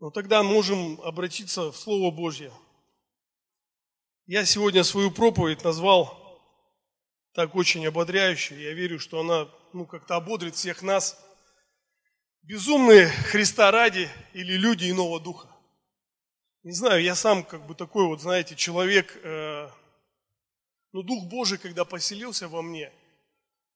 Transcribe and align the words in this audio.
Но 0.00 0.10
тогда 0.10 0.42
можем 0.42 0.98
обратиться 1.02 1.70
в 1.70 1.76
Слово 1.76 2.10
Божье. 2.10 2.50
Я 4.24 4.46
сегодня 4.46 4.82
свою 4.82 5.10
проповедь 5.10 5.62
назвал 5.62 6.16
так 7.34 7.54
очень 7.54 7.86
ободряющей. 7.86 8.62
Я 8.62 8.72
верю, 8.72 8.98
что 8.98 9.20
она 9.20 9.46
ну, 9.74 9.84
как-то 9.84 10.16
ободрит 10.16 10.54
всех 10.54 10.80
нас. 10.80 11.22
Безумные 12.40 13.08
Христа 13.08 13.70
ради 13.70 14.08
или 14.32 14.54
люди 14.54 14.90
иного 14.90 15.20
духа. 15.20 15.48
Не 16.62 16.72
знаю, 16.72 17.02
я 17.02 17.14
сам 17.14 17.44
как 17.44 17.66
бы 17.66 17.74
такой 17.74 18.06
вот, 18.06 18.22
знаете, 18.22 18.56
человек, 18.56 19.20
э, 19.22 19.68
ну, 20.92 21.02
Дух 21.02 21.24
Божий, 21.26 21.58
когда 21.58 21.84
поселился 21.84 22.48
во 22.48 22.62
мне, 22.62 22.90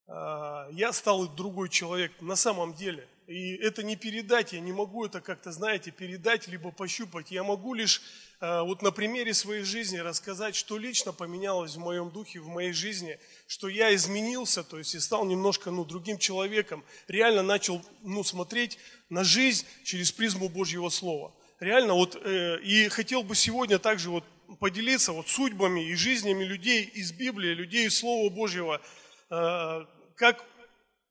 э, 0.07 0.69
я 0.73 0.91
стал 0.95 1.29
другой 1.29 1.69
человек 1.69 2.19
на 2.23 2.37
самом 2.37 2.73
деле. 2.73 3.07
И 3.27 3.55
это 3.55 3.83
не 3.83 3.97
передать, 3.97 4.53
я 4.53 4.61
не 4.61 4.73
могу 4.73 5.07
это 5.07 5.23
как-то, 5.23 5.51
знаете, 5.51 5.91
передать, 5.91 6.47
либо 6.47 6.71
пощупать. 6.71 7.31
Я 7.31 7.43
могу 7.43 7.73
лишь 7.73 8.03
э, 8.41 8.61
вот 8.61 8.83
на 8.83 8.91
примере 8.91 9.33
своей 9.33 9.63
жизни 9.63 9.97
рассказать, 9.97 10.55
что 10.55 10.77
лично 10.77 11.13
поменялось 11.13 11.77
в 11.77 11.79
моем 11.79 12.11
духе, 12.11 12.41
в 12.41 12.49
моей 12.49 12.73
жизни, 12.73 13.19
что 13.47 13.69
я 13.69 13.95
изменился, 13.95 14.63
то 14.63 14.77
есть 14.77 14.95
и 14.95 15.01
стал 15.01 15.25
немножко 15.25 15.71
ну, 15.71 15.87
другим 15.87 16.19
человеком, 16.19 16.85
реально 17.09 17.43
начал 17.43 17.83
ну, 18.03 18.23
смотреть 18.25 18.79
на 19.09 19.25
жизнь 19.25 19.67
через 19.85 20.13
призму 20.13 20.51
Божьего 20.51 20.91
Слова. 20.91 21.33
Реально 21.61 21.95
вот, 21.95 22.21
э, 22.23 22.61
и 22.61 22.89
хотел 22.89 23.23
бы 23.23 23.35
сегодня 23.35 23.79
также 23.79 24.11
вот 24.11 24.25
поделиться 24.61 25.13
вот 25.13 25.29
судьбами 25.29 25.81
и 25.81 25.95
жизнями 25.95 26.45
людей 26.45 26.85
из 26.85 27.13
Библии, 27.13 27.55
людей 27.55 27.87
из 27.87 27.97
Слова 27.97 28.29
Божьего, 28.29 28.83
э, 29.31 29.87
как 30.17 30.45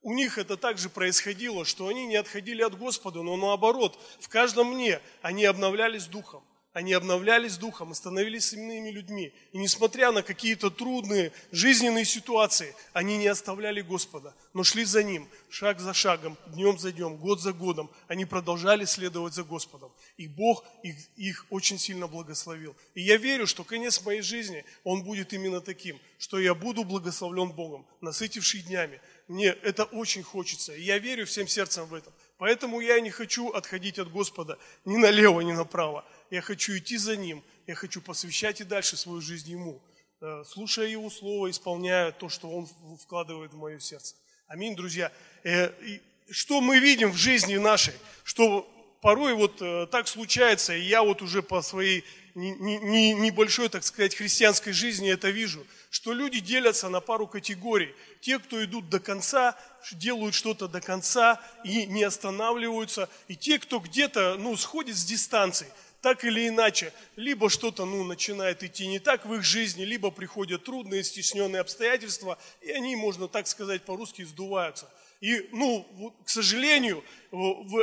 у 0.04 0.12
них 0.12 0.38
это 0.38 0.56
также 0.56 0.90
происходило, 0.90 1.64
что 1.64 1.88
они 1.88 2.06
не 2.06 2.16
отходили 2.16 2.62
от 2.62 2.78
Господа, 2.78 3.22
но 3.22 3.36
наоборот, 3.36 3.98
в 4.20 4.28
каждом 4.28 4.74
мне 4.74 5.00
они 5.22 5.44
обновлялись 5.46 6.06
духом. 6.06 6.44
Они 6.74 6.92
обновлялись 6.92 7.56
духом 7.56 7.92
и 7.92 7.94
становились 7.94 8.52
иными 8.52 8.90
людьми. 8.90 9.32
И 9.52 9.58
несмотря 9.58 10.10
на 10.10 10.24
какие-то 10.24 10.70
трудные 10.70 11.30
жизненные 11.52 12.04
ситуации, 12.04 12.74
они 12.92 13.16
не 13.16 13.28
оставляли 13.28 13.80
Господа, 13.80 14.34
но 14.54 14.64
шли 14.64 14.84
за 14.84 15.04
Ним, 15.04 15.28
шаг 15.48 15.78
за 15.78 15.94
шагом, 15.94 16.36
днем 16.48 16.76
за 16.76 16.90
днем, 16.90 17.16
год 17.16 17.40
за 17.40 17.52
годом. 17.52 17.88
Они 18.08 18.24
продолжали 18.24 18.86
следовать 18.86 19.34
за 19.34 19.44
Господом. 19.44 19.92
И 20.16 20.26
Бог 20.26 20.64
их, 20.82 20.96
их 21.14 21.46
очень 21.48 21.78
сильно 21.78 22.08
благословил. 22.08 22.74
И 22.94 23.02
я 23.02 23.18
верю, 23.18 23.46
что 23.46 23.62
конец 23.62 24.04
моей 24.04 24.22
жизни, 24.22 24.64
он 24.82 25.04
будет 25.04 25.32
именно 25.32 25.60
таким, 25.60 26.00
что 26.18 26.40
я 26.40 26.56
буду 26.56 26.82
благословлен 26.82 27.52
Богом, 27.52 27.86
насытивший 28.00 28.62
днями. 28.62 29.00
Мне 29.28 29.48
это 29.48 29.84
очень 29.84 30.22
хочется. 30.22 30.74
И 30.74 30.82
я 30.82 30.98
верю 30.98 31.26
всем 31.26 31.48
сердцем 31.48 31.86
в 31.86 31.94
это. 31.94 32.12
Поэтому 32.36 32.80
я 32.80 33.00
не 33.00 33.10
хочу 33.10 33.50
отходить 33.50 33.98
от 33.98 34.10
Господа 34.10 34.58
ни 34.84 34.96
налево, 34.96 35.40
ни 35.40 35.52
направо 35.52 36.04
я 36.34 36.40
хочу 36.40 36.76
идти 36.76 36.96
за 36.96 37.16
Ним, 37.16 37.42
я 37.66 37.74
хочу 37.74 38.00
посвящать 38.00 38.60
и 38.60 38.64
дальше 38.64 38.96
свою 38.96 39.20
жизнь 39.20 39.50
Ему, 39.50 39.80
э, 40.20 40.44
слушая 40.46 40.88
Его 40.88 41.10
Слово, 41.10 41.50
исполняя 41.50 42.12
то, 42.12 42.28
что 42.28 42.50
Он 42.50 42.68
вкладывает 43.00 43.52
в 43.52 43.56
мое 43.56 43.78
сердце. 43.78 44.16
Аминь, 44.46 44.74
друзья. 44.74 45.12
Э, 45.44 45.70
что 46.30 46.60
мы 46.60 46.78
видим 46.78 47.12
в 47.12 47.16
жизни 47.16 47.56
нашей, 47.56 47.94
что 48.24 48.68
порой 49.00 49.34
вот 49.34 49.60
э, 49.60 49.86
так 49.90 50.08
случается, 50.08 50.74
и 50.74 50.82
я 50.82 51.02
вот 51.02 51.22
уже 51.22 51.42
по 51.42 51.62
своей 51.62 52.04
небольшой, 52.34 53.68
так 53.68 53.84
сказать, 53.84 54.14
христианской 54.14 54.72
жизни 54.72 55.10
это 55.10 55.30
вижу, 55.30 55.66
что 55.90 56.12
люди 56.12 56.40
делятся 56.40 56.88
на 56.88 57.00
пару 57.00 57.26
категорий. 57.26 57.94
Те, 58.20 58.38
кто 58.38 58.64
идут 58.64 58.88
до 58.88 59.00
конца, 59.00 59.56
делают 59.92 60.34
что-то 60.34 60.66
до 60.66 60.80
конца 60.80 61.40
и 61.64 61.86
не 61.86 62.02
останавливаются, 62.02 63.08
и 63.28 63.36
те, 63.36 63.58
кто 63.58 63.78
где-то, 63.78 64.36
ну, 64.38 64.56
сходит 64.56 64.96
с 64.96 65.04
дистанции– 65.04 65.68
так 66.04 66.22
или 66.22 66.48
иначе, 66.48 66.92
либо 67.16 67.48
что-то 67.48 67.86
ну, 67.86 68.04
начинает 68.04 68.62
идти 68.62 68.86
не 68.86 68.98
так 68.98 69.24
в 69.24 69.32
их 69.32 69.42
жизни, 69.42 69.84
либо 69.84 70.10
приходят 70.10 70.62
трудные, 70.62 71.02
стесненные 71.02 71.60
обстоятельства, 71.60 72.38
и 72.60 72.70
они, 72.72 72.94
можно 72.94 73.26
так 73.26 73.46
сказать 73.46 73.80
по-русски, 73.80 74.22
сдуваются. 74.22 74.86
И, 75.24 75.48
ну, 75.52 76.14
к 76.22 76.28
сожалению, 76.28 77.02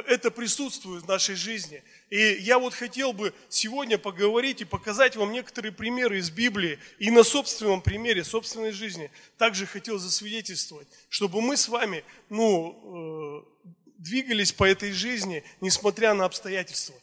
это 0.05 0.29
присутствует 0.29 1.01
в 1.01 1.07
нашей 1.07 1.33
жизни. 1.33 1.83
И 2.11 2.37
я 2.39 2.59
вот 2.59 2.75
хотел 2.75 3.13
бы 3.13 3.33
сегодня 3.49 3.97
поговорить 3.97 4.61
и 4.61 4.65
показать 4.65 5.15
вам 5.15 5.31
некоторые 5.31 5.71
примеры 5.71 6.19
из 6.19 6.29
Библии 6.29 6.77
и 6.99 7.09
на 7.09 7.23
собственном 7.23 7.81
примере, 7.81 8.23
собственной 8.23 8.71
жизни 8.71 9.09
также 9.39 9.65
хотел 9.65 9.97
засвидетельствовать, 9.97 10.87
чтобы 11.09 11.41
мы 11.41 11.57
с 11.57 11.67
вами, 11.67 12.03
ну, 12.29 13.43
э, 13.65 13.71
двигались 13.97 14.51
по 14.51 14.65
этой 14.65 14.91
жизни, 14.91 15.43
несмотря 15.61 16.13
на 16.13 16.25
обстоятельства 16.25 16.93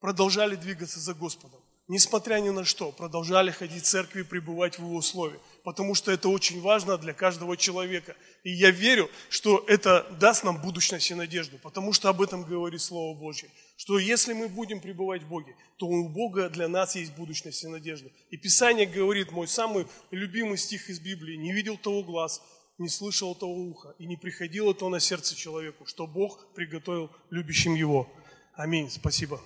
продолжали 0.00 0.56
двигаться 0.56 0.98
за 0.98 1.14
Господом. 1.14 1.63
Несмотря 1.86 2.40
ни 2.40 2.48
на 2.48 2.64
что, 2.64 2.92
продолжали 2.92 3.50
ходить 3.50 3.82
в 3.82 3.86
церкви 3.86 4.20
и 4.20 4.24
пребывать 4.24 4.78
в 4.78 4.82
Его 4.82 5.02
Слове. 5.02 5.38
Потому 5.64 5.94
что 5.94 6.10
это 6.10 6.30
очень 6.30 6.62
важно 6.62 6.96
для 6.96 7.12
каждого 7.12 7.58
человека. 7.58 8.16
И 8.42 8.50
я 8.50 8.70
верю, 8.70 9.10
что 9.28 9.62
это 9.68 10.06
даст 10.18 10.44
нам 10.44 10.62
будущность 10.62 11.10
и 11.10 11.14
надежду. 11.14 11.58
Потому 11.58 11.92
что 11.92 12.08
об 12.08 12.22
этом 12.22 12.42
говорит 12.42 12.80
Слово 12.80 13.18
Божье. 13.18 13.50
Что 13.76 13.98
если 13.98 14.32
мы 14.32 14.48
будем 14.48 14.80
пребывать 14.80 15.24
в 15.24 15.28
Боге, 15.28 15.56
то 15.76 15.86
у 15.86 16.08
Бога 16.08 16.48
для 16.48 16.68
нас 16.68 16.96
есть 16.96 17.14
будущность 17.16 17.62
и 17.64 17.68
надежда. 17.68 18.10
И 18.30 18.38
Писание 18.38 18.86
говорит, 18.86 19.30
мой 19.30 19.46
самый 19.46 19.86
любимый 20.10 20.56
стих 20.56 20.88
из 20.88 21.00
Библии, 21.00 21.36
«Не 21.36 21.52
видел 21.52 21.76
того 21.76 22.02
глаз, 22.02 22.40
не 22.78 22.88
слышал 22.88 23.34
того 23.34 23.54
уха, 23.54 23.94
и 23.98 24.06
не 24.06 24.16
приходило 24.16 24.72
то 24.72 24.88
на 24.88 25.00
сердце 25.00 25.36
человеку, 25.36 25.84
что 25.84 26.06
Бог 26.06 26.46
приготовил 26.54 27.10
любящим 27.28 27.74
его». 27.74 28.10
Аминь. 28.54 28.90
Спасибо. 28.90 29.40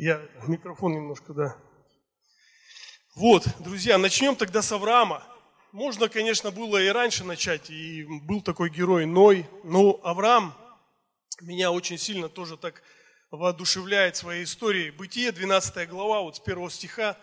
Я 0.00 0.24
микрофон 0.46 0.92
немножко, 0.92 1.34
да. 1.34 1.56
Вот, 3.16 3.48
друзья, 3.58 3.98
начнем 3.98 4.36
тогда 4.36 4.62
с 4.62 4.70
Авраама. 4.70 5.26
Можно, 5.72 6.08
конечно, 6.08 6.52
было 6.52 6.80
и 6.80 6.86
раньше 6.86 7.24
начать, 7.24 7.68
и 7.68 8.04
был 8.04 8.40
такой 8.40 8.70
герой 8.70 9.06
Ной, 9.06 9.50
но 9.64 9.98
Авраам 10.04 10.54
меня 11.40 11.72
очень 11.72 11.98
сильно 11.98 12.28
тоже 12.28 12.56
так 12.56 12.84
воодушевляет 13.32 14.14
своей 14.14 14.44
историей. 14.44 14.92
Бытие, 14.92 15.32
12 15.32 15.88
глава, 15.88 16.20
вот 16.20 16.36
с 16.36 16.38
первого 16.38 16.70
стиха, 16.70 17.18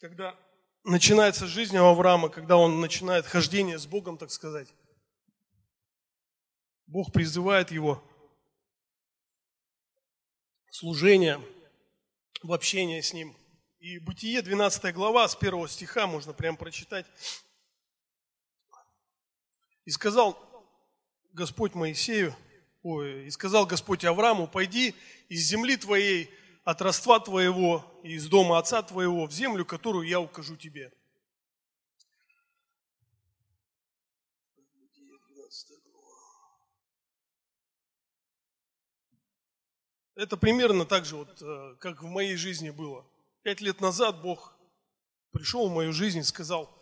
когда 0.00 0.38
начинается 0.84 1.48
жизнь 1.48 1.76
Авраама, 1.76 2.28
когда 2.28 2.56
он 2.56 2.80
начинает 2.80 3.26
хождение 3.26 3.80
с 3.80 3.86
Богом, 3.88 4.16
так 4.16 4.30
сказать. 4.30 4.72
Бог 6.86 7.12
призывает 7.12 7.72
его 7.72 8.00
служение– 10.70 11.44
в 12.42 12.52
общение 12.52 13.02
с 13.02 13.12
Ним. 13.12 13.36
И 13.78 13.98
Бытие, 13.98 14.42
12 14.42 14.94
глава, 14.94 15.28
с 15.28 15.36
первого 15.36 15.68
стиха 15.68 16.06
можно 16.06 16.32
прям 16.32 16.56
прочитать. 16.56 17.06
«И 19.84 19.90
сказал 19.90 20.36
Господь 21.32 21.74
Моисею, 21.74 22.34
ой, 22.82 23.26
и 23.26 23.30
сказал 23.30 23.66
Господь 23.66 24.04
Аврааму, 24.04 24.48
пойди 24.48 24.94
из 25.28 25.42
земли 25.42 25.76
твоей, 25.76 26.30
от 26.64 26.82
роства 26.82 27.20
твоего, 27.20 27.84
из 28.02 28.26
дома 28.28 28.58
отца 28.58 28.82
твоего, 28.82 29.26
в 29.26 29.32
землю, 29.32 29.64
которую 29.64 30.08
я 30.08 30.20
укажу 30.20 30.56
тебе». 30.56 30.92
Это 40.16 40.38
примерно 40.38 40.86
так 40.86 41.04
же, 41.04 41.16
вот, 41.16 41.42
э, 41.42 41.76
как 41.78 42.02
в 42.02 42.06
моей 42.06 42.36
жизни 42.36 42.70
было. 42.70 43.06
Пять 43.42 43.60
лет 43.60 43.82
назад 43.82 44.22
Бог 44.22 44.56
пришел 45.30 45.68
в 45.68 45.74
мою 45.74 45.92
жизнь 45.92 46.20
и 46.20 46.22
сказал, 46.22 46.74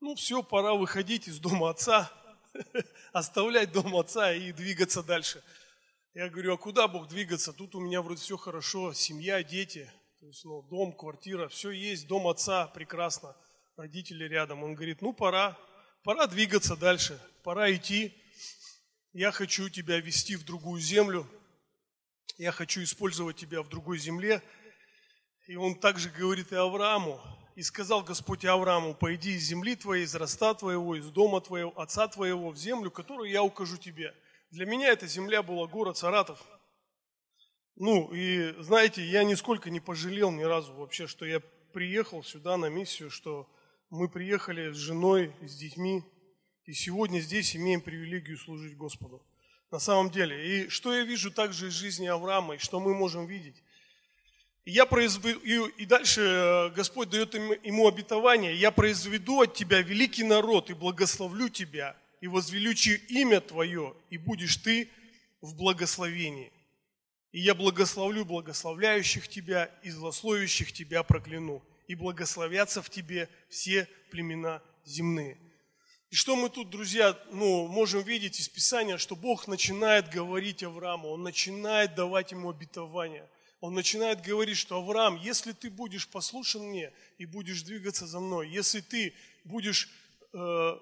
ну 0.00 0.14
все, 0.14 0.42
пора 0.42 0.74
выходить 0.74 1.26
из 1.26 1.38
дома 1.38 1.70
отца, 1.70 2.12
оставлять 3.14 3.72
дом 3.72 3.96
отца 3.96 4.34
и 4.34 4.52
двигаться 4.52 5.02
дальше. 5.02 5.42
Я 6.12 6.28
говорю, 6.28 6.52
а 6.52 6.58
куда 6.58 6.86
Бог 6.86 7.08
двигаться? 7.08 7.54
Тут 7.54 7.74
у 7.74 7.80
меня 7.80 8.02
вроде 8.02 8.20
все 8.20 8.36
хорошо, 8.36 8.92
семья, 8.92 9.42
дети, 9.42 9.90
то 10.20 10.26
есть, 10.26 10.44
ну, 10.44 10.60
дом, 10.60 10.92
квартира, 10.92 11.48
все 11.48 11.70
есть, 11.70 12.06
дом 12.06 12.28
отца 12.28 12.66
прекрасно, 12.66 13.34
родители 13.78 14.24
рядом. 14.24 14.62
Он 14.62 14.74
говорит, 14.74 15.00
ну 15.00 15.14
пора, 15.14 15.58
пора 16.04 16.26
двигаться 16.26 16.76
дальше, 16.76 17.18
пора 17.42 17.74
идти. 17.74 18.12
Я 19.14 19.32
хочу 19.32 19.70
тебя 19.70 19.98
вести 19.98 20.36
в 20.36 20.44
другую 20.44 20.78
землю, 20.82 21.26
я 22.38 22.52
хочу 22.52 22.82
использовать 22.82 23.36
тебя 23.36 23.62
в 23.62 23.68
другой 23.68 23.98
земле. 23.98 24.42
И 25.46 25.56
он 25.56 25.74
также 25.74 26.10
говорит 26.10 26.52
и 26.52 26.56
Аврааму, 26.56 27.20
и 27.56 27.62
сказал 27.62 28.02
Господь 28.02 28.44
Аврааму, 28.44 28.94
пойди 28.94 29.34
из 29.34 29.42
земли 29.42 29.76
твоей, 29.76 30.04
из 30.04 30.14
роста 30.14 30.54
твоего, 30.54 30.96
из 30.96 31.10
дома 31.10 31.40
твоего, 31.40 31.78
отца 31.78 32.08
твоего 32.08 32.50
в 32.50 32.56
землю, 32.56 32.90
которую 32.90 33.30
я 33.30 33.42
укажу 33.42 33.76
тебе. 33.76 34.14
Для 34.50 34.66
меня 34.66 34.88
эта 34.88 35.06
земля 35.06 35.42
была 35.42 35.66
город 35.66 35.96
Саратов. 35.96 36.38
Ну, 37.76 38.12
и 38.12 38.54
знаете, 38.62 39.04
я 39.04 39.24
нисколько 39.24 39.70
не 39.70 39.80
пожалел 39.80 40.30
ни 40.30 40.42
разу 40.42 40.74
вообще, 40.74 41.06
что 41.06 41.24
я 41.24 41.40
приехал 41.72 42.22
сюда 42.22 42.56
на 42.56 42.66
миссию, 42.66 43.10
что 43.10 43.50
мы 43.90 44.08
приехали 44.08 44.72
с 44.72 44.76
женой, 44.76 45.34
с 45.42 45.56
детьми, 45.56 46.04
и 46.64 46.72
сегодня 46.72 47.18
здесь 47.20 47.56
имеем 47.56 47.80
привилегию 47.80 48.38
служить 48.38 48.76
Господу. 48.76 49.26
На 49.72 49.78
самом 49.78 50.10
деле. 50.10 50.64
И 50.64 50.68
что 50.68 50.94
я 50.94 51.02
вижу 51.02 51.30
также 51.30 51.68
из 51.68 51.72
жизни 51.72 52.06
Авраама, 52.06 52.54
и 52.54 52.58
что 52.58 52.78
мы 52.78 52.94
можем 52.94 53.26
видеть. 53.26 53.56
И, 54.64 54.70
я 54.70 54.86
произведу, 54.86 55.40
и 55.66 55.86
дальше 55.86 56.20
э, 56.20 56.70
Господь 56.70 57.10
дает 57.10 57.34
ему 57.34 57.88
обетование, 57.88 58.54
я 58.54 58.70
произведу 58.70 59.40
от 59.40 59.54
тебя 59.54 59.82
великий 59.82 60.22
народ 60.22 60.70
и 60.70 60.74
благословлю 60.74 61.48
тебя, 61.48 61.96
и 62.20 62.28
возвеличу 62.28 62.92
имя 63.08 63.40
твое, 63.40 63.96
и 64.10 64.18
будешь 64.18 64.56
ты 64.58 64.88
в 65.40 65.56
благословении. 65.56 66.52
И 67.32 67.40
я 67.40 67.54
благословлю 67.54 68.24
благословляющих 68.24 69.26
тебя, 69.26 69.70
и 69.82 69.90
злословящих 69.90 70.72
тебя 70.72 71.02
прокляну, 71.02 71.62
и 71.88 71.94
благословятся 71.94 72.82
в 72.82 72.90
тебе 72.90 73.28
все 73.48 73.88
племена 74.10 74.62
земные. 74.84 75.38
И 76.12 76.14
что 76.14 76.36
мы 76.36 76.50
тут, 76.50 76.70
друзья, 76.70 77.18
ну, 77.32 77.66
можем 77.66 78.02
видеть 78.02 78.38
из 78.38 78.48
Писания, 78.48 78.98
что 78.98 79.16
Бог 79.16 79.48
начинает 79.48 80.10
говорить 80.10 80.62
Аврааму, 80.62 81.08
Он 81.08 81.22
начинает 81.22 81.96
давать 81.96 82.30
ему 82.30 82.50
обетование– 82.50 83.28
он 83.62 83.74
начинает 83.74 84.22
говорить, 84.22 84.56
что 84.56 84.78
Авраам, 84.78 85.14
если 85.14 85.52
ты 85.52 85.70
будешь 85.70 86.08
послушан 86.08 86.64
мне 86.64 86.92
и 87.18 87.26
будешь 87.26 87.62
двигаться 87.62 88.08
за 88.08 88.18
мной, 88.18 88.50
если 88.50 88.80
ты 88.80 89.14
будешь 89.44 89.88
э, 90.32 90.78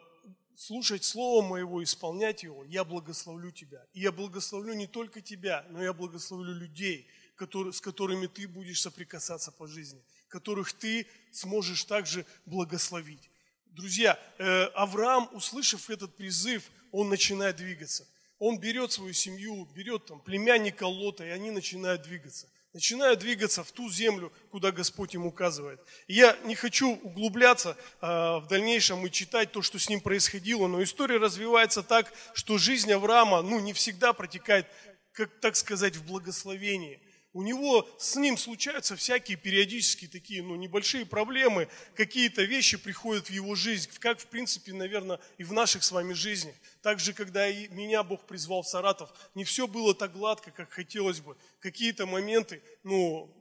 слушать 0.57 1.05
Слово 1.05 1.47
Моего, 1.47 1.83
исполнять 1.83 2.43
его, 2.43 2.65
я 2.65 2.83
благословлю 2.85 3.51
тебя. 3.51 3.87
И 3.93 4.01
я 4.01 4.13
благословлю 4.13 4.73
не 4.73 4.87
только 4.87 5.21
тебя, 5.21 5.67
но 5.69 5.83
я 5.83 5.93
благословлю 5.93 6.55
людей, 6.55 7.07
которые, 7.37 7.75
с 7.75 7.83
которыми 7.83 8.27
ты 8.29 8.49
будешь 8.49 8.81
соприкасаться 8.81 9.53
по 9.53 9.67
жизни, 9.67 10.03
которых 10.29 10.73
ты 10.73 11.07
сможешь 11.33 11.85
также 11.85 12.25
благословить. 12.47 13.30
Друзья, 13.73 14.19
э, 14.39 14.65
Авраам, 14.75 15.29
услышав 15.33 15.91
этот 15.91 16.17
призыв, 16.17 16.65
он 16.93 17.09
начинает 17.09 17.57
двигаться. 17.57 18.07
Он 18.39 18.59
берет 18.59 18.93
свою 18.93 19.13
семью, 19.13 19.67
берет 19.75 20.07
там 20.07 20.21
племянника 20.21 20.85
Лота, 20.85 21.25
и 21.25 21.29
они 21.31 21.51
начинают 21.51 22.03
двигаться 22.03 22.49
начинаю 22.73 23.17
двигаться 23.17 23.65
в 23.65 23.73
ту 23.73 23.91
землю, 23.91 24.33
куда 24.51 24.71
Господь 24.71 25.15
им 25.15 25.27
указывает. 25.27 25.81
И 26.07 26.15
я 26.15 26.37
не 26.45 26.55
хочу 26.55 26.93
углубляться 27.03 27.77
а, 28.01 28.39
в 28.39 28.47
дальнейшем 28.47 29.05
и 29.05 29.11
читать 29.11 29.51
то, 29.53 29.63
что 29.63 29.79
с 29.79 29.89
ним 29.89 30.01
происходило, 30.01 30.69
но 30.69 30.83
история 30.83 31.17
развивается 31.17 31.83
так, 31.83 32.13
что 32.33 32.59
жизнь 32.59 32.93
Авраама 32.93 33.43
ну, 33.43 33.59
не 33.59 33.73
всегда 33.73 34.13
протекает, 34.13 34.67
как 35.13 35.31
так 35.41 35.57
сказать, 35.57 35.97
в 35.97 36.05
благословении– 36.07 37.01
у 37.33 37.43
него 37.43 37.89
с 37.99 38.17
ним 38.17 38.37
случаются 38.37 38.97
всякие 38.97 39.37
периодические 39.37 40.11
такие, 40.11 40.43
ну, 40.43 40.57
небольшие 40.57 41.07
проблемы, 41.07 41.69
какие-то 41.95 42.43
вещи 42.43 42.77
приходят 42.77 43.29
в 43.29 43.31
его 43.31 43.55
жизнь, 43.55 43.89
как, 44.01 44.19
в 44.19 44.27
принципе, 44.27 44.73
наверное, 44.73 45.21
и 45.39 45.45
в 45.45 45.53
наших 45.53 45.85
с 45.85 45.93
вами 45.93 46.13
жизнях. 46.13 46.55
Также, 46.83 47.13
когда 47.13 47.49
и 47.49 47.69
меня 47.69 48.03
Бог 48.03 48.27
призвал 48.27 48.63
в 48.63 48.69
Саратов, 48.69 49.13
не 49.35 49.45
все 49.45 49.69
было 49.69 49.95
так 49.95 50.13
гладко, 50.13 50.51
как 50.51 50.71
хотелось 50.71 51.21
бы. 51.21 51.37
Какие-то 51.61 52.07
моменты, 52.07 52.63
ну, 52.83 53.33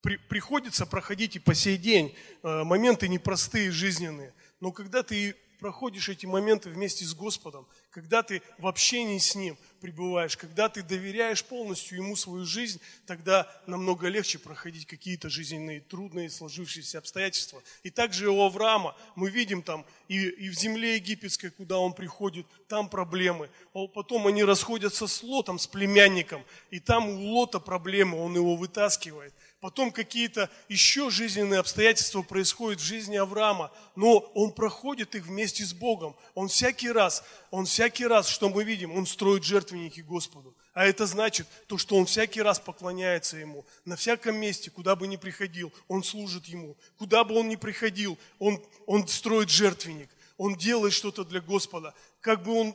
при, 0.00 0.16
приходится 0.16 0.86
проходить 0.86 1.36
и 1.36 1.40
по 1.40 1.54
сей 1.54 1.76
день, 1.76 2.14
э, 2.42 2.62
моменты 2.64 3.06
непростые, 3.06 3.70
жизненные. 3.70 4.32
Но 4.60 4.72
когда 4.72 5.02
ты 5.02 5.36
проходишь 5.58 6.08
эти 6.08 6.24
моменты 6.24 6.70
вместе 6.70 7.04
с 7.04 7.14
Господом, 7.14 7.68
когда 7.90 8.22
ты 8.22 8.42
в 8.58 8.66
общении 8.66 9.18
с 9.18 9.34
Ним 9.34 9.58
пребываешь, 9.80 10.36
когда 10.36 10.68
ты 10.68 10.82
доверяешь 10.82 11.44
полностью 11.44 11.98
Ему 11.98 12.14
свою 12.14 12.44
жизнь, 12.44 12.80
тогда 13.06 13.50
намного 13.66 14.08
легче 14.08 14.38
проходить 14.38 14.86
какие-то 14.86 15.28
жизненные 15.28 15.80
трудные 15.80 16.30
сложившиеся 16.30 16.98
обстоятельства. 16.98 17.62
И 17.82 17.90
также 17.90 18.30
у 18.30 18.42
Авраама 18.42 18.96
мы 19.16 19.30
видим 19.30 19.62
там 19.62 19.84
и, 20.08 20.28
и 20.28 20.48
в 20.50 20.54
земле 20.54 20.96
египетской, 20.96 21.50
куда 21.50 21.78
он 21.78 21.92
приходит, 21.92 22.46
там 22.68 22.88
проблемы. 22.88 23.50
Потом 23.72 24.26
они 24.26 24.44
расходятся 24.44 25.06
с 25.06 25.22
Лотом, 25.22 25.58
с 25.58 25.66
племянником, 25.66 26.44
и 26.70 26.78
там 26.78 27.08
у 27.08 27.32
Лота 27.32 27.58
проблемы, 27.58 28.18
он 28.18 28.34
его 28.36 28.56
вытаскивает 28.56 29.34
потом 29.60 29.92
какие-то 29.92 30.50
еще 30.68 31.10
жизненные 31.10 31.60
обстоятельства 31.60 32.22
происходят 32.22 32.80
в 32.80 32.84
жизни 32.84 33.16
Авраама, 33.16 33.70
но 33.94 34.18
он 34.34 34.52
проходит 34.52 35.14
их 35.14 35.26
вместе 35.26 35.64
с 35.64 35.72
Богом. 35.72 36.16
Он 36.34 36.48
всякий 36.48 36.90
раз, 36.90 37.22
он 37.50 37.66
всякий 37.66 38.06
раз, 38.06 38.28
что 38.28 38.48
мы 38.48 38.64
видим, 38.64 38.92
он 38.92 39.06
строит 39.06 39.44
жертвенники 39.44 40.00
Господу. 40.00 40.56
А 40.72 40.86
это 40.86 41.06
значит 41.06 41.46
то, 41.66 41.76
что 41.78 41.96
он 41.96 42.06
всякий 42.06 42.42
раз 42.42 42.58
поклоняется 42.58 43.36
Ему. 43.36 43.66
На 43.84 43.96
всяком 43.96 44.36
месте, 44.36 44.70
куда 44.70 44.96
бы 44.96 45.06
ни 45.06 45.16
приходил, 45.16 45.72
он 45.88 46.02
служит 46.02 46.46
Ему. 46.46 46.76
Куда 46.96 47.24
бы 47.24 47.34
он 47.34 47.48
ни 47.48 47.56
приходил, 47.56 48.18
он, 48.38 48.64
он 48.86 49.06
строит 49.08 49.50
жертвенник. 49.50 50.08
Он 50.38 50.54
делает 50.54 50.94
что-то 50.94 51.24
для 51.24 51.42
Господа. 51.42 51.92
Как 52.22 52.42
бы, 52.42 52.52
он, 52.52 52.74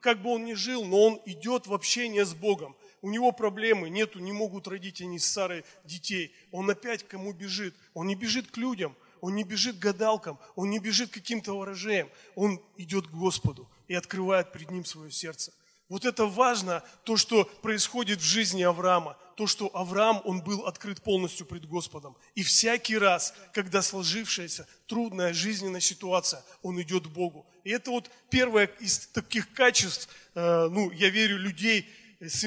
как 0.00 0.22
бы 0.22 0.30
он 0.30 0.46
ни 0.46 0.54
жил, 0.54 0.84
но 0.86 1.02
он 1.02 1.20
идет 1.26 1.66
в 1.66 1.74
общение 1.74 2.24
с 2.24 2.32
Богом 2.32 2.74
у 3.02 3.10
него 3.10 3.32
проблемы, 3.32 3.88
нету, 3.90 4.18
не 4.18 4.32
могут 4.32 4.68
родить 4.68 5.00
они 5.00 5.18
с 5.18 5.26
Сарой 5.26 5.64
детей. 5.84 6.34
Он 6.50 6.68
опять 6.70 7.02
к 7.02 7.08
кому 7.08 7.32
бежит? 7.32 7.74
Он 7.94 8.06
не 8.06 8.14
бежит 8.14 8.50
к 8.50 8.56
людям, 8.56 8.96
он 9.20 9.34
не 9.34 9.44
бежит 9.44 9.76
к 9.76 9.80
гадалкам, 9.80 10.38
он 10.56 10.70
не 10.70 10.78
бежит 10.78 11.10
к 11.10 11.14
каким-то 11.14 11.56
ворожеям. 11.56 12.08
Он 12.34 12.60
идет 12.76 13.08
к 13.08 13.10
Господу 13.10 13.68
и 13.88 13.94
открывает 13.94 14.52
перед 14.52 14.70
ним 14.70 14.84
свое 14.84 15.10
сердце. 15.10 15.52
Вот 15.88 16.04
это 16.04 16.26
важно, 16.26 16.82
то, 17.04 17.16
что 17.16 17.44
происходит 17.62 18.20
в 18.20 18.24
жизни 18.24 18.62
Авраама, 18.62 19.16
то, 19.36 19.46
что 19.46 19.74
Авраам, 19.74 20.20
он 20.24 20.42
был 20.42 20.66
открыт 20.66 21.00
полностью 21.00 21.46
пред 21.46 21.66
Господом. 21.66 22.14
И 22.34 22.42
всякий 22.42 22.98
раз, 22.98 23.34
когда 23.54 23.80
сложившаяся 23.80 24.68
трудная 24.86 25.32
жизненная 25.32 25.80
ситуация, 25.80 26.44
он 26.62 26.80
идет 26.82 27.06
к 27.06 27.10
Богу. 27.10 27.46
И 27.64 27.70
это 27.70 27.90
вот 27.90 28.10
первое 28.28 28.66
из 28.80 29.06
таких 29.08 29.50
качеств, 29.54 30.10
э, 30.34 30.68
ну, 30.68 30.90
я 30.90 31.08
верю, 31.08 31.38
людей 31.38 31.88
с 32.20 32.44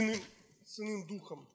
с 0.72 0.80
иным 0.80 1.06
духом. 1.06 1.50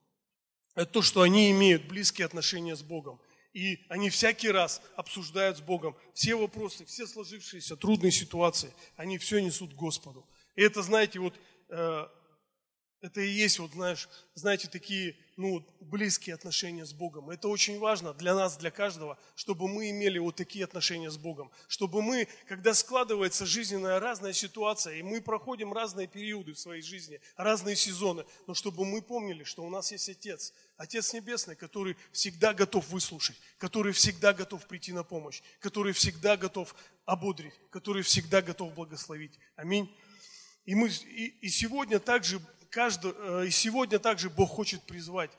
Это 0.75 0.93
то, 0.93 1.03
что 1.03 1.23
они 1.23 1.51
имеют 1.51 1.89
близкие 1.89 2.27
отношения 2.27 2.77
с 2.77 2.83
Богом. 2.83 3.19
И 3.55 3.87
они 3.89 4.11
всякий 4.11 4.51
раз 4.51 4.83
обсуждают 4.95 5.57
с 5.57 5.63
Богом 5.63 5.97
все 6.13 6.35
вопросы, 6.35 6.85
все 6.85 7.07
сложившиеся 7.07 7.77
трудные 7.77 8.13
ситуации, 8.13 8.75
они 8.95 9.17
все 9.17 9.39
несут 9.39 9.73
Господу. 9.73 10.29
И 10.55 10.61
это, 10.61 10.83
знаете, 10.83 11.19
вот 11.19 11.35
э, 11.71 12.07
это 13.07 13.21
и 13.21 13.29
есть, 13.29 13.61
вот 13.61 13.71
знаешь, 13.73 14.09
знаете, 14.35 14.67
такие 14.67 15.17
ну, 15.37 15.65
близкие 15.81 16.35
отношения 16.35 16.85
с 16.85 16.93
Богом. 16.93 17.31
Это 17.31 17.47
очень 17.47 17.79
важно 17.79 18.13
для 18.15 18.35
нас, 18.35 18.57
для 18.57 18.73
каждого, 18.73 19.17
чтобы 19.37 19.69
мы 19.69 19.91
имели 19.91 20.19
вот 20.19 20.35
такие 20.35 20.65
отношения 20.65 21.09
с 21.09 21.17
Богом. 21.17 21.53
Чтобы 21.69 22.03
мы, 22.03 22.27
когда 22.49 22.75
складывается 22.75 23.47
жизненная 23.47 24.01
разная 24.01 24.33
ситуация, 24.33 24.97
и 24.97 25.03
мы 25.03 25.21
проходим 25.21 25.73
разные 25.73 26.09
периоды 26.09 26.55
в 26.55 26.59
своей 26.59 26.83
жизни, 26.83 27.21
разные 27.37 27.77
сезоны, 27.77 28.25
но 28.49 28.55
чтобы 28.55 28.85
мы 28.85 29.01
помнили, 29.03 29.45
что 29.45 29.63
у 29.63 29.71
нас 29.71 29.93
есть 29.93 30.09
Отец, 30.09 30.53
Отец 30.77 31.13
Небесный, 31.13 31.55
который 31.55 31.97
всегда 32.11 32.55
готов 32.55 32.89
выслушать, 32.89 33.37
который 33.59 33.93
всегда 33.93 34.33
готов 34.33 34.67
прийти 34.67 34.93
на 34.93 35.05
помощь, 35.05 35.43
который 35.61 35.93
всегда 35.93 36.37
готов 36.37 36.75
ободрить, 37.05 37.55
который 37.71 38.03
всегда 38.03 38.43
готов 38.43 38.75
благословить. 38.75 39.39
Аминь. 39.55 39.89
И, 40.67 40.75
мы, 40.75 40.89
и, 40.89 41.27
и 41.41 41.49
сегодня 41.49 42.01
также 42.01 42.41
каждый, 42.77 43.15
э, 43.17 43.47
и 43.47 43.51
сегодня 43.51 43.99
также 43.99 44.29
Бог 44.29 44.51
хочет 44.51 44.83
призвать 44.83 45.31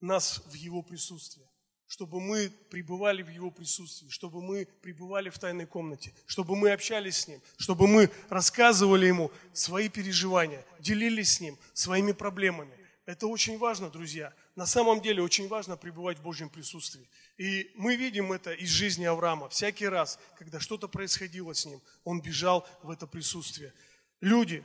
нас 0.00 0.42
в 0.46 0.54
Его 0.54 0.82
присутствие, 0.82 1.48
чтобы 1.86 2.20
мы 2.20 2.50
пребывали 2.68 3.22
в 3.22 3.28
Его 3.28 3.52
присутствии, 3.52 4.08
чтобы 4.08 4.42
мы 4.42 4.66
пребывали 4.82 5.30
в 5.30 5.38
тайной 5.38 5.66
комнате, 5.66 6.12
чтобы 6.26 6.56
мы 6.56 6.72
общались 6.72 7.18
с 7.18 7.28
Ним, 7.28 7.40
чтобы 7.58 7.86
мы 7.86 8.10
рассказывали 8.28 9.06
Ему 9.06 9.30
свои 9.52 9.88
переживания, 9.88 10.64
делились 10.80 11.34
с 11.34 11.40
Ним 11.40 11.56
своими 11.72 12.10
проблемами. 12.10 12.76
Это 13.04 13.28
очень 13.28 13.56
важно, 13.56 13.88
друзья. 13.88 14.34
На 14.56 14.66
самом 14.66 15.00
деле 15.00 15.22
очень 15.22 15.46
важно 15.46 15.76
пребывать 15.76 16.18
в 16.18 16.22
Божьем 16.22 16.50
присутствии. 16.50 17.08
И 17.38 17.70
мы 17.76 17.94
видим 17.94 18.32
это 18.32 18.52
из 18.52 18.70
жизни 18.70 19.04
Авраама. 19.04 19.48
Всякий 19.48 19.86
раз, 19.86 20.18
когда 20.36 20.58
что-то 20.58 20.88
происходило 20.88 21.54
с 21.54 21.64
ним, 21.66 21.80
он 22.02 22.20
бежал 22.20 22.66
в 22.82 22.90
это 22.90 23.06
присутствие. 23.06 23.72
Люди, 24.20 24.64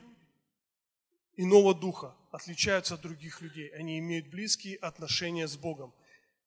иного 1.35 1.73
духа, 1.73 2.15
отличаются 2.31 2.95
от 2.95 3.01
других 3.01 3.41
людей. 3.41 3.69
Они 3.69 3.99
имеют 3.99 4.27
близкие 4.27 4.77
отношения 4.77 5.47
с 5.47 5.57
Богом. 5.57 5.93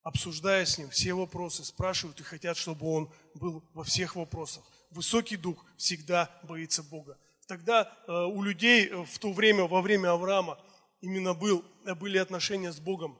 Обсуждая 0.03 0.67
с 0.67 0.77
Ним 0.79 0.91
все 0.91 1.15
вопросы, 1.15 1.65
спрашивают 1.65 2.21
и 2.21 2.25
хотят, 2.25 2.57
чтобы 2.57 2.87
Он 2.87 3.11
был 3.35 3.65
во 3.73 3.85
всех 3.85 4.17
вопросах. 4.17 4.65
Высокий 4.91 5.37
дух 5.37 5.65
всегда 5.77 6.31
боится 6.43 6.83
Бога. 6.83 7.19
Тогда 7.47 7.91
э, 8.07 8.13
у 8.13 8.43
людей 8.43 8.87
э, 8.87 9.05
в 9.05 9.19
то 9.19 9.33
время, 9.33 9.65
во 9.65 9.81
время 9.83 10.13
Авраама, 10.13 10.59
именно 11.01 11.35
был, 11.35 11.65
были 11.99 12.19
отношения 12.19 12.73
с 12.73 12.81
Богом. 12.81 13.19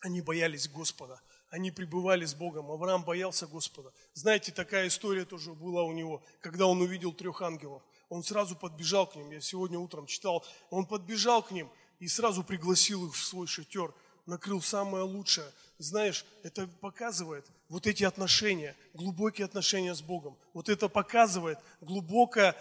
Они 0.00 0.20
боялись 0.20 0.68
Господа. 0.68 1.20
Они 1.50 1.70
пребывали 1.70 2.24
с 2.24 2.34
Богом. 2.34 2.70
Авраам 2.70 3.04
боялся 3.04 3.46
Господа. 3.46 3.92
Знаете, 4.12 4.50
такая 4.52 4.88
история 4.88 5.24
тоже 5.24 5.52
была 5.52 5.82
у 5.82 5.92
него, 5.92 6.24
когда 6.40 6.66
он 6.66 6.80
увидел 6.80 7.12
трех 7.12 7.42
ангелов 7.42 7.82
он 8.14 8.22
сразу 8.22 8.54
подбежал 8.54 9.08
к 9.08 9.16
ним. 9.16 9.32
Я 9.32 9.40
сегодня 9.40 9.76
утром 9.76 10.06
читал. 10.06 10.44
Он 10.70 10.86
подбежал 10.86 11.42
к 11.42 11.50
ним 11.50 11.68
и 11.98 12.06
сразу 12.06 12.44
пригласил 12.44 13.08
их 13.08 13.14
в 13.16 13.24
свой 13.24 13.48
шатер, 13.48 13.92
накрыл 14.24 14.62
самое 14.62 15.02
лучшее. 15.02 15.50
Знаешь, 15.78 16.24
это 16.44 16.68
показывает 16.80 17.44
вот 17.68 17.88
эти 17.88 18.04
отношения, 18.04 18.76
глубокие 18.92 19.44
отношения 19.46 19.96
с 19.96 20.00
Богом. 20.00 20.36
Вот 20.52 20.68
это 20.68 20.88
показывает 20.88 21.58
глубокое 21.80 22.54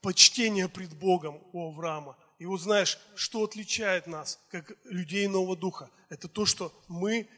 почтение 0.00 0.68
пред 0.68 0.94
Богом 0.96 1.42
у 1.52 1.70
Авраама. 1.70 2.16
И 2.38 2.46
вот 2.46 2.60
знаешь, 2.60 2.96
что 3.16 3.42
отличает 3.42 4.06
нас, 4.06 4.38
как 4.48 4.76
людей 4.84 5.26
нового 5.26 5.56
духа? 5.56 5.90
Это 6.08 6.28
то, 6.28 6.46
что 6.46 6.72
мы 6.86 7.28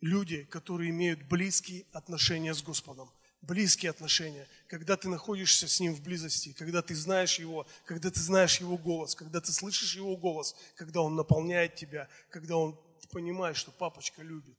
люди, 0.00 0.42
которые 0.50 0.90
имеют 0.90 1.22
близкие 1.28 1.86
отношения 1.92 2.54
с 2.54 2.60
Господом. 2.60 3.08
Близкие 3.42 3.90
отношения, 3.90 4.46
когда 4.68 4.96
ты 4.96 5.08
находишься 5.08 5.66
с 5.66 5.80
Ним 5.80 5.94
в 5.94 6.02
близости, 6.02 6.52
когда 6.52 6.82
ты 6.82 6.94
знаешь 6.94 7.38
Его, 7.38 7.66
когда 7.84 8.10
ты 8.10 8.20
знаешь 8.20 8.60
Его 8.60 8.76
голос, 8.76 9.14
когда 9.14 9.40
ты 9.40 9.50
слышишь 9.50 9.94
Его 9.96 10.16
голос, 10.16 10.54
когда 10.76 11.00
Он 11.00 11.16
наполняет 11.16 11.74
тебя, 11.74 12.08
когда 12.28 12.56
Он 12.56 12.78
понимает, 13.10 13.56
что 13.56 13.70
папочка 13.70 14.22
любит. 14.22 14.56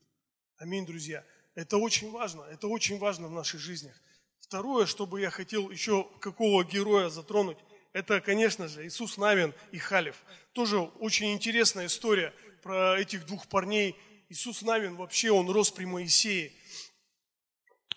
Аминь, 0.58 0.84
друзья. 0.84 1.24
Это 1.54 1.76
очень 1.76 2.10
важно, 2.10 2.42
это 2.42 2.66
очень 2.66 2.98
важно 2.98 3.28
в 3.28 3.32
наших 3.32 3.60
жизнях. 3.60 3.94
Второе, 4.40 4.86
что 4.86 5.06
бы 5.06 5.20
я 5.20 5.30
хотел 5.30 5.70
еще 5.70 6.08
какого 6.20 6.64
героя 6.64 7.08
затронуть, 7.08 7.58
это, 7.92 8.20
конечно 8.20 8.68
же, 8.68 8.86
Иисус 8.86 9.16
Навин 9.16 9.54
и 9.70 9.78
Халев. 9.78 10.16
Тоже 10.52 10.78
очень 10.78 11.32
интересная 11.32 11.86
история 11.86 12.32
про 12.62 12.98
этих 12.98 13.26
двух 13.26 13.46
парней. 13.48 13.96
Иисус 14.30 14.62
Навин 14.62 14.96
вообще, 14.96 15.30
он 15.30 15.50
рос 15.50 15.70
при 15.70 15.84
Моисее. 15.84 16.52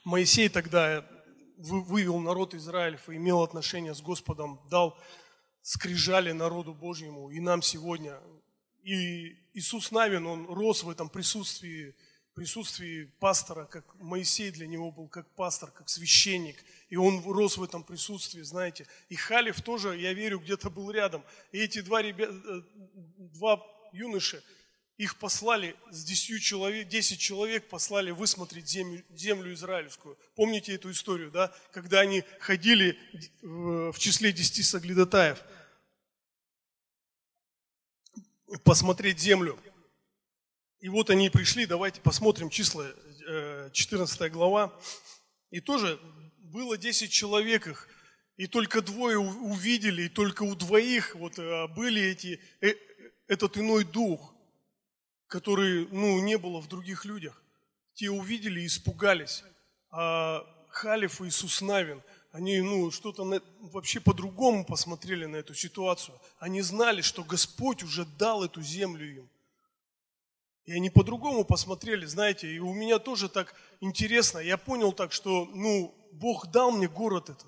Моисей 0.06 0.50
тогда 0.50 1.04
вывел 1.58 2.20
народ 2.20 2.54
Израилев 2.54 3.10
и 3.10 3.16
имел 3.16 3.42
отношение 3.42 3.94
с 3.96 4.02
Господом, 4.02 4.62
дал 4.70 4.98
скрижали 5.62 6.32
народу 6.32 6.74
Божьему 6.74 7.32
и 7.32 7.40
нам 7.40 7.64
сегодня. 7.64 8.22
И 8.84 9.36
Иисус 9.54 9.92
Навин, 9.92 10.28
он 10.28 10.46
рос 10.46 10.84
в 10.84 10.90
этом 10.90 11.10
присутствии 11.10 11.96
присутствии 12.36 13.06
пастора, 13.20 13.66
как 13.66 13.96
Моисей 13.96 14.52
для 14.52 14.68
него 14.68 14.92
был 14.92 15.08
как 15.08 15.34
пастор, 15.36 15.72
как 15.72 15.88
священник. 15.88 16.58
И 16.90 16.98
он 16.98 17.24
рос 17.24 17.58
в 17.58 17.64
этом 17.64 17.82
присутствии, 17.82 18.42
знаете. 18.42 18.88
И 19.08 19.16
Халев 19.16 19.62
тоже, 19.62 19.98
я 19.98 20.14
верю, 20.14 20.40
где-то 20.40 20.70
был 20.70 20.92
рядом. 20.92 21.24
И 21.54 21.60
эти 21.60 21.80
два, 21.80 22.02
ребят, 22.02 22.30
э, 22.30 22.62
два 23.18 23.66
юноши, 23.94 24.44
их 24.98 25.18
послали 25.18 25.76
с 25.92 26.04
10 26.06 26.42
человек, 26.42 26.88
10 26.88 27.20
человек 27.20 27.68
послали 27.68 28.12
высмотреть 28.12 28.68
землю, 28.68 29.04
землю 29.10 29.54
израильскую. 29.54 30.18
Помните 30.36 30.76
эту 30.76 30.92
историю, 30.92 31.32
да? 31.32 31.54
Когда 31.72 32.00
они 32.00 32.24
ходили 32.40 32.98
в 33.42 33.98
числе 33.98 34.32
10 34.32 34.66
соглядатаев 34.66 35.44
посмотреть 38.64 39.20
землю. 39.20 39.60
И 40.80 40.88
вот 40.88 41.10
они 41.10 41.30
пришли, 41.30 41.66
давайте 41.66 42.00
посмотрим 42.00 42.50
числа, 42.50 42.88
14 43.72 44.22
э, 44.22 44.30
глава. 44.30 44.74
И 45.50 45.60
тоже 45.60 46.00
было 46.38 46.78
10 46.78 47.12
человек 47.12 47.68
их, 47.68 47.90
и 48.38 48.48
только 48.48 48.82
двое 48.82 49.18
увидели, 49.18 50.04
и 50.04 50.10
только 50.10 50.44
у 50.44 50.56
двоих 50.56 51.16
вот 51.16 51.38
э, 51.40 51.68
были 51.70 52.02
эти, 52.02 52.40
э, 52.62 52.76
этот 53.28 53.58
иной 53.58 53.84
дух, 53.84 54.35
который, 55.28 55.88
ну, 55.92 56.20
не 56.20 56.38
было 56.38 56.62
в 56.62 56.68
других 56.68 57.06
людях. 57.06 57.42
Те 57.94 58.10
увидели 58.10 58.62
и 58.62 58.68
испугались. 58.68 59.44
А 59.92 60.46
Халиф 60.70 61.22
и 61.22 61.28
Иисус 61.28 61.62
Навин, 61.62 62.02
они, 62.32 62.60
ну, 62.60 62.92
что-то 62.92 63.24
вообще 63.60 64.00
по-другому 64.00 64.66
посмотрели 64.66 65.26
на 65.26 65.38
эту 65.38 65.54
ситуацию. 65.56 66.20
Они 66.38 66.62
знали, 66.62 67.02
что 67.02 67.24
Господь 67.24 67.84
уже 67.84 68.06
дал 68.06 68.44
эту 68.44 68.62
землю 68.62 69.06
им. 69.06 69.30
И 70.66 70.74
они 70.74 70.90
по-другому 70.90 71.46
посмотрели, 71.46 72.06
знаете, 72.06 72.52
и 72.52 72.60
у 72.60 72.74
меня 72.74 72.98
тоже 72.98 73.30
так 73.30 73.56
интересно, 73.82 74.40
я 74.40 74.58
понял 74.58 74.92
так, 74.94 75.12
что, 75.12 75.46
ну, 75.46 75.96
Бог 76.12 76.48
дал 76.48 76.72
мне 76.72 76.88
город 76.88 77.30
этот. 77.30 77.48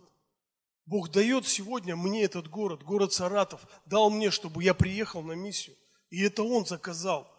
Бог 0.86 1.10
дает 1.12 1.48
сегодня 1.48 1.96
мне 1.96 2.24
этот 2.24 2.48
город, 2.48 2.84
город 2.84 3.12
Саратов, 3.12 3.67
дал 3.86 4.10
мне, 4.10 4.31
чтобы 4.31 4.63
я 4.63 4.74
приехал 4.74 5.22
на 5.22 5.34
миссию. 5.34 5.75
И 6.10 6.22
это 6.22 6.43
Он 6.43 6.65
заказал. 6.65 7.29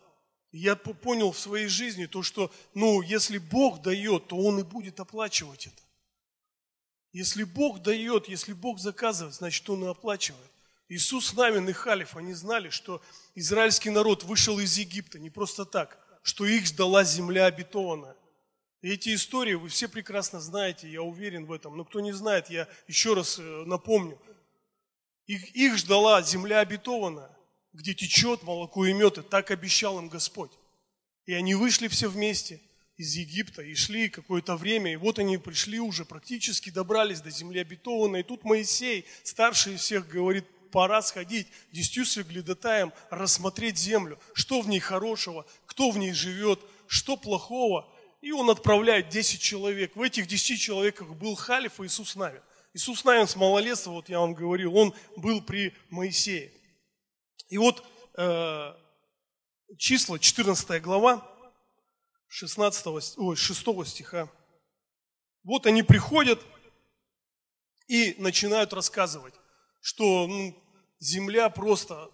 Я 0.50 0.76
понял 0.76 1.32
в 1.32 1.38
своей 1.38 1.68
жизни 1.68 2.06
то, 2.06 2.22
что, 2.22 2.50
ну, 2.74 3.02
если 3.02 3.38
Бог 3.38 3.82
дает, 3.82 4.28
то 4.28 4.36
Он 4.36 4.60
и 4.60 4.62
будет 4.62 4.98
оплачивать 4.98 5.66
это. 5.66 5.82
Если 7.12 7.44
Бог 7.44 7.82
дает, 7.82 8.28
если 8.28 8.52
Бог 8.52 8.78
заказывает, 8.78 9.34
значит, 9.34 9.68
Он 9.68 9.84
и 9.84 9.88
оплачивает. 9.88 10.50
Иисус 10.88 11.34
Навин 11.34 11.68
и 11.68 11.72
Халиф, 11.72 12.16
они 12.16 12.32
знали, 12.32 12.70
что 12.70 13.02
израильский 13.34 13.90
народ 13.90 14.24
вышел 14.24 14.58
из 14.58 14.78
Египта 14.78 15.18
не 15.18 15.28
просто 15.28 15.66
так, 15.66 15.98
что 16.22 16.46
их 16.46 16.64
ждала 16.66 17.04
земля 17.04 17.46
обетованная. 17.46 18.16
И 18.80 18.90
эти 18.90 19.14
истории 19.14 19.54
вы 19.54 19.68
все 19.68 19.88
прекрасно 19.88 20.40
знаете, 20.40 20.88
я 20.88 21.02
уверен 21.02 21.46
в 21.46 21.52
этом. 21.52 21.76
Но 21.76 21.84
кто 21.84 22.00
не 22.00 22.12
знает, 22.12 22.48
я 22.48 22.68
еще 22.86 23.14
раз 23.14 23.38
э, 23.38 23.42
напомню. 23.66 24.18
Их, 25.26 25.54
их 25.54 25.76
ждала 25.76 26.22
земля 26.22 26.60
обетованная, 26.60 27.30
где 27.78 27.94
течет 27.94 28.42
молоко 28.42 28.86
и 28.86 28.92
мед, 28.92 29.18
и 29.18 29.22
так 29.22 29.52
обещал 29.52 30.00
им 30.00 30.08
Господь. 30.08 30.50
И 31.26 31.32
они 31.32 31.54
вышли 31.54 31.86
все 31.86 32.08
вместе 32.08 32.60
из 32.96 33.14
Египта 33.14 33.62
и 33.62 33.74
шли 33.74 34.08
какое-то 34.08 34.56
время, 34.56 34.92
и 34.92 34.96
вот 34.96 35.20
они 35.20 35.38
пришли 35.38 35.78
уже, 35.78 36.04
практически 36.04 36.70
добрались 36.70 37.20
до 37.20 37.30
земли 37.30 37.60
обетованной. 37.60 38.20
И 38.20 38.22
тут 38.24 38.42
Моисей, 38.42 39.06
старший 39.22 39.76
всех, 39.76 40.08
говорит, 40.08 40.44
пора 40.72 41.02
сходить 41.02 41.46
десятью 41.70 42.04
соглядатаем, 42.04 42.92
рассмотреть 43.10 43.78
землю, 43.78 44.18
что 44.34 44.60
в 44.60 44.68
ней 44.68 44.80
хорошего, 44.80 45.46
кто 45.64 45.92
в 45.92 45.98
ней 45.98 46.12
живет, 46.12 46.58
что 46.88 47.16
плохого. 47.16 47.88
И 48.22 48.32
он 48.32 48.50
отправляет 48.50 49.08
10 49.08 49.40
человек. 49.40 49.94
В 49.94 50.02
этих 50.02 50.26
10 50.26 50.60
человеках 50.60 51.14
был 51.14 51.36
Халиф 51.36 51.78
и 51.78 51.84
Иисус 51.84 52.16
Навин. 52.16 52.42
Иисус 52.74 53.04
Навин 53.04 53.28
с 53.28 53.36
малолетства, 53.36 53.92
вот 53.92 54.08
я 54.08 54.18
вам 54.18 54.34
говорил, 54.34 54.76
он 54.76 54.92
был 55.16 55.40
при 55.40 55.72
Моисее. 55.90 56.50
И 57.48 57.58
вот 57.58 57.84
э, 58.16 58.74
числа, 59.76 60.18
14 60.18 60.82
глава, 60.82 61.26
16, 62.28 63.16
ой, 63.18 63.36
6 63.36 63.86
стиха. 63.86 64.28
Вот 65.42 65.66
они 65.66 65.82
приходят 65.82 66.40
и 67.86 68.14
начинают 68.18 68.72
рассказывать 68.72 69.34
что 69.80 70.26
ну, 70.26 70.54
земля 71.00 71.48
просто 71.48 72.10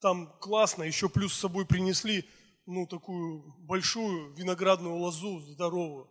там 0.00 0.26
классно, 0.40 0.82
еще 0.82 1.08
плюс 1.08 1.32
с 1.32 1.40
собой 1.40 1.66
принесли 1.66 2.28
ну, 2.66 2.86
такую 2.86 3.44
большую 3.58 4.34
виноградную 4.34 4.96
лозу 4.96 5.40
здоровую. 5.40 6.10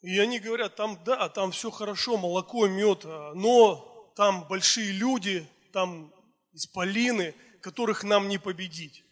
И 0.00 0.18
они 0.18 0.38
говорят, 0.38 0.76
там, 0.76 0.98
да, 1.04 1.28
там 1.28 1.50
все 1.50 1.70
хорошо, 1.70 2.16
молоко, 2.16 2.66
мед, 2.68 3.02
а, 3.04 3.34
но 3.34 4.12
там 4.16 4.46
большие 4.48 4.92
люди, 4.92 5.46
там 5.72 6.12
исполины, 6.58 7.34
которых 7.62 8.04
нам 8.04 8.28
не 8.28 8.38
победить. 8.38 9.04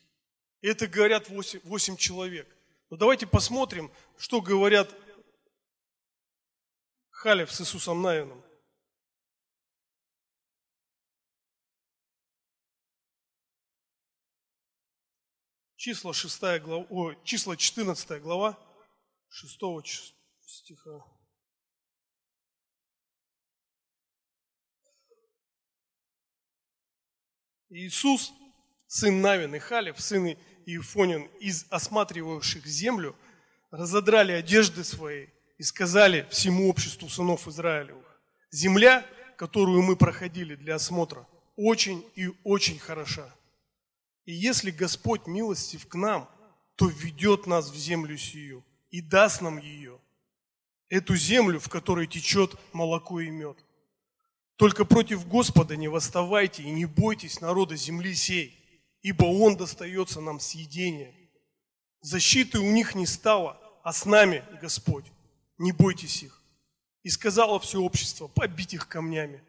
Это 0.61 0.87
говорят 0.87 1.29
8, 1.29 1.61
8 1.65 1.97
человек. 1.97 2.49
Но 2.91 2.97
давайте 2.97 3.27
посмотрим, 3.27 3.91
что 4.19 4.41
говорят 4.41 4.95
Халев 7.11 7.53
с 7.53 7.61
Иисусом 7.61 8.03
Навином. 8.03 8.43
числа 15.77 16.13
6 16.13 16.41
глава, 16.63 16.85
о, 16.91 17.15
числа 17.23 17.57
14 17.57 18.21
глава, 18.21 18.59
6 19.29 19.61
стиха. 20.45 21.16
Иисус, 27.71 28.33
сын 28.87 29.21
Навин 29.21 29.55
и 29.55 29.59
Халев, 29.59 30.01
сын 30.01 30.37
Иефонин, 30.67 31.29
из 31.41 31.67
осматривавших 31.71 32.67
землю, 32.67 33.17
разодрали 33.71 34.33
одежды 34.33 34.85
свои 34.85 35.27
и 35.59 35.63
сказали 35.63 36.27
всему 36.31 36.69
обществу 36.69 37.09
сынов 37.09 37.49
Израилевых, 37.49 38.21
земля, 38.51 39.05
которую 39.37 39.83
мы 39.83 39.97
проходили 39.97 40.55
для 40.55 40.77
осмотра, 40.77 41.27
очень 41.57 42.05
и 42.15 42.31
очень 42.45 42.79
хороша. 42.79 43.35
И 44.25 44.33
если 44.33 44.71
Господь 44.71 45.27
милостив 45.27 45.87
к 45.87 45.95
нам, 45.95 46.29
то 46.77 46.89
ведет 46.89 47.47
нас 47.47 47.71
в 47.71 47.77
землю 47.77 48.17
сию 48.19 48.65
и 48.91 49.01
даст 49.01 49.41
нам 49.41 49.59
ее, 49.59 49.99
эту 50.89 51.17
землю, 51.17 51.59
в 51.59 51.69
которой 51.69 52.07
течет 52.07 52.55
молоко 52.73 53.21
и 53.21 53.31
мед. 53.31 53.59
Только 54.57 54.85
против 54.85 55.27
Господа 55.29 55.77
не 55.77 55.89
восставайте 55.89 56.63
и 56.63 56.71
не 56.71 56.87
бойтесь 56.87 57.41
народа 57.41 57.77
земли 57.77 58.15
сей, 58.15 58.55
ибо 59.03 59.25
Он 59.25 59.57
достается 59.57 60.21
нам 60.21 60.41
съедения. 60.41 61.15
Защиты 62.01 62.59
у 62.59 62.71
них 62.71 62.95
не 62.95 63.07
стало, 63.07 63.61
а 63.85 63.93
с 63.93 64.05
нами 64.05 64.45
Господь. 64.61 65.05
Не 65.59 65.73
бойтесь 65.73 66.23
их. 66.23 66.43
И 67.03 67.11
сказала 67.11 67.61
все 67.61 67.81
общество, 67.81 68.29
побить 68.29 68.75
их 68.75 68.89
камнями. 68.89 69.43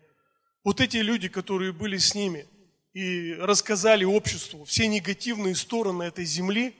Вот 0.63 0.81
эти 0.81 0.97
люди, 0.97 1.27
которые 1.27 1.73
были 1.73 1.97
с 1.97 2.13
ними– 2.13 2.45
и 2.97 3.35
рассказали 3.35 4.05
обществу 4.05 4.65
все 4.65 4.87
негативные 4.87 5.53
стороны 5.53 6.01
этой 6.01 6.25
земли, 6.25 6.75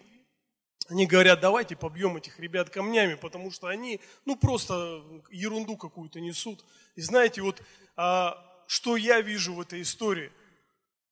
они 0.89 1.05
говорят, 1.05 1.41
давайте 1.41 1.75
побьем 1.75 2.17
этих 2.17 2.39
ребят 2.39 2.69
камнями, 2.69 3.15
потому 3.15 3.51
что 3.51 3.67
они, 3.67 3.99
ну, 4.25 4.35
просто 4.35 5.03
ерунду 5.29 5.75
какую-то 5.75 6.19
несут. 6.21 6.63
И 6.95 7.01
знаете, 7.01 7.41
вот 7.41 7.61
а, 7.95 8.43
что 8.67 8.95
я 8.95 9.21
вижу 9.21 9.53
в 9.53 9.61
этой 9.61 9.81
истории? 9.81 10.31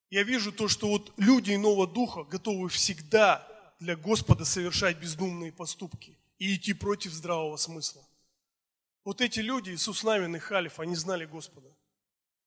Я 0.08 0.22
вижу 0.22 0.52
то, 0.52 0.68
что 0.68 0.88
вот 0.88 1.12
люди 1.16 1.54
иного 1.54 1.86
духа 1.86 2.24
готовы 2.24 2.68
всегда 2.68 3.46
для 3.80 3.96
Господа 3.96 4.44
совершать 4.44 4.98
бездумные 4.98 5.52
поступки 5.52 6.16
и 6.38 6.54
идти 6.54 6.72
против 6.72 7.12
здравого 7.12 7.56
смысла. 7.56 8.02
Вот 9.04 9.20
эти 9.20 9.40
люди, 9.40 9.70
Иисус 9.70 10.02
Навин 10.04 10.36
и 10.36 10.38
Халиф, 10.38 10.80
они 10.80 10.96
знали 10.96 11.26
Господа. 11.26 11.68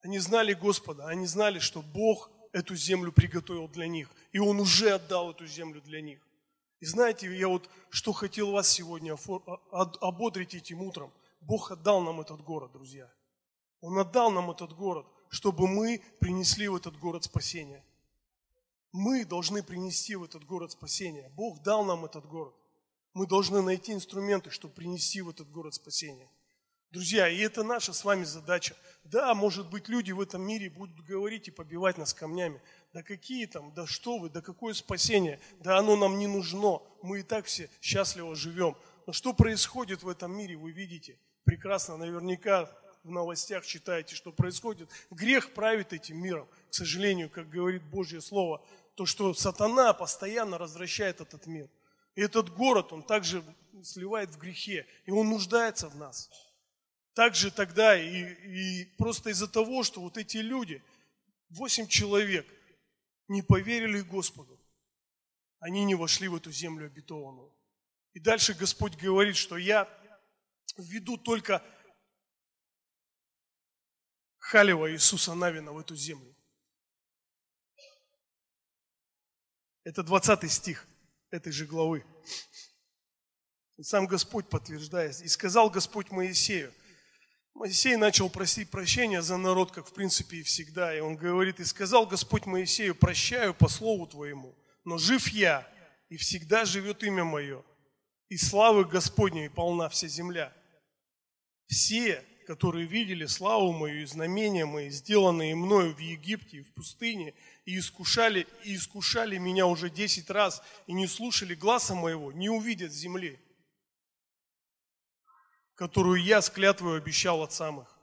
Они 0.02 0.20
знали 0.20 0.54
Господа, 0.54 1.08
они 1.08 1.28
знали, 1.28 1.60
что 1.60 1.82
Бог 1.82 2.32
эту 2.54 2.76
землю 2.76 3.12
приготовил 3.12 3.68
для 3.68 3.88
них, 3.88 4.10
и 4.32 4.40
Он 4.40 4.60
уже 4.60 4.92
отдал 4.92 5.32
эту 5.32 5.46
землю 5.46 5.82
для 5.82 6.02
них. 6.02 6.20
И 6.80 6.86
знаете, 6.86 7.36
я 7.36 7.48
вот 7.48 7.70
что 7.90 8.14
хотел 8.14 8.52
вас 8.52 8.70
сегодня 8.70 9.18
ободрить 9.72 10.56
этим 10.56 10.82
утром. 10.82 11.12
Бог 11.42 11.72
отдал 11.72 12.02
нам 12.02 12.22
этот 12.22 12.42
город, 12.42 12.72
друзья. 12.72 13.12
Он 13.82 13.98
отдал 13.98 14.32
нам 14.32 14.52
этот 14.52 14.74
город, 14.74 15.06
чтобы 15.30 15.68
мы 15.68 16.02
принесли 16.20 16.68
в 16.68 16.76
этот 16.76 16.98
город 16.98 17.24
спасение. 17.24 17.84
Мы 18.92 19.26
должны 19.26 19.62
принести 19.62 20.16
в 20.16 20.24
этот 20.24 20.46
город 20.46 20.72
спасение. 20.72 21.30
Бог 21.36 21.62
дал 21.62 21.84
нам 21.84 22.06
этот 22.06 22.26
город. 22.26 22.56
Мы 23.14 23.28
должны 23.28 23.62
найти 23.62 23.94
инструменты, 23.94 24.50
чтобы 24.50 24.74
принести 24.74 25.22
в 25.22 25.30
этот 25.30 25.50
город 25.52 25.74
спасение. 25.74 26.30
Друзья, 26.92 27.30
и 27.30 27.38
это 27.38 27.64
наша 27.64 27.94
с 27.94 28.04
вами 28.04 28.24
задача. 28.24 28.76
Да, 29.04 29.36
может 29.36 29.70
быть, 29.70 29.90
люди 29.90 30.12
в 30.12 30.20
этом 30.20 30.42
мире 30.42 30.72
будут 30.72 31.00
говорить 31.06 31.48
и 31.48 31.52
побивать 31.52 32.00
нас 32.00 32.16
камнями. 32.16 32.62
Да 32.94 33.04
какие 33.04 33.46
там, 33.46 33.72
да 33.74 33.86
что 33.86 34.18
вы, 34.18 34.30
да 34.30 34.42
какое 34.42 34.74
спасение, 34.74 35.40
да 35.60 35.78
оно 35.78 35.96
нам 35.96 36.18
не 36.18 36.28
нужно. 36.28 36.82
Мы 37.04 37.20
и 37.20 37.24
так 37.24 37.46
все 37.46 37.70
счастливо 37.82 38.36
живем. 38.36 38.76
Но 39.06 39.14
что 39.14 39.34
происходит 39.34 40.04
в 40.04 40.10
этом 40.10 40.36
мире, 40.36 40.56
вы 40.56 40.72
видите 40.72 41.20
прекрасно, 41.44 41.98
наверняка 41.98 42.70
в 43.04 43.12
новостях 43.12 43.66
читаете, 43.66 44.16
что 44.16 44.32
происходит. 44.32 44.90
Грех 45.10 45.54
правит 45.54 45.94
этим 45.94 46.18
миром. 46.22 46.48
К 46.70 46.74
сожалению, 46.74 47.30
как 47.30 47.50
говорит 47.50 47.84
Божье 47.84 48.22
Слово, 48.22 48.64
то, 48.96 49.06
что 49.06 49.34
сатана 49.34 49.94
постоянно 49.94 50.58
развращает 50.58 51.22
этот 51.22 51.48
мир. 51.48 51.70
И 52.16 52.22
этот 52.22 52.50
город, 52.50 52.92
он 52.92 53.04
также 53.04 53.44
сливает 53.84 54.32
в 54.32 54.38
грехе, 54.38 54.86
и 55.06 55.12
он 55.12 55.30
нуждается 55.30 55.88
в 55.88 55.96
нас. 55.96 56.30
Также 57.14 57.52
тогда 57.52 57.98
и, 57.98 58.82
и 58.84 58.86
просто 58.98 59.30
из-за 59.30 59.48
того, 59.48 59.84
что 59.84 60.02
вот 60.02 60.18
эти 60.18 60.38
люди, 60.38 60.84
восемь 61.50 61.88
человек, 61.88 62.46
не 63.30 63.42
поверили 63.42 64.02
Господу, 64.02 64.60
они 65.60 65.86
не 65.86 65.96
вошли 65.96 66.28
в 66.28 66.36
эту 66.36 66.52
землю 66.52 66.88
обетованную. 66.88 67.56
И 68.14 68.20
дальше 68.20 68.54
Господь 68.54 68.96
говорит, 68.96 69.38
что 69.38 69.58
я 69.58 69.88
введу 70.78 71.18
только 71.18 71.64
Халева 74.38 74.92
Иисуса 74.92 75.36
Навина 75.36 75.72
в 75.72 75.78
эту 75.78 75.96
землю. 75.96 76.36
Это 79.84 80.04
20 80.04 80.52
стих 80.52 80.88
этой 81.30 81.52
же 81.52 81.66
главы. 81.66 82.06
Сам 83.82 84.08
Господь 84.08 84.50
подтверждает. 84.50 85.22
«И 85.22 85.28
сказал 85.28 85.70
Господь 85.70 86.12
Моисею». 86.12 86.74
Моисей 87.54 87.96
начал 87.96 88.30
просить 88.30 88.70
прощения 88.70 89.22
за 89.22 89.38
народ, 89.38 89.72
как 89.72 89.88
в 89.88 89.94
принципе 89.94 90.38
и 90.38 90.44
всегда. 90.44 90.96
И 90.96 91.00
он 91.00 91.16
говорит, 91.16 91.60
«И 91.60 91.66
сказал 91.66 92.06
Господь 92.06 92.46
Моисею, 92.46 92.96
прощаю 92.96 93.54
по 93.54 93.68
слову 93.68 94.08
твоему, 94.08 94.56
но 94.86 94.98
жив 94.98 95.28
я, 95.30 95.68
и 96.10 96.18
всегда 96.18 96.66
живет 96.66 97.04
имя 97.04 97.24
мое, 97.24 97.64
и 98.30 98.38
славы 98.38 98.86
Господней 98.86 99.50
полна 99.50 99.90
вся 99.90 100.08
земля». 100.08 100.54
Все, 101.68 102.26
которые 102.48 102.88
видели 102.88 103.28
славу 103.28 103.74
мою 103.74 104.02
и 104.02 104.06
знамения 104.06 104.66
мои, 104.66 104.90
сделанные 104.90 105.54
мною 105.54 105.94
в 105.94 106.00
Египте 106.00 106.58
и 106.58 106.64
в 106.64 106.74
пустыне, 106.74 107.36
и 107.66 107.78
искушали, 107.78 108.48
и 108.64 108.76
искушали 108.76 109.38
меня 109.38 109.68
уже 109.68 109.92
десять 109.92 110.32
раз, 110.32 110.64
и 110.88 110.94
не 110.94 111.06
слушали 111.06 111.54
гласа 111.54 111.94
моего, 111.94 112.32
не 112.32 112.50
увидят 112.50 112.92
земли, 112.92 113.40
которую 115.80 116.22
я 116.22 116.42
с 116.42 116.52
обещал 116.54 117.42
от 117.42 117.54
самых. 117.54 117.98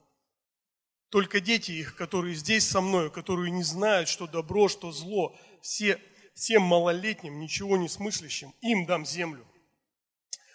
Только 1.10 1.40
дети 1.40 1.72
их, 1.72 1.94
которые 1.94 2.34
здесь 2.34 2.66
со 2.66 2.80
мною, 2.80 3.10
которые 3.10 3.50
не 3.50 3.62
знают, 3.62 4.08
что 4.08 4.26
добро, 4.26 4.68
что 4.68 4.92
зло, 4.92 5.36
все, 5.60 6.00
всем 6.34 6.62
малолетним, 6.62 7.38
ничего 7.38 7.76
не 7.76 7.90
смыслящим, 7.90 8.54
им 8.62 8.86
дам 8.86 9.04
землю. 9.04 9.46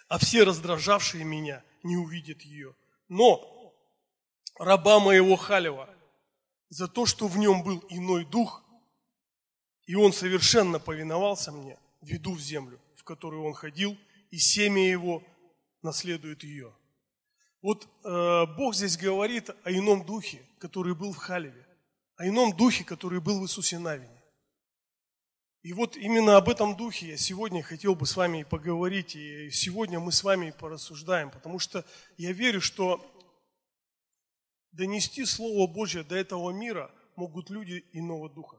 А 0.08 0.18
все 0.18 0.44
раздражавшие 0.44 1.24
меня 1.24 1.64
не 1.84 1.96
увидят 1.96 2.42
ее. 2.42 2.76
Но 3.08 3.72
раба 4.58 5.00
моего 5.00 5.36
Халева, 5.36 5.96
за 6.70 6.88
то, 6.88 7.06
что 7.06 7.28
в 7.28 7.38
нем 7.38 7.62
был 7.62 7.86
иной 7.90 8.26
дух, 8.26 8.64
и 9.86 9.94
он 9.94 10.12
совершенно 10.12 10.80
повиновался 10.80 11.52
мне, 11.52 11.78
веду 12.02 12.34
в 12.34 12.42
землю, 12.42 12.82
в 12.96 13.04
которую 13.04 13.44
он 13.44 13.54
ходил, 13.54 13.96
и 14.32 14.40
семя 14.40 14.90
его 14.90 15.22
наследует 15.84 16.44
ее. 16.44 16.74
Вот 17.62 17.88
э, 18.04 18.46
Бог 18.58 18.74
здесь 18.74 18.98
говорит 18.98 19.50
о 19.64 19.72
ином 19.72 20.04
духе, 20.06 20.42
который 20.60 20.96
был 20.96 21.14
в 21.14 21.18
Халеве, 21.18 21.66
о 22.16 22.28
ином 22.28 22.56
духе, 22.56 22.84
который 22.84 23.22
был 23.22 23.40
в 23.40 23.44
Иисусе 23.44 23.78
Навине. 23.78 24.22
И 25.62 25.74
вот 25.74 25.96
именно 25.96 26.38
об 26.38 26.50
этом 26.50 26.76
духе 26.76 27.10
я 27.10 27.18
сегодня 27.18 27.62
хотел 27.62 27.94
бы 27.94 28.08
с 28.08 28.16
вами 28.16 28.42
поговорить, 28.42 29.16
и 29.16 29.52
сегодня 29.52 30.00
мы 30.00 30.12
с 30.12 30.24
вами 30.24 30.56
порассуждаем, 30.60 31.30
потому 31.30 31.60
что 31.60 31.86
я 32.18 32.32
верю, 32.32 32.62
что 32.62 33.00
донести 34.72 35.24
Слово 35.24 35.72
Божье 35.72 36.04
до 36.04 36.16
этого 36.16 36.50
мира 36.50 36.90
могут 37.16 37.52
люди 37.52 37.86
иного 37.92 38.28
духа. 38.28 38.58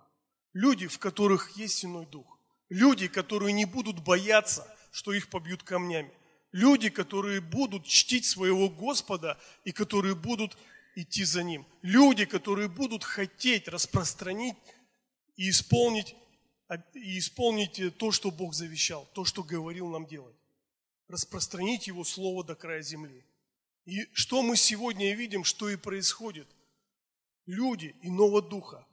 Люди, 0.53 0.87
в 0.87 1.01
которых 1.01 1.57
есть 1.57 1.85
иной 1.85 2.07
дух. 2.07 2.39
Люди, 2.69 3.09
которые 3.09 3.53
не 3.53 3.65
будут 3.65 4.05
бояться, 4.05 4.65
что 4.93 5.13
их 5.13 5.29
побьют 5.29 5.65
камнями. 5.65 6.13
Люди, 6.53 6.91
которые 6.91 7.41
будут 7.41 7.87
чтить 7.87 8.27
своего 8.27 8.69
Господа 8.69 9.41
и 9.65 9.73
которые 9.73 10.15
будут 10.15 10.57
идти 10.95 11.25
за 11.25 11.43
Ним. 11.43 11.67
Люди, 11.81 12.27
которые 12.27 12.69
будут 12.69 13.05
хотеть 13.05 13.69
распространить 13.69 14.57
и 15.37 15.49
исполнить, 15.49 16.15
и 16.93 17.19
исполнить 17.19 17.97
то, 17.97 18.13
что 18.13 18.31
Бог 18.31 18.55
завещал, 18.55 19.09
то, 19.15 19.25
что 19.25 19.43
говорил 19.43 19.89
нам 19.89 20.07
делать. 20.07 20.37
Распространить 21.09 21.87
Его 21.87 22.05
Слово 22.05 22.45
до 22.45 22.55
края 22.55 22.83
земли. 22.83 23.25
И 23.87 24.07
что 24.13 24.43
мы 24.43 24.57
сегодня 24.57 25.15
видим, 25.15 25.45
что 25.45 25.71
и 25.71 25.77
происходит. 25.77 26.49
Люди 27.47 27.97
иного 28.03 28.41
духа 28.41 28.87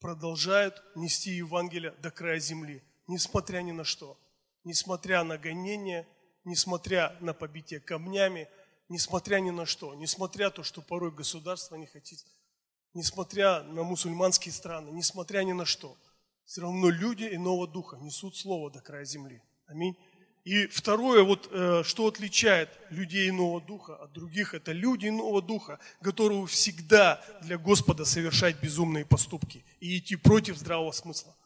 продолжают 0.00 0.82
нести 0.96 1.30
Евангелие 1.30 1.92
до 2.02 2.10
края 2.10 2.40
земли, 2.40 2.82
несмотря 3.06 3.60
ни 3.60 3.70
на 3.70 3.84
что. 3.84 4.18
Несмотря 4.64 5.24
на 5.24 5.38
гонения, 5.38 6.06
несмотря 6.44 7.16
на 7.20 7.34
побитие 7.34 7.80
камнями, 7.80 8.48
несмотря 8.88 9.38
ни 9.38 9.50
на 9.50 9.66
что, 9.66 9.94
несмотря 9.94 10.50
то, 10.50 10.62
что 10.62 10.82
порой 10.82 11.10
государство 11.10 11.76
не 11.76 11.86
хотит, 11.86 12.20
несмотря 12.94 13.62
на 13.62 13.82
мусульманские 13.82 14.52
страны, 14.52 14.90
несмотря 14.90 15.42
ни 15.42 15.52
на 15.52 15.64
что, 15.64 15.96
все 16.44 16.60
равно 16.60 16.90
люди 16.90 17.28
иного 17.32 17.66
духа 17.66 17.96
несут 17.96 18.36
слово 18.36 18.70
до 18.70 18.80
края 18.80 19.04
земли. 19.04 19.42
Аминь. 19.66 19.96
И 20.44 20.66
второе, 20.66 21.22
вот, 21.22 21.48
э, 21.52 21.84
что 21.84 22.08
отличает 22.08 22.68
людей 22.90 23.30
иного 23.30 23.60
духа 23.60 23.94
от 23.94 24.12
других, 24.12 24.54
это 24.54 24.72
люди 24.72 25.06
иного 25.06 25.40
духа, 25.40 25.78
готовы 26.00 26.48
всегда 26.48 27.24
для 27.42 27.58
Господа 27.58 28.04
совершать 28.04 28.60
безумные 28.60 29.04
поступки 29.04 29.64
и 29.78 29.98
идти 29.98 30.16
против 30.16 30.56
здравого 30.58 30.90
смысла. 30.90 31.36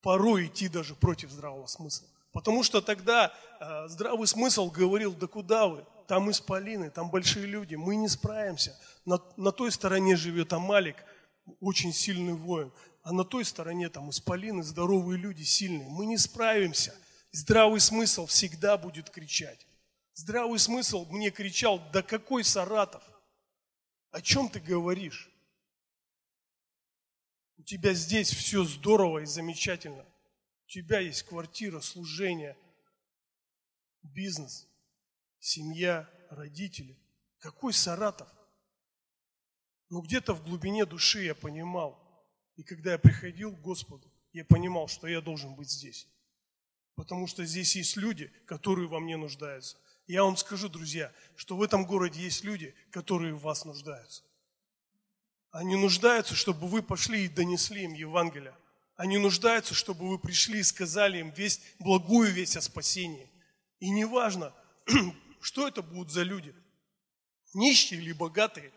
Порой 0.00 0.46
идти 0.46 0.68
даже 0.68 0.94
против 0.94 1.30
здравого 1.30 1.66
смысла. 1.66 2.06
Потому 2.34 2.64
что 2.64 2.82
тогда 2.82 3.32
э, 3.60 3.86
здравый 3.86 4.26
смысл 4.26 4.68
говорил, 4.68 5.14
да 5.14 5.28
куда 5.28 5.68
вы, 5.68 5.86
там 6.08 6.28
исполины, 6.32 6.90
там 6.90 7.08
большие 7.08 7.46
люди, 7.46 7.76
мы 7.76 7.94
не 7.94 8.08
справимся. 8.08 8.76
На, 9.04 9.20
на 9.36 9.52
той 9.52 9.70
стороне 9.70 10.16
живет 10.16 10.52
Амалик, 10.52 10.96
очень 11.60 11.92
сильный 11.92 12.34
воин, 12.34 12.72
а 13.04 13.12
на 13.12 13.24
той 13.24 13.44
стороне 13.44 13.88
там 13.88 14.10
исполины, 14.10 14.64
здоровые 14.64 15.16
люди, 15.16 15.44
сильные. 15.44 15.88
Мы 15.88 16.06
не 16.06 16.18
справимся. 16.18 16.92
Здравый 17.30 17.78
смысл 17.78 18.26
всегда 18.26 18.76
будет 18.76 19.10
кричать. 19.10 19.64
Здравый 20.14 20.58
смысл 20.58 21.06
мне 21.10 21.30
кричал, 21.30 21.80
да 21.92 22.02
какой 22.02 22.42
Саратов? 22.42 23.04
О 24.10 24.20
чем 24.20 24.48
ты 24.48 24.58
говоришь? 24.58 25.30
У 27.58 27.62
тебя 27.62 27.94
здесь 27.94 28.30
все 28.30 28.64
здорово 28.64 29.20
и 29.20 29.24
замечательно. 29.24 30.04
Тебя 30.74 30.98
есть 30.98 31.22
квартира, 31.22 31.78
служение, 31.78 32.58
бизнес, 34.02 34.66
семья, 35.38 36.10
родители. 36.30 36.98
Какой 37.38 37.72
Саратов? 37.72 38.28
Но 39.88 40.00
где-то 40.00 40.34
в 40.34 40.42
глубине 40.42 40.84
души 40.84 41.26
я 41.26 41.36
понимал, 41.36 42.26
и 42.56 42.64
когда 42.64 42.90
я 42.90 42.98
приходил 42.98 43.54
к 43.54 43.60
Господу, 43.60 44.12
я 44.32 44.44
понимал, 44.44 44.88
что 44.88 45.06
я 45.06 45.20
должен 45.20 45.54
быть 45.54 45.70
здесь. 45.70 46.08
Потому 46.96 47.28
что 47.28 47.44
здесь 47.44 47.76
есть 47.76 47.96
люди, 47.96 48.26
которые 48.44 48.88
во 48.88 48.98
мне 48.98 49.16
нуждаются. 49.16 49.78
Я 50.08 50.24
вам 50.24 50.36
скажу, 50.36 50.68
друзья, 50.68 51.14
что 51.36 51.56
в 51.56 51.62
этом 51.62 51.86
городе 51.86 52.20
есть 52.20 52.42
люди, 52.42 52.74
которые 52.90 53.32
в 53.32 53.42
вас 53.42 53.64
нуждаются. 53.64 54.24
Они 55.52 55.76
нуждаются, 55.76 56.34
чтобы 56.34 56.66
вы 56.66 56.82
пошли 56.82 57.26
и 57.26 57.28
донесли 57.28 57.84
им 57.84 57.92
Евангелие. 57.92 58.56
Они 58.96 59.18
нуждаются, 59.18 59.74
чтобы 59.74 60.08
вы 60.08 60.18
пришли 60.18 60.60
и 60.60 60.64
сказали 60.64 61.18
им 61.18 61.30
весть, 61.30 61.62
благую 61.78 62.32
весть 62.32 62.56
о 62.56 62.60
спасении. 62.60 63.28
И 63.80 63.90
неважно, 63.90 64.54
что 65.40 65.66
это 65.66 65.82
будут 65.82 66.12
за 66.12 66.22
люди. 66.22 66.54
Нищие 67.54 68.00
или 68.00 68.12
богатые, 68.12 68.72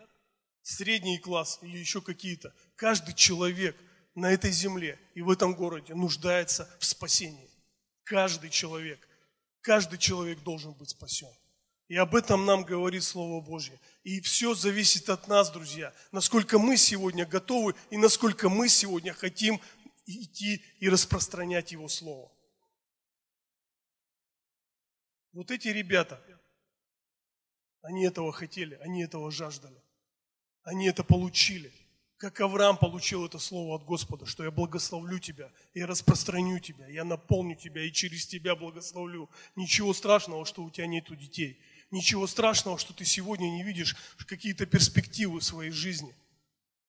средний 0.62 1.18
класс 1.18 1.58
или 1.62 1.78
еще 1.78 2.00
какие-то. 2.00 2.54
Каждый 2.76 3.14
человек 3.14 3.76
на 4.14 4.32
этой 4.32 4.50
земле 4.50 4.98
и 5.14 5.22
в 5.22 5.30
этом 5.30 5.54
городе 5.54 5.94
нуждается 5.94 6.68
в 6.80 6.84
спасении. 6.84 7.50
Каждый 8.04 8.50
человек. 8.50 9.06
Каждый 9.60 9.98
человек 9.98 10.42
должен 10.42 10.72
быть 10.72 10.90
спасен. 10.90 11.28
И 11.88 11.96
об 11.96 12.14
этом 12.14 12.44
нам 12.44 12.64
говорит 12.64 13.02
Слово 13.02 13.40
Божье. 13.40 13.80
И 14.04 14.20
все 14.20 14.54
зависит 14.54 15.08
от 15.08 15.26
нас, 15.26 15.50
друзья, 15.50 15.94
насколько 16.12 16.58
мы 16.58 16.76
сегодня 16.76 17.24
готовы 17.24 17.74
и 17.90 17.96
насколько 17.96 18.50
мы 18.50 18.68
сегодня 18.68 19.14
хотим 19.14 19.58
идти 20.08 20.64
и 20.78 20.88
распространять 20.88 21.72
Его 21.72 21.88
Слово. 21.88 22.32
Вот 25.32 25.50
эти 25.50 25.68
ребята, 25.68 26.22
они 27.82 28.04
этого 28.04 28.32
хотели, 28.32 28.74
они 28.76 29.02
этого 29.02 29.30
жаждали. 29.30 29.80
Они 30.62 30.88
это 30.88 31.04
получили. 31.04 31.72
Как 32.16 32.40
Авраам 32.40 32.76
получил 32.76 33.24
это 33.24 33.38
слово 33.38 33.76
от 33.76 33.84
Господа, 33.84 34.26
что 34.26 34.42
я 34.42 34.50
благословлю 34.50 35.20
тебя, 35.20 35.52
я 35.72 35.86
распространю 35.86 36.58
тебя, 36.58 36.88
я 36.88 37.04
наполню 37.04 37.54
тебя 37.54 37.82
и 37.82 37.92
через 37.92 38.26
тебя 38.26 38.56
благословлю. 38.56 39.30
Ничего 39.54 39.94
страшного, 39.94 40.44
что 40.44 40.64
у 40.64 40.70
тебя 40.70 40.88
нету 40.88 41.14
детей. 41.14 41.60
Ничего 41.92 42.26
страшного, 42.26 42.76
что 42.76 42.92
ты 42.92 43.04
сегодня 43.04 43.46
не 43.46 43.62
видишь 43.62 43.96
какие-то 44.26 44.66
перспективы 44.66 45.38
в 45.38 45.44
своей 45.44 45.70
жизни. 45.70 46.14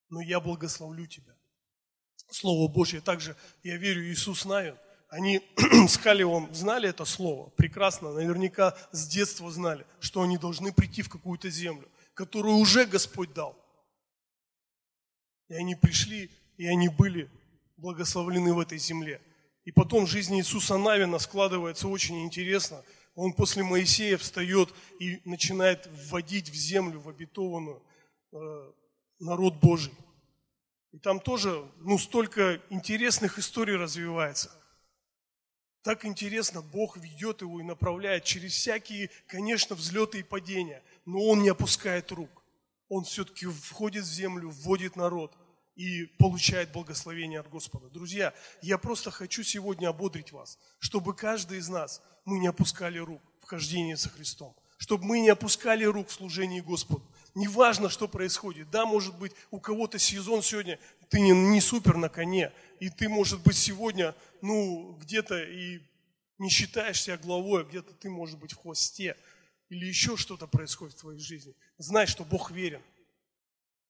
Но 0.08 0.20
я 0.20 0.40
благословлю 0.40 1.06
тебя. 1.06 1.34
Слово 2.30 2.70
Божье. 2.70 3.00
Также, 3.00 3.36
я 3.62 3.76
верю, 3.76 4.10
Иисус 4.10 4.44
Навин, 4.44 4.76
они 5.10 5.42
с 5.88 5.98
Калиевым 5.98 6.54
знали 6.54 6.88
это 6.88 7.04
слово 7.04 7.50
прекрасно, 7.50 8.12
наверняка 8.12 8.76
с 8.92 9.08
детства 9.08 9.50
знали, 9.50 9.84
что 9.98 10.22
они 10.22 10.38
должны 10.38 10.72
прийти 10.72 11.02
в 11.02 11.08
какую-то 11.08 11.50
землю, 11.50 11.88
которую 12.14 12.56
уже 12.56 12.86
Господь 12.86 13.32
дал. 13.32 13.56
И 15.48 15.54
они 15.54 15.74
пришли, 15.74 16.30
и 16.56 16.66
они 16.66 16.88
были 16.88 17.28
благословлены 17.76 18.54
в 18.54 18.60
этой 18.60 18.78
земле. 18.78 19.20
И 19.64 19.72
потом 19.72 20.06
жизнь 20.06 20.36
Иисуса 20.36 20.78
Навина 20.78 21.18
складывается 21.18 21.88
очень 21.88 22.22
интересно. 22.24 22.82
Он 23.16 23.32
после 23.32 23.64
Моисея 23.64 24.16
встает 24.16 24.72
и 25.00 25.20
начинает 25.24 25.88
вводить 25.92 26.48
в 26.50 26.54
землю, 26.54 27.00
в 27.00 27.08
обетованную, 27.08 27.82
э, 28.32 28.72
народ 29.18 29.56
Божий. 29.56 29.92
И 30.92 30.98
там 30.98 31.20
тоже, 31.20 31.64
ну, 31.78 31.98
столько 31.98 32.60
интересных 32.68 33.38
историй 33.38 33.76
развивается. 33.76 34.50
Так 35.82 36.04
интересно, 36.04 36.60
Бог 36.60 36.96
ведет 36.96 37.40
его 37.40 37.60
и 37.60 37.64
направляет 37.64 38.24
через 38.24 38.52
всякие, 38.52 39.10
конечно, 39.26 39.74
взлеты 39.74 40.18
и 40.18 40.22
падения, 40.22 40.82
но 41.06 41.20
Он 41.20 41.42
не 41.42 41.48
опускает 41.48 42.12
рук. 42.12 42.42
Он 42.88 43.04
все-таки 43.04 43.46
входит 43.46 44.04
в 44.04 44.12
землю, 44.12 44.50
вводит 44.50 44.96
народ 44.96 45.34
и 45.76 46.04
получает 46.18 46.72
благословение 46.72 47.40
от 47.40 47.48
Господа. 47.48 47.88
Друзья, 47.88 48.34
я 48.60 48.76
просто 48.76 49.10
хочу 49.10 49.42
сегодня 49.42 49.88
ободрить 49.88 50.32
вас, 50.32 50.58
чтобы 50.80 51.14
каждый 51.14 51.58
из 51.58 51.68
нас, 51.68 52.02
мы 52.24 52.38
не 52.38 52.48
опускали 52.48 52.98
рук 52.98 53.22
в 53.40 53.46
хождении 53.46 53.94
со 53.94 54.10
Христом, 54.10 54.54
чтобы 54.76 55.04
мы 55.04 55.20
не 55.20 55.30
опускали 55.30 55.84
рук 55.84 56.08
в 56.08 56.12
служении 56.12 56.60
Господу, 56.60 57.06
Неважно, 57.34 57.88
что 57.88 58.08
происходит. 58.08 58.70
Да, 58.70 58.86
может 58.86 59.16
быть, 59.18 59.32
у 59.50 59.60
кого-то 59.60 59.98
сезон 59.98 60.42
сегодня, 60.42 60.78
ты 61.08 61.20
не, 61.20 61.30
не 61.30 61.60
супер 61.60 61.96
на 61.96 62.08
коне, 62.08 62.52
и 62.80 62.90
ты, 62.90 63.08
может 63.08 63.40
быть, 63.42 63.56
сегодня, 63.56 64.14
ну, 64.42 64.96
где-то 65.00 65.42
и 65.42 65.80
не 66.38 66.48
считаешь 66.48 67.02
себя 67.02 67.18
главой, 67.18 67.62
а 67.62 67.64
где-то 67.64 67.92
ты, 67.94 68.10
может 68.10 68.38
быть, 68.38 68.52
в 68.52 68.56
хвосте, 68.56 69.16
или 69.68 69.86
еще 69.86 70.16
что-то 70.16 70.48
происходит 70.48 70.96
в 70.96 71.00
твоей 71.00 71.20
жизни. 71.20 71.54
Знай, 71.78 72.06
что 72.06 72.24
Бог 72.24 72.50
верен. 72.50 72.82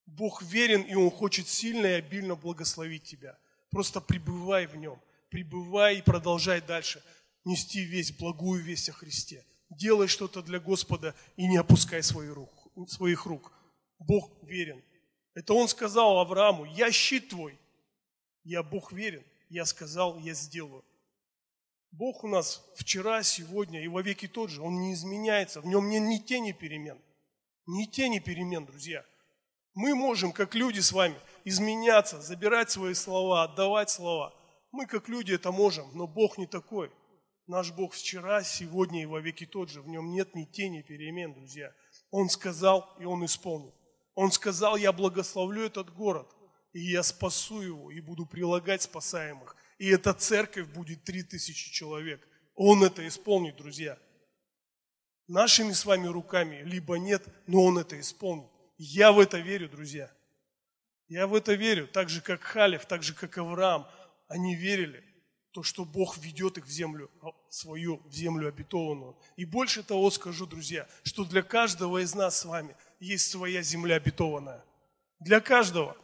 Бог 0.05 0.43
верен, 0.43 0.83
и 0.83 0.95
Он 0.95 1.11
хочет 1.11 1.49
сильно 1.49 1.87
и 1.87 1.93
обильно 1.93 2.35
благословить 2.35 3.05
тебя. 3.05 3.39
Просто 3.71 4.01
пребывай 4.01 4.67
в 4.67 4.77
Нем, 4.77 5.01
пребывай 5.31 5.99
и 5.99 6.03
продолжай 6.03 6.61
дальше 6.61 7.03
нести 7.45 7.85
весь 7.85 8.13
благую 8.13 8.63
весть 8.63 8.91
о 8.91 8.93
Христе. 8.93 9.47
Делай 9.71 10.09
что-то 10.09 10.43
для 10.43 10.59
Господа 10.59 11.15
и 11.37 11.47
не 11.47 11.57
опускай 11.57 12.03
свою 12.03 12.35
руку 12.35 12.60
своих 12.87 13.27
рук. 13.27 13.53
Бог 13.99 14.31
верен. 14.43 14.83
Это 15.35 15.55
он 15.55 15.69
сказал 15.69 16.19
Аврааму, 16.19 16.65
я 16.65 16.91
щит 16.91 17.29
твой. 17.29 17.59
Я 18.45 18.63
Бог 18.63 18.93
верен. 18.93 19.25
Я 19.49 19.65
сказал, 19.65 20.19
я 20.19 20.35
сделаю. 20.35 20.85
Бог 21.93 22.23
у 22.23 22.29
нас 22.29 22.65
вчера, 22.77 23.23
сегодня 23.23 23.83
и 23.83 23.89
во 23.89 24.01
веки 24.01 24.29
тот 24.29 24.51
же. 24.51 24.63
Он 24.63 24.81
не 24.81 24.95
изменяется. 24.95 25.61
В 25.61 25.67
нем 25.67 25.89
нет 25.89 26.03
ни 26.03 26.19
тени 26.19 26.53
перемен. 26.53 26.99
Ни 27.67 27.85
тени 27.85 28.21
перемен, 28.21 28.65
друзья. 28.65 29.05
Мы 29.75 29.95
можем, 29.95 30.33
как 30.33 30.55
люди 30.55 30.81
с 30.81 30.93
вами, 30.93 31.17
изменяться, 31.45 32.21
забирать 32.21 32.71
свои 32.71 32.95
слова, 32.95 33.45
отдавать 33.45 33.91
слова. 33.91 34.35
Мы, 34.73 34.87
как 34.87 35.09
люди, 35.09 35.33
это 35.33 35.53
можем, 35.53 35.91
но 35.95 36.07
Бог 36.07 36.39
не 36.39 36.47
такой. 36.47 36.91
Наш 37.47 37.73
Бог 37.73 37.95
вчера, 37.95 38.43
сегодня 38.43 39.03
и 39.03 39.07
во 39.07 39.21
веки 39.21 39.47
тот 39.47 39.71
же. 39.71 39.83
В 39.83 39.89
нем 39.89 40.13
нет 40.13 40.35
ни 40.35 40.45
тени 40.45 40.83
перемен, 40.83 41.35
друзья. 41.35 41.73
Он 42.11 42.29
сказал, 42.29 42.97
и 42.99 43.05
он 43.05 43.25
исполнил. 43.25 43.75
Он 44.15 44.33
сказал, 44.33 44.77
я 44.77 44.93
благословлю 44.93 45.65
этот 45.65 45.93
город, 45.95 46.29
и 46.73 46.81
я 46.81 47.03
спасу 47.03 47.61
его, 47.61 47.91
и 47.91 48.01
буду 48.01 48.27
прилагать 48.27 48.83
спасаемых. 48.83 49.57
И 49.79 49.89
эта 49.89 50.13
церковь 50.13 50.69
будет 50.69 51.05
три 51.05 51.23
тысячи 51.23 51.71
человек. 51.71 52.27
Он 52.55 52.85
это 52.85 53.07
исполнит, 53.07 53.57
друзья. 53.57 53.99
Нашими 55.29 55.73
с 55.73 55.85
вами 55.85 56.09
руками 56.09 56.63
либо 56.65 56.99
нет, 56.99 57.25
но 57.47 57.63
он 57.63 57.79
это 57.79 57.99
исполнит. 57.99 58.51
Я 58.77 59.13
в 59.13 59.21
это 59.21 59.39
верю, 59.39 59.69
друзья. 59.69 60.11
Я 61.09 61.27
в 61.27 61.35
это 61.35 61.55
верю, 61.55 61.87
так 61.89 62.09
же, 62.09 62.21
как 62.21 62.43
Халев, 62.43 62.85
так 62.87 63.03
же, 63.03 63.15
как 63.15 63.39
Авраам. 63.39 63.89
Они 64.29 64.55
верили 64.55 65.05
то, 65.53 65.63
что 65.63 65.85
Бог 65.85 66.17
ведет 66.19 66.59
их 66.59 66.67
в 66.67 66.71
землю 66.71 67.11
а, 67.23 67.31
свою, 67.49 68.01
в 68.07 68.13
землю 68.13 68.49
обетованную. 68.49 69.17
И 69.37 69.45
больше 69.45 69.83
того 69.83 70.11
скажу, 70.11 70.47
друзья, 70.47 70.87
что 71.03 71.25
для 71.25 71.43
каждого 71.43 72.03
из 72.03 72.15
нас 72.15 72.39
с 72.39 72.45
вами 72.45 72.77
есть 73.01 73.29
своя 73.29 73.63
земля 73.63 73.97
обетованная. 73.97 74.65
Для 75.19 75.41
каждого. 75.41 75.97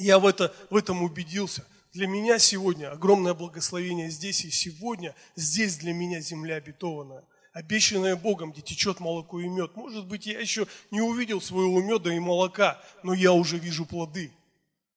Я 0.00 0.18
в, 0.18 0.26
это, 0.26 0.54
в 0.70 0.76
этом 0.76 1.02
убедился. 1.02 1.64
Для 1.92 2.06
меня 2.06 2.38
сегодня 2.38 2.90
огромное 2.92 3.34
благословение 3.34 4.10
здесь 4.10 4.44
и 4.44 4.50
сегодня. 4.50 5.14
Здесь 5.36 5.76
для 5.78 5.92
меня 5.92 6.20
земля 6.20 6.56
обетованная. 6.56 7.24
Обещанная 7.52 8.16
Богом, 8.16 8.52
где 8.52 8.60
течет 8.60 9.00
молоко 9.00 9.40
и 9.40 9.48
мед. 9.48 9.74
Может 9.76 10.06
быть, 10.06 10.26
я 10.26 10.38
еще 10.38 10.66
не 10.90 11.00
увидел 11.00 11.40
своего 11.40 11.80
меда 11.80 12.12
и 12.12 12.18
молока, 12.18 12.80
но 13.02 13.14
я 13.14 13.32
уже 13.32 13.58
вижу 13.58 13.86
плоды. 13.86 14.32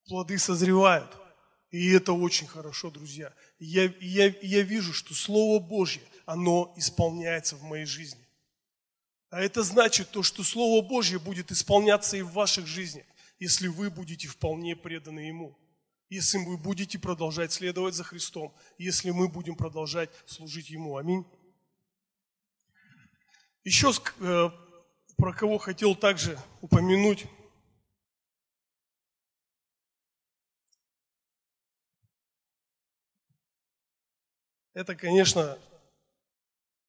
Плоды 0.08 0.38
созревают. 0.38 1.21
И 1.72 1.92
это 1.92 2.12
очень 2.12 2.48
хорошо, 2.48 2.92
друзья. 2.92 3.34
Я, 3.58 3.94
я, 4.02 4.36
я 4.42 4.62
вижу, 4.62 4.94
что 4.94 5.14
Слово 5.14 5.60
Божье, 5.60 6.02
оно 6.26 6.74
исполняется 6.76 7.56
в 7.56 7.64
моей 7.64 7.86
жизни. 7.86 8.28
А 9.30 9.42
это 9.42 9.64
значит 9.64 10.12
то, 10.12 10.22
что 10.22 10.44
Слово 10.44 10.86
Божье 10.86 11.18
будет 11.18 11.52
исполняться 11.52 12.18
и 12.18 12.22
в 12.22 12.34
ваших 12.34 12.68
жизнях, 12.68 13.06
если 13.40 13.70
вы 13.70 13.90
будете 13.90 14.28
вполне 14.28 14.76
преданы 14.76 15.22
Ему. 15.22 15.58
Если 16.10 16.38
вы 16.40 16.58
будете 16.58 17.00
продолжать 17.00 17.54
следовать 17.54 17.96
за 17.96 18.04
Христом, 18.04 18.54
если 18.78 19.12
мы 19.12 19.30
будем 19.30 19.56
продолжать 19.56 20.10
служить 20.26 20.70
Ему. 20.70 20.98
Аминь. 20.98 21.26
Еще 23.64 23.94
э, 24.20 24.50
про 25.16 25.34
кого 25.34 25.58
хотел 25.58 25.96
также 25.96 26.38
упомянуть, 26.60 27.28
Это, 34.74 34.96
конечно, 34.96 35.60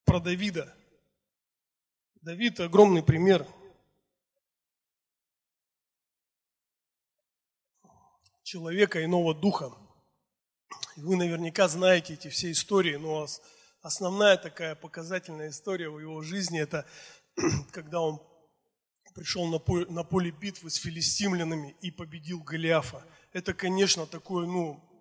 про 0.05 0.21
Давида. 0.21 0.73
Давид– 2.21 2.61
огромный 2.61 3.03
пример. 3.03 3.47
Человека 8.45 9.05
иного 9.05 9.35
духа. 9.35 9.73
Вы 10.97 11.17
наверняка 11.17 11.67
знаете 11.67 12.15
эти 12.15 12.29
все 12.29 12.53
истории, 12.53 12.97
но 12.97 13.27
основная 13.81 14.37
такая 14.37 14.77
показательная 14.77 15.51
история 15.51 15.89
в 15.89 15.99
его 15.99 16.23
жизни– 16.23 16.61
это 16.63 16.87
когда 17.73 18.01
он 18.01 18.23
пришел 19.15 19.47
на 19.47 19.59
поле, 19.59 19.87
на 19.87 20.05
поле 20.05 20.31
битвы 20.31 20.71
с 20.71 20.77
филистимлянами 20.77 21.77
и 21.81 21.91
победил 21.91 22.43
Голиафа. 22.43 23.05
Это, 23.33 23.55
конечно, 23.55 24.07
такое, 24.07 24.47
ну, 24.47 24.92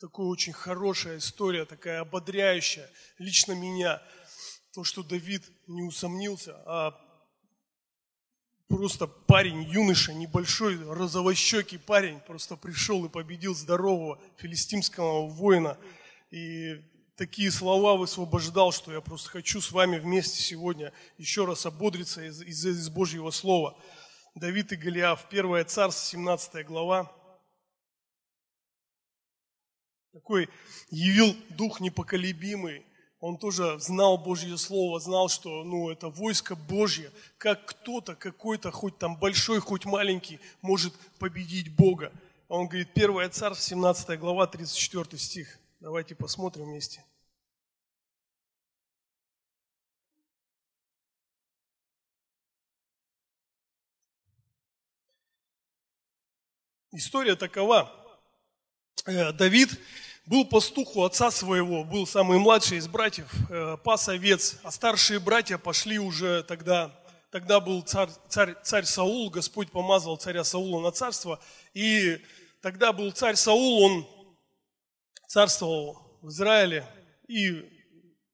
такая 0.00 0.26
очень 0.26 0.52
хорошая 0.52 1.18
история, 1.18 1.64
такая 1.64 2.00
ободряющая 2.00 2.88
лично 3.18 3.52
меня. 3.52 4.02
То, 4.72 4.84
что 4.84 5.02
Давид 5.02 5.42
не 5.66 5.82
усомнился, 5.82 6.54
а 6.66 7.00
просто 8.68 9.06
парень, 9.06 9.62
юноша, 9.62 10.12
небольшой, 10.12 10.76
розовощекий 10.76 11.78
парень, 11.78 12.20
просто 12.20 12.56
пришел 12.56 13.04
и 13.06 13.08
победил 13.08 13.54
здорового 13.54 14.20
филистимского 14.36 15.28
воина. 15.28 15.78
И 16.30 16.82
такие 17.16 17.50
слова 17.50 17.96
высвобождал, 17.96 18.72
что 18.72 18.92
я 18.92 19.00
просто 19.00 19.30
хочу 19.30 19.62
с 19.62 19.72
вами 19.72 19.98
вместе 19.98 20.42
сегодня 20.42 20.92
еще 21.16 21.46
раз 21.46 21.64
ободриться 21.64 22.22
из, 22.26 22.42
из, 22.42 22.66
из 22.66 22.88
Божьего 22.90 23.30
Слова. 23.30 23.78
Давид 24.34 24.72
и 24.72 24.76
Голиаф, 24.76 25.26
1 25.30 25.66
Царство, 25.66 26.04
17 26.04 26.66
глава. 26.66 27.10
Такой 30.16 30.48
явил 30.88 31.36
дух 31.50 31.78
непоколебимый, 31.78 32.86
он 33.20 33.36
тоже 33.36 33.78
знал 33.78 34.16
Божье 34.16 34.56
Слово, 34.56 34.98
знал, 34.98 35.28
что 35.28 35.62
ну, 35.62 35.90
это 35.90 36.08
войско 36.08 36.56
Божье, 36.56 37.12
как 37.36 37.66
кто-то, 37.66 38.14
какой-то, 38.14 38.70
хоть 38.70 38.96
там 38.96 39.18
большой, 39.18 39.60
хоть 39.60 39.84
маленький, 39.84 40.40
может 40.62 40.94
победить 41.18 41.76
Бога. 41.76 42.10
Он 42.48 42.66
говорит, 42.66 42.88
1 42.94 43.30
Царств, 43.30 43.62
17 43.64 44.18
глава, 44.18 44.46
34 44.46 45.18
стих. 45.18 45.58
Давайте 45.80 46.14
посмотрим 46.14 46.64
вместе. 46.64 47.04
История 56.90 57.36
такова. 57.36 58.05
Э, 59.06 59.32
Давид 59.32 59.70
был 60.26 60.44
пастух 60.44 60.96
у 60.96 61.04
отца 61.04 61.30
своего, 61.30 61.84
был 61.84 62.06
самый 62.06 62.38
младший 62.38 62.78
из 62.78 62.88
братьев, 62.88 63.32
э, 63.50 63.76
пас 63.84 64.08
овец, 64.08 64.58
а 64.64 64.72
старшие 64.72 65.20
братья 65.20 65.58
пошли 65.58 66.00
уже 66.00 66.42
тогда, 66.42 66.92
тогда 67.30 67.60
был 67.60 67.82
царь, 67.82 68.10
царь, 68.28 68.56
царь 68.64 68.84
Саул, 68.84 69.30
Господь 69.30 69.70
помазал 69.70 70.16
царя 70.16 70.42
Саула 70.42 70.80
на 70.80 70.90
царство, 70.90 71.40
и 71.72 72.20
тогда 72.62 72.92
был 72.92 73.12
царь 73.12 73.36
Саул, 73.36 73.80
он 73.80 74.08
царствовал 75.28 76.18
в 76.20 76.30
Израиле, 76.30 76.84
и 77.28 77.64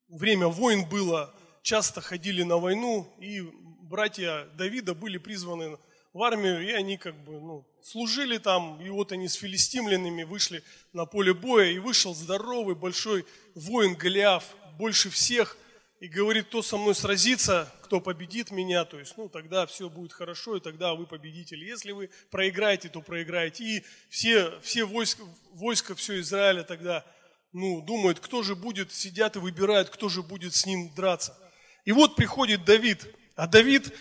время 0.08 0.48
войн 0.48 0.88
было, 0.88 1.34
часто 1.62 2.00
ходили 2.00 2.44
на 2.44 2.56
войну, 2.56 3.14
и 3.20 3.42
братья 3.82 4.46
Давида 4.54 4.94
были 4.94 5.18
призваны 5.18 5.76
в 6.12 6.22
армию, 6.22 6.66
и 6.66 6.72
они 6.72 6.98
как 6.98 7.14
бы 7.24 7.40
ну, 7.40 7.66
служили 7.82 8.38
там, 8.38 8.80
и 8.80 8.88
вот 8.90 9.12
они 9.12 9.28
с 9.28 9.34
филистимлянами 9.34 10.24
вышли 10.24 10.62
на 10.92 11.06
поле 11.06 11.32
боя, 11.32 11.70
и 11.70 11.78
вышел 11.78 12.14
здоровый 12.14 12.74
большой 12.74 13.24
воин 13.54 13.94
Голиаф, 13.94 14.44
больше 14.78 15.10
всех, 15.10 15.56
и 16.00 16.08
говорит, 16.08 16.46
кто 16.46 16.62
со 16.62 16.76
мной 16.76 16.94
сразится, 16.96 17.72
кто 17.84 18.00
победит 18.00 18.50
меня, 18.50 18.84
то 18.84 18.98
есть, 18.98 19.16
ну, 19.16 19.28
тогда 19.28 19.66
все 19.66 19.88
будет 19.88 20.12
хорошо, 20.12 20.56
и 20.56 20.60
тогда 20.60 20.94
вы 20.94 21.06
победители. 21.06 21.64
Если 21.64 21.92
вы 21.92 22.10
проиграете, 22.30 22.88
то 22.88 23.00
проиграете. 23.00 23.64
И 23.64 23.84
все, 24.08 24.58
все 24.62 24.84
войска, 24.84 25.22
войска, 25.52 25.94
все 25.94 26.18
Израиля 26.18 26.64
тогда, 26.64 27.04
ну, 27.52 27.82
думают, 27.82 28.18
кто 28.18 28.42
же 28.42 28.56
будет, 28.56 28.92
сидят 28.92 29.36
и 29.36 29.38
выбирают, 29.38 29.90
кто 29.90 30.08
же 30.08 30.22
будет 30.22 30.54
с 30.54 30.66
ним 30.66 30.92
драться. 30.96 31.38
И 31.84 31.92
вот 31.92 32.16
приходит 32.16 32.64
Давид, 32.64 33.06
а 33.36 33.46
Давид 33.46 33.92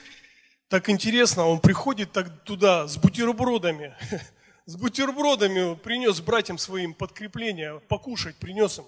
так 0.71 0.89
интересно, 0.89 1.47
он 1.47 1.59
приходит 1.59 2.13
так 2.13 2.45
туда 2.45 2.87
с 2.87 2.95
бутербродами, 2.95 3.93
с 4.65 4.77
бутербродами 4.77 5.75
принес 5.75 6.21
братьям 6.21 6.57
своим 6.57 6.93
подкрепление, 6.93 7.81
покушать 7.89 8.37
принес 8.37 8.79
им. 8.79 8.85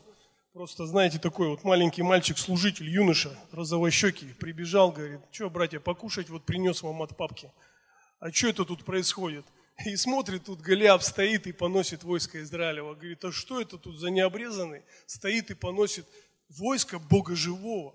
Просто, 0.54 0.86
знаете, 0.86 1.20
такой 1.20 1.50
вот 1.50 1.66
маленький 1.66 2.02
мальчик-служитель, 2.02 2.90
юноша, 2.90 3.38
розовощекий, 3.52 4.34
прибежал, 4.40 4.94
говорит, 4.94 5.20
что, 5.32 5.50
братья, 5.50 5.82
покушать 5.82 6.30
вот 6.30 6.46
принес 6.46 6.82
вам 6.84 7.02
от 7.02 7.18
папки. 7.18 7.52
А 8.22 8.32
что 8.32 8.48
это 8.48 8.64
тут 8.64 8.86
происходит? 8.86 9.46
И 9.86 9.98
смотрит, 9.98 10.46
тут 10.46 10.62
Голиаф 10.62 11.04
стоит 11.04 11.48
и 11.48 11.52
поносит 11.52 12.04
войско 12.04 12.42
Израилева. 12.44 12.94
Говорит, 12.94 13.26
а 13.26 13.34
что 13.34 13.60
это 13.60 13.78
тут 13.78 13.98
за 13.98 14.10
необрезанный? 14.10 14.84
Стоит 15.06 15.52
и 15.52 15.54
поносит 15.54 16.08
войско 16.48 16.98
Бога 16.98 17.36
живого. 17.36 17.94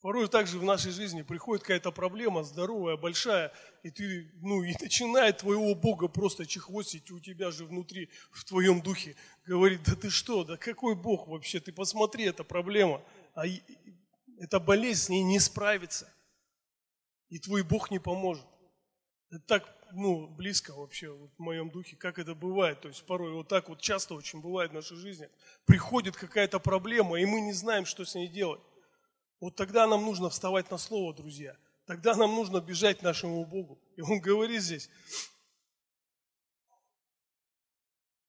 Порой 0.00 0.28
также 0.28 0.58
в 0.58 0.64
нашей 0.64 0.92
жизни 0.92 1.20
приходит 1.20 1.62
какая-то 1.62 1.92
проблема 1.92 2.42
здоровая, 2.42 2.96
большая, 2.96 3.52
и 3.82 3.90
ты, 3.90 4.32
ну, 4.40 4.62
и 4.62 4.72
начинает 4.80 5.38
твоего 5.38 5.74
Бога 5.74 6.08
просто 6.08 6.46
чехвостить 6.46 7.10
у 7.10 7.20
тебя 7.20 7.50
же 7.50 7.66
внутри, 7.66 8.08
в 8.32 8.44
твоем 8.44 8.80
духе. 8.80 9.14
Говорит, 9.44 9.82
да 9.84 9.94
ты 9.94 10.08
что, 10.08 10.44
да 10.44 10.56
какой 10.56 10.94
Бог 10.94 11.28
вообще, 11.28 11.60
ты 11.60 11.70
посмотри, 11.70 12.24
это 12.24 12.44
проблема. 12.44 13.02
А 13.34 13.44
эта 14.38 14.58
болезнь 14.58 15.02
с 15.02 15.08
ней 15.10 15.22
не 15.22 15.38
справится. 15.38 16.10
И 17.28 17.38
твой 17.38 17.62
Бог 17.62 17.90
не 17.90 17.98
поможет. 17.98 18.44
Это 19.30 19.40
так, 19.40 19.76
ну, 19.92 20.26
близко 20.28 20.72
вообще 20.72 21.10
вот 21.10 21.30
в 21.36 21.38
моем 21.40 21.68
духе, 21.68 21.96
как 21.96 22.18
это 22.18 22.34
бывает. 22.34 22.80
То 22.80 22.88
есть 22.88 23.04
порой 23.04 23.32
вот 23.32 23.48
так 23.48 23.68
вот 23.68 23.82
часто 23.82 24.14
очень 24.14 24.40
бывает 24.40 24.70
в 24.70 24.74
нашей 24.74 24.96
жизни. 24.96 25.28
Приходит 25.66 26.16
какая-то 26.16 26.58
проблема, 26.58 27.20
и 27.20 27.26
мы 27.26 27.42
не 27.42 27.52
знаем, 27.52 27.84
что 27.84 28.06
с 28.06 28.14
ней 28.14 28.28
делать. 28.28 28.62
Вот 29.40 29.56
тогда 29.56 29.86
нам 29.86 30.04
нужно 30.04 30.28
вставать 30.28 30.70
на 30.70 30.78
слово, 30.78 31.14
друзья. 31.14 31.56
Тогда 31.86 32.14
нам 32.14 32.34
нужно 32.34 32.60
бежать 32.60 33.02
нашему 33.02 33.44
Богу. 33.44 33.80
И 33.96 34.02
он 34.02 34.20
говорит 34.20 34.62
здесь. 34.62 34.88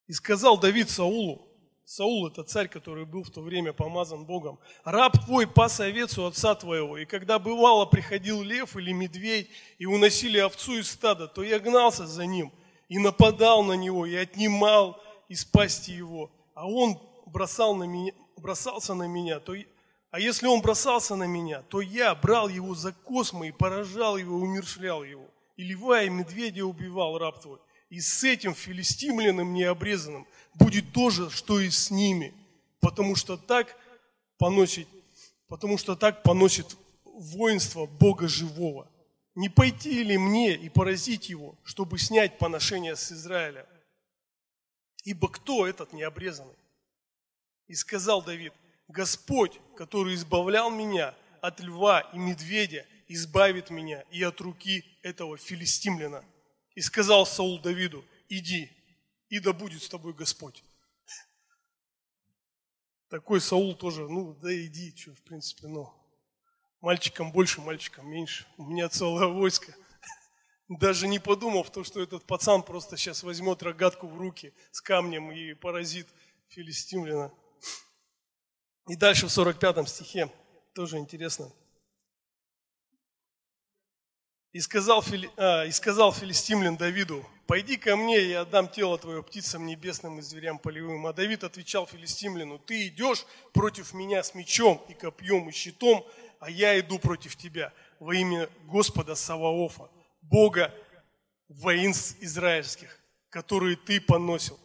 И 0.07 0.13
сказал 0.13 0.57
Давид 0.57 0.89
Саулу, 0.89 1.47
Саул 1.85 2.27
это 2.27 2.43
царь, 2.43 2.69
который 2.69 3.05
был 3.05 3.23
в 3.23 3.31
то 3.31 3.41
время 3.41 3.73
помазан 3.73 4.25
Богом. 4.25 4.59
Раб 4.85 5.25
твой 5.25 5.45
пас 5.45 5.81
овец 5.81 6.17
у 6.17 6.25
отца 6.25 6.55
твоего, 6.55 6.97
и 6.97 7.05
когда 7.05 7.37
бывало 7.37 7.85
приходил 7.85 8.41
лев 8.41 8.77
или 8.77 8.93
медведь, 8.93 9.49
и 9.77 9.85
уносили 9.85 10.37
овцу 10.37 10.79
из 10.79 10.89
стада, 10.89 11.27
то 11.27 11.43
я 11.43 11.59
гнался 11.59 12.07
за 12.07 12.25
ним, 12.25 12.53
и 12.87 12.97
нападал 12.97 13.63
на 13.63 13.73
него, 13.73 14.05
и 14.05 14.15
отнимал 14.15 15.01
из 15.27 15.43
пасти 15.43 15.91
его. 15.91 16.31
А 16.53 16.65
он 16.65 16.97
бросал 17.25 17.75
на 17.75 17.83
меня, 17.83 18.13
бросался 18.37 18.93
на 18.93 19.07
меня, 19.07 19.41
то 19.41 19.53
а 20.11 20.19
если 20.19 20.45
он 20.45 20.61
бросался 20.61 21.15
на 21.15 21.23
меня, 21.23 21.61
то 21.63 21.79
я 21.79 22.13
брал 22.13 22.49
его 22.49 22.75
за 22.75 22.91
космы 22.91 23.47
и 23.47 23.51
поражал 23.53 24.17
его, 24.17 24.35
умершлял 24.35 25.05
его. 25.05 25.25
И 25.55 25.63
льва 25.63 26.03
и 26.03 26.09
медведя 26.09 26.65
убивал 26.65 27.17
раб 27.17 27.41
твой. 27.41 27.59
И 27.89 28.01
с 28.01 28.23
этим 28.25 28.53
филистимляном 28.53 29.53
необрезанным 29.53 30.27
будет 30.53 30.91
то 30.91 31.09
же, 31.09 31.29
что 31.29 31.61
и 31.61 31.69
с 31.69 31.91
ними. 31.91 32.33
Потому 32.81 33.15
что 33.15 33.37
так 33.37 33.77
поносит, 34.37 34.87
потому 35.47 35.77
что 35.77 35.95
так 35.95 36.23
поносит 36.23 36.75
воинство 37.05 37.85
Бога 37.85 38.27
живого. 38.27 38.89
Не 39.35 39.47
пойти 39.47 40.03
ли 40.03 40.17
мне 40.17 40.55
и 40.55 40.67
поразить 40.67 41.29
его, 41.29 41.55
чтобы 41.63 41.97
снять 41.97 42.37
поношение 42.37 42.97
с 42.97 43.13
Израиля? 43.13 43.65
Ибо 45.05 45.29
кто 45.29 45.65
этот 45.65 45.93
необрезанный? 45.93 46.57
И 47.67 47.75
сказал 47.75 48.21
Давид, 48.21 48.51
Господь, 48.91 49.59
который 49.81 50.13
избавлял 50.13 50.69
меня 50.69 51.15
от 51.41 51.59
льва 51.59 52.01
и 52.13 52.17
медведя, 52.19 52.85
избавит 53.07 53.71
меня 53.71 54.01
и 54.11 54.21
от 54.21 54.39
руки 54.39 54.85
этого 55.01 55.37
филистимляна. 55.37 56.23
И 56.75 56.81
сказал 56.81 57.25
Саул 57.25 57.59
Давиду, 57.59 58.05
иди, 58.29 58.69
и 59.29 59.39
да 59.39 59.53
будет 59.53 59.81
с 59.81 59.89
тобой 59.89 60.13
Господь. 60.13 60.63
Такой 63.09 63.41
Саул 63.41 63.73
тоже, 63.73 64.07
ну 64.07 64.35
да 64.35 64.53
иди, 64.53 64.95
что, 64.95 65.15
в 65.15 65.21
принципе, 65.23 65.65
ну, 65.65 65.91
мальчикам 66.79 67.31
больше, 67.31 67.59
мальчикам 67.61 68.07
меньше. 68.07 68.45
У 68.57 68.65
меня 68.65 68.87
целое 68.87 69.25
войско. 69.25 69.73
Даже 70.69 71.07
не 71.07 71.17
подумав 71.17 71.71
то, 71.71 71.83
что 71.83 72.03
этот 72.03 72.23
пацан 72.25 72.61
просто 72.61 72.97
сейчас 72.97 73.23
возьмет 73.23 73.63
рогатку 73.63 74.05
в 74.05 74.15
руки 74.15 74.53
с 74.69 74.79
камнем 74.79 75.31
и 75.31 75.55
поразит 75.55 76.07
филистимляна. 76.49 77.33
И 78.91 78.95
дальше 78.97 79.25
в 79.25 79.31
45 79.31 79.87
стихе, 79.87 80.29
тоже 80.75 80.97
интересно. 80.97 81.49
И 84.51 84.59
сказал, 84.59 85.01
Фили, 85.01 85.31
а, 85.37 85.63
и 85.63 85.71
сказал 85.71 86.11
филистимлян 86.11 86.75
Давиду, 86.75 87.25
пойди 87.47 87.77
ко 87.77 87.95
мне, 87.95 88.19
я 88.19 88.41
отдам 88.41 88.67
тело 88.67 88.97
твое 88.97 89.23
птицам 89.23 89.65
небесным 89.65 90.19
и 90.19 90.21
зверям 90.21 90.59
полевым. 90.59 91.07
А 91.07 91.13
Давид 91.13 91.45
отвечал 91.45 91.87
филистимляну, 91.87 92.59
ты 92.59 92.87
идешь 92.87 93.25
против 93.53 93.93
меня 93.93 94.23
с 94.23 94.35
мечом 94.35 94.83
и 94.89 94.93
копьем 94.93 95.47
и 95.47 95.53
щитом, 95.53 96.05
а 96.41 96.49
я 96.49 96.77
иду 96.77 96.99
против 96.99 97.37
тебя 97.37 97.71
во 97.97 98.13
имя 98.13 98.49
Господа 98.65 99.15
Саваофа, 99.15 99.89
Бога 100.21 100.75
воинств 101.47 102.17
израильских, 102.19 102.99
которые 103.29 103.77
ты 103.77 104.01
поносил. 104.01 104.59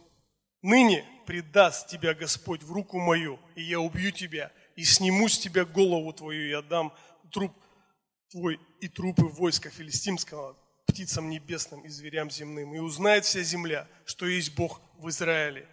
Ныне 0.61 1.05
предаст 1.27 1.89
тебя 1.89 2.13
Господь 2.13 2.63
в 2.63 2.71
руку 2.71 2.97
мою, 2.97 3.39
и 3.55 3.61
я 3.61 3.79
убью 3.79 4.11
тебя, 4.11 4.51
и 4.75 4.83
сниму 4.83 5.27
с 5.27 5.37
тебя 5.37 5.65
голову 5.65 6.13
твою, 6.13 6.49
и 6.49 6.53
отдам 6.53 6.93
труп 7.31 7.53
твой 8.31 8.59
и 8.79 8.87
трупы 8.87 9.25
войска 9.25 9.69
филистимского 9.69 10.57
птицам 10.87 11.29
небесным 11.29 11.81
и 11.81 11.89
зверям 11.89 12.31
земным. 12.31 12.73
И 12.73 12.79
узнает 12.79 13.25
вся 13.25 13.43
земля, 13.43 13.87
что 14.05 14.25
есть 14.25 14.55
Бог 14.55 14.81
в 14.97 15.09
Израиле. 15.09 15.67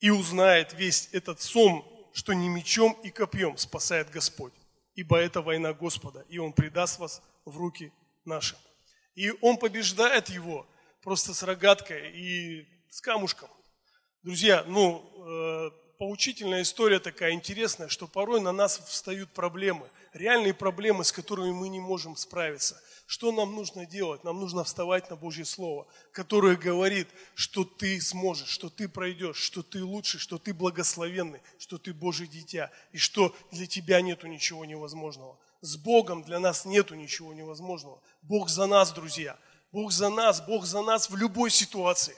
И 0.00 0.10
узнает 0.10 0.72
весь 0.72 1.10
этот 1.12 1.40
сом, 1.42 1.86
что 2.14 2.32
не 2.32 2.48
мечом 2.48 2.98
и 3.04 3.10
копьем 3.10 3.58
спасает 3.58 4.10
Господь, 4.10 4.54
ибо 4.94 5.18
это 5.18 5.42
война 5.42 5.74
Господа, 5.74 6.24
и 6.28 6.38
Он 6.38 6.52
предаст 6.52 6.98
вас 6.98 7.22
в 7.44 7.56
руки 7.56 7.92
наши. 8.24 8.56
И 9.14 9.30
он 9.42 9.58
побеждает 9.58 10.30
его 10.30 10.66
просто 11.02 11.34
с 11.34 11.42
рогаткой 11.42 12.12
и 12.12 12.68
с 12.88 13.00
камушком. 13.00 13.50
Друзья, 14.22 14.64
ну, 14.66 15.02
э, 15.16 15.70
поучительная 15.96 16.60
история 16.60 16.98
такая 16.98 17.32
интересная, 17.32 17.88
что 17.88 18.06
порой 18.06 18.42
на 18.42 18.52
нас 18.52 18.78
встают 18.86 19.30
проблемы, 19.30 19.88
реальные 20.12 20.52
проблемы, 20.52 21.04
с 21.04 21.12
которыми 21.12 21.52
мы 21.52 21.70
не 21.70 21.80
можем 21.80 22.16
справиться. 22.16 22.78
Что 23.06 23.32
нам 23.32 23.54
нужно 23.54 23.86
делать? 23.86 24.22
Нам 24.22 24.38
нужно 24.38 24.62
вставать 24.62 25.08
на 25.08 25.16
Божье 25.16 25.46
Слово, 25.46 25.86
которое 26.12 26.56
говорит, 26.56 27.08
что 27.34 27.64
ты 27.64 27.98
сможешь, 27.98 28.50
что 28.50 28.68
ты 28.68 28.90
пройдешь, 28.90 29.38
что 29.38 29.62
ты 29.62 29.82
лучший, 29.82 30.20
что 30.20 30.36
ты 30.36 30.52
благословенный, 30.52 31.40
что 31.58 31.78
ты 31.78 31.94
Божье 31.94 32.26
дитя, 32.26 32.70
и 32.92 32.98
что 32.98 33.34
для 33.50 33.66
тебя 33.66 34.02
нету 34.02 34.26
ничего 34.26 34.66
невозможного. 34.66 35.38
С 35.62 35.78
Богом 35.78 36.24
для 36.24 36.40
нас 36.40 36.66
нету 36.66 36.94
ничего 36.94 37.32
невозможного. 37.32 38.02
Бог 38.20 38.50
за 38.50 38.66
нас, 38.66 38.92
друзья. 38.92 39.38
Бог 39.72 39.92
за 39.92 40.10
нас, 40.10 40.40
Бог 40.40 40.66
за 40.66 40.82
нас 40.82 41.08
в 41.08 41.16
любой 41.16 41.50
ситуации. 41.50 42.16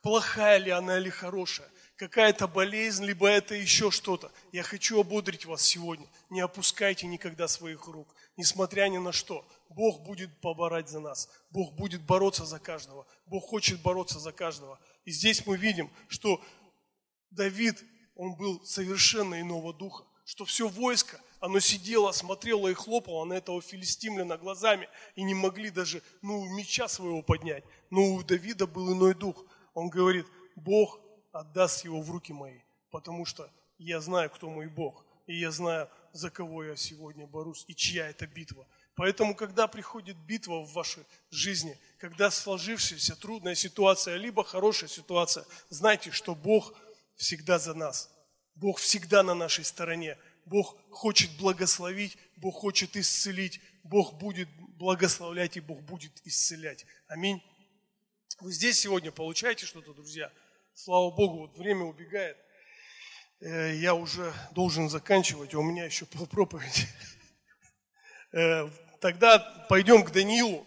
Плохая 0.00 0.58
ли 0.58 0.70
она 0.70 0.98
или 0.98 1.10
хорошая 1.10 1.68
какая-то 2.02 2.48
болезнь, 2.48 3.04
либо 3.04 3.28
это 3.28 3.54
еще 3.54 3.92
что-то. 3.92 4.32
Я 4.50 4.64
хочу 4.64 5.00
ободрить 5.00 5.44
вас 5.44 5.62
сегодня. 5.62 6.04
Не 6.30 6.40
опускайте 6.40 7.06
никогда 7.06 7.46
своих 7.46 7.86
рук, 7.86 8.12
несмотря 8.36 8.88
ни 8.88 8.98
на 8.98 9.12
что. 9.12 9.46
Бог 9.68 10.02
будет 10.02 10.36
поборать 10.40 10.88
за 10.88 10.98
нас. 10.98 11.28
Бог 11.50 11.74
будет 11.74 12.02
бороться 12.02 12.44
за 12.44 12.58
каждого. 12.58 13.06
Бог 13.26 13.44
хочет 13.44 13.80
бороться 13.82 14.18
за 14.18 14.32
каждого. 14.32 14.80
И 15.04 15.12
здесь 15.12 15.46
мы 15.46 15.56
видим, 15.56 15.90
что 16.08 16.42
Давид, 17.30 17.82
он 18.16 18.34
был 18.34 18.64
совершенно 18.64 19.40
иного 19.40 19.72
духа. 19.72 20.04
Что 20.24 20.44
все 20.44 20.66
войско, 20.66 21.20
оно 21.38 21.60
сидело, 21.60 22.10
смотрело 22.10 22.66
и 22.66 22.74
хлопало 22.74 23.24
на 23.24 23.34
этого 23.34 23.62
филистимляна 23.62 24.36
глазами 24.38 24.88
и 25.14 25.22
не 25.22 25.34
могли 25.34 25.70
даже, 25.70 26.02
ну, 26.20 26.44
меча 26.56 26.88
своего 26.88 27.22
поднять. 27.22 27.62
Но 27.90 28.14
у 28.14 28.22
Давида 28.24 28.66
был 28.66 28.92
иной 28.92 29.14
дух. 29.14 29.44
Он 29.74 29.88
говорит, 29.88 30.26
Бог 30.56 31.00
отдаст 31.32 31.84
его 31.84 32.00
в 32.00 32.10
руки 32.10 32.32
мои, 32.32 32.60
потому 32.90 33.24
что 33.24 33.50
я 33.78 34.00
знаю, 34.00 34.30
кто 34.30 34.48
мой 34.50 34.66
Бог, 34.68 35.04
и 35.26 35.38
я 35.38 35.50
знаю, 35.50 35.88
за 36.12 36.30
кого 36.30 36.62
я 36.62 36.76
сегодня 36.76 37.26
борюсь 37.26 37.64
и 37.68 37.74
чья 37.74 38.08
это 38.08 38.26
битва. 38.26 38.66
Поэтому, 38.94 39.34
когда 39.34 39.66
приходит 39.66 40.16
битва 40.18 40.62
в 40.62 40.72
вашей 40.72 41.04
жизни, 41.30 41.78
когда 41.98 42.30
сложившаяся 42.30 43.16
трудная 43.16 43.54
ситуация, 43.54 44.16
либо 44.16 44.44
хорошая 44.44 44.88
ситуация, 44.90 45.46
знайте, 45.70 46.10
что 46.10 46.34
Бог 46.34 46.74
всегда 47.16 47.58
за 47.58 47.72
нас. 47.72 48.10
Бог 48.54 48.78
всегда 48.78 49.22
на 49.22 49.34
нашей 49.34 49.64
стороне. 49.64 50.18
Бог 50.44 50.76
хочет 50.90 51.30
благословить, 51.38 52.18
Бог 52.36 52.56
хочет 52.56 52.96
исцелить, 52.96 53.60
Бог 53.82 54.14
будет 54.14 54.48
благословлять 54.76 55.56
и 55.56 55.60
Бог 55.60 55.80
будет 55.82 56.20
исцелять. 56.24 56.84
Аминь. 57.08 57.42
Вы 58.42 58.50
здесь 58.50 58.80
сегодня 58.80 59.12
получаете 59.12 59.66
что-то, 59.66 59.94
друзья? 59.94 60.28
Слава 60.74 61.12
Богу, 61.12 61.42
вот 61.42 61.56
время 61.56 61.84
убегает. 61.84 62.36
Э, 63.38 63.72
я 63.76 63.94
уже 63.94 64.34
должен 64.50 64.90
заканчивать, 64.90 65.54
а 65.54 65.60
у 65.60 65.62
меня 65.62 65.84
еще 65.84 66.06
полпроповеди. 66.06 66.88
Э, 68.32 68.68
тогда 69.00 69.38
пойдем 69.68 70.02
к 70.02 70.10
Даниилу. 70.10 70.66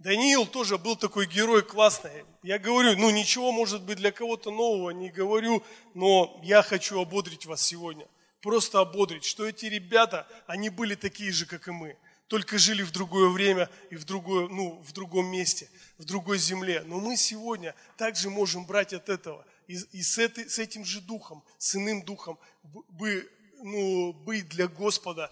Даниил 0.00 0.46
тоже 0.46 0.76
был 0.76 0.96
такой 0.96 1.26
герой 1.26 1.62
классный. 1.62 2.26
Я 2.42 2.58
говорю, 2.58 2.94
ну 2.98 3.08
ничего 3.08 3.52
может 3.52 3.82
быть 3.84 3.96
для 3.96 4.12
кого-то 4.12 4.50
нового 4.50 4.90
не 4.90 5.08
говорю, 5.08 5.62
но 5.94 6.38
я 6.42 6.60
хочу 6.60 7.00
ободрить 7.00 7.46
вас 7.46 7.62
сегодня. 7.62 8.06
Просто 8.42 8.80
ободрить, 8.80 9.24
что 9.24 9.46
эти 9.46 9.64
ребята, 9.64 10.28
они 10.46 10.68
были 10.68 10.94
такие 10.94 11.32
же, 11.32 11.46
как 11.46 11.68
и 11.68 11.70
мы 11.70 11.96
только 12.28 12.58
жили 12.58 12.82
в 12.82 12.90
другое 12.90 13.28
время 13.28 13.68
и 13.90 13.96
в, 13.96 14.04
другое, 14.04 14.48
ну, 14.48 14.82
в 14.82 14.92
другом 14.92 15.26
месте, 15.26 15.68
в 15.98 16.04
другой 16.04 16.38
земле. 16.38 16.82
Но 16.86 16.98
мы 16.98 17.16
сегодня 17.16 17.74
также 17.96 18.30
можем 18.30 18.66
брать 18.66 18.92
от 18.92 19.08
этого 19.08 19.44
и, 19.66 19.74
и 19.92 20.02
с, 20.02 20.18
этой, 20.18 20.48
с 20.48 20.58
этим 20.58 20.84
же 20.84 21.00
духом, 21.00 21.44
с 21.58 21.74
иным 21.74 22.02
духом, 22.02 22.38
бы, 22.62 23.30
ну, 23.62 24.12
быть 24.12 24.48
для 24.48 24.68
Господа 24.68 25.30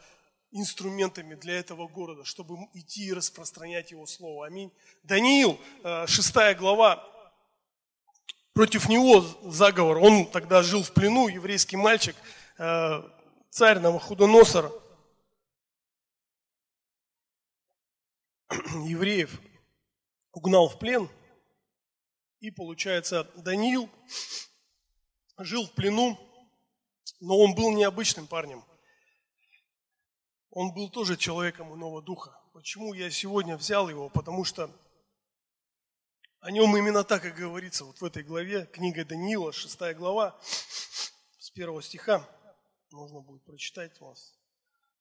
инструментами 0.52 1.35
для 1.35 1.59
этого 1.59 1.88
города, 1.88 2.24
чтобы 2.24 2.57
идти 2.74 3.07
и 3.07 3.12
распространять 3.12 3.90
Его 3.90 4.07
Слово. 4.07 4.46
Аминь. 4.46 4.70
Даниил, 5.02 5.59
6 5.83 6.37
э, 6.37 6.55
глава, 6.55 7.02
против 8.52 8.88
него 8.88 9.24
заговор. 9.44 9.98
Он 9.98 10.26
тогда 10.26 10.62
жил 10.62 10.83
в 10.83 10.92
плену, 10.92 11.28
еврейский 11.28 11.76
мальчик, 11.76 12.14
э, 12.59 13.02
царь 13.50 13.78
Навуходоносор, 13.78 14.70
евреев 18.86 19.40
угнал 20.32 20.68
в 20.68 20.78
плен. 20.78 21.08
И 22.40 22.50
получается, 22.50 23.24
Даниил 23.36 23.88
жил 25.38 25.66
в 25.66 25.72
плену, 25.72 26.18
но 27.20 27.38
он 27.38 27.54
был 27.54 27.72
необычным 27.72 28.26
парнем. 28.26 28.64
Он 30.50 30.74
был 30.74 30.90
тоже 30.90 31.16
человеком 31.16 31.74
иного 31.74 32.02
духа. 32.02 32.38
Почему 32.52 32.92
я 32.92 33.10
сегодня 33.10 33.56
взял 33.56 33.88
его? 33.88 34.10
Потому 34.10 34.44
что 34.44 34.70
о 36.40 36.50
нем 36.50 36.76
именно 36.76 37.04
так 37.04 37.24
и 37.24 37.30
говорится 37.30 37.84
вот 37.84 38.00
в 38.00 38.04
этой 38.04 38.22
главе, 38.22 38.66
книга 38.66 39.04
Даниила, 39.04 39.52
6 39.52 39.94
глава, 39.94 40.38
с 41.38 41.50
первого 41.50 41.82
стиха. 41.82 42.28
Можно 42.90 43.20
будет 43.20 43.44
прочитать 43.44 43.98
у 44.00 44.06
вас. 44.06 44.41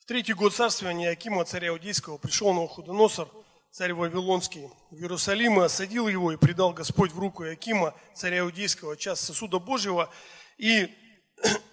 В 0.01 0.05
третий 0.05 0.33
год 0.33 0.53
царствования 0.55 1.11
Акима, 1.11 1.45
царя 1.45 1.67
Иудейского, 1.67 2.17
пришел 2.17 2.51
Навуходоносор, 2.53 3.29
царь 3.69 3.93
Вавилонский, 3.93 4.67
в 4.89 4.95
Иерусалим 4.95 5.61
и 5.61 5.65
осадил 5.65 6.07
его, 6.07 6.31
и 6.31 6.37
предал 6.37 6.73
Господь 6.73 7.11
в 7.11 7.19
руку 7.19 7.45
Иакима, 7.45 7.93
царя 8.15 8.39
Иудейского, 8.39 8.97
час 8.97 9.19
сосуда 9.19 9.59
Божьего, 9.59 10.11
и, 10.57 10.89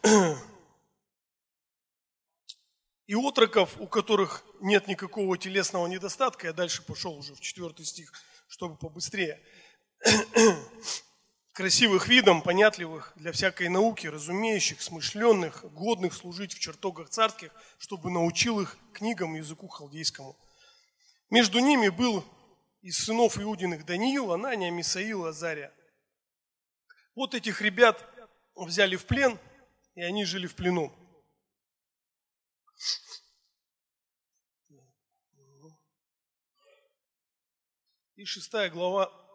и 3.07 3.15
отроков, 3.15 3.81
у 3.81 3.87
которых 3.87 4.45
нет 4.61 4.89
никакого 4.89 5.39
телесного 5.39 5.87
недостатка, 5.87 6.49
я 6.49 6.53
дальше 6.53 6.83
пошел 6.83 7.17
уже 7.17 7.35
в 7.35 7.41
четвертый 7.41 7.87
стих, 7.87 8.13
чтобы 8.47 8.77
побыстрее, 8.77 9.43
красивых 11.59 12.07
видом, 12.07 12.41
понятливых 12.41 13.13
для 13.17 13.33
всякой 13.33 13.69
науки, 13.69 14.07
разумеющих, 14.07 14.81
смышленных, 14.81 15.65
годных 15.73 16.15
служить 16.15 16.55
в 16.55 16.61
чертогах 16.61 17.09
царских, 17.09 17.51
чтобы 17.79 18.13
научил 18.13 18.61
их 18.61 18.79
книгам 18.93 19.35
языку 19.35 19.67
халдейскому. 19.67 20.39
Между 21.31 21.59
ними 21.59 21.89
был 21.89 22.25
из 22.81 22.99
сынов 22.99 23.41
Иудиных 23.41 23.85
Даниил, 23.85 24.31
Анания, 24.31 24.71
Мисаил, 24.71 25.25
Азария. 25.25 25.75
Вот 27.17 27.35
этих 27.35 27.61
ребят 27.61 28.09
взяли 28.55 28.95
в 28.95 29.05
плен, 29.05 29.37
и 29.97 30.03
они 30.03 30.25
жили 30.25 30.47
в 30.47 30.55
плену. 30.55 30.93
И 38.15 38.25
шестая 38.25 38.71
глава 38.71 39.28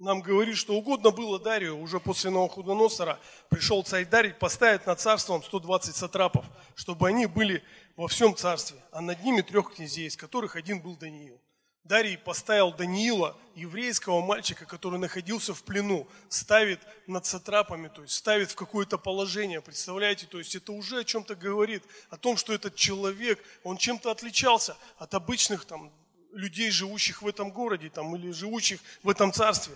нам 0.00 0.22
говорит, 0.22 0.56
что 0.56 0.74
угодно 0.74 1.10
было 1.10 1.38
Дарию, 1.38 1.78
уже 1.78 2.00
после 2.00 2.30
Новохудоносора 2.30 3.20
пришел 3.50 3.82
царь 3.82 4.06
Дарий 4.06 4.32
поставить 4.32 4.86
над 4.86 4.98
царством 4.98 5.42
120 5.42 5.94
сатрапов, 5.94 6.46
чтобы 6.74 7.08
они 7.08 7.26
были 7.26 7.62
во 7.96 8.08
всем 8.08 8.34
царстве, 8.34 8.78
а 8.92 9.02
над 9.02 9.22
ними 9.22 9.42
трех 9.42 9.74
князей, 9.74 10.06
из 10.06 10.16
которых 10.16 10.56
один 10.56 10.80
был 10.80 10.96
Даниил. 10.96 11.38
Дарий 11.84 12.16
поставил 12.16 12.72
Даниила, 12.72 13.36
еврейского 13.54 14.24
мальчика, 14.24 14.64
который 14.64 14.98
находился 14.98 15.54
в 15.54 15.62
плену, 15.64 16.06
ставит 16.28 16.80
над 17.06 17.26
сатрапами, 17.26 17.88
то 17.88 18.02
есть 18.02 18.14
ставит 18.14 18.50
в 18.50 18.54
какое-то 18.54 18.96
положение, 18.96 19.60
представляете, 19.60 20.26
то 20.26 20.38
есть 20.38 20.54
это 20.54 20.72
уже 20.72 21.00
о 21.00 21.04
чем-то 21.04 21.34
говорит, 21.34 21.82
о 22.08 22.16
том, 22.16 22.36
что 22.36 22.54
этот 22.54 22.74
человек, 22.74 23.42
он 23.64 23.76
чем-то 23.76 24.10
отличался 24.10 24.76
от 24.98 25.12
обычных 25.14 25.66
там 25.66 25.92
людей, 26.32 26.70
живущих 26.70 27.22
в 27.22 27.28
этом 27.28 27.50
городе 27.50 27.90
там, 27.90 28.14
или 28.16 28.30
живущих 28.30 28.80
в 29.02 29.08
этом 29.08 29.32
царстве, 29.32 29.74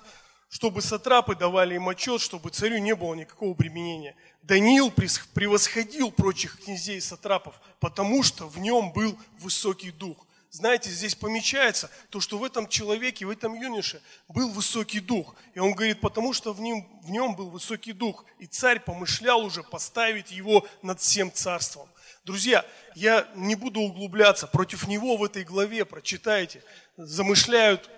чтобы 0.48 0.82
сатрапы 0.82 1.34
давали 1.34 1.74
им 1.74 1.88
отчет, 1.88 2.20
чтобы 2.20 2.50
царю 2.50 2.78
не 2.78 2.94
было 2.94 3.14
никакого 3.14 3.52
обременения. 3.52 4.16
Даниил 4.42 4.90
превосходил 4.90 6.10
прочих 6.10 6.60
князей 6.60 6.98
и 6.98 7.00
сатрапов, 7.00 7.54
потому 7.80 8.22
что 8.22 8.46
в 8.46 8.58
нем 8.58 8.92
был 8.92 9.18
высокий 9.38 9.90
дух. 9.90 10.26
Знаете, 10.54 10.88
здесь 10.88 11.16
помечается 11.16 11.90
то, 12.10 12.20
что 12.20 12.38
в 12.38 12.44
этом 12.44 12.68
человеке, 12.68 13.26
в 13.26 13.30
этом 13.30 13.54
юноше 13.54 14.00
был 14.28 14.48
высокий 14.50 15.00
дух. 15.00 15.34
И 15.52 15.58
он 15.58 15.72
говорит, 15.72 16.00
потому 16.00 16.32
что 16.32 16.52
в 16.52 16.60
нем, 16.60 16.86
в 17.02 17.10
нем 17.10 17.34
был 17.34 17.50
высокий 17.50 17.92
дух. 17.92 18.24
И 18.38 18.46
царь 18.46 18.78
помышлял 18.78 19.44
уже 19.44 19.64
поставить 19.64 20.30
его 20.30 20.64
над 20.80 21.00
всем 21.00 21.32
царством. 21.32 21.88
Друзья, 22.24 22.64
я 22.94 23.30
не 23.34 23.54
буду 23.54 23.80
углубляться, 23.80 24.46
против 24.46 24.88
него 24.88 25.18
в 25.18 25.24
этой 25.24 25.44
главе, 25.44 25.84
прочитайте, 25.84 26.64
замышляют 26.96 27.90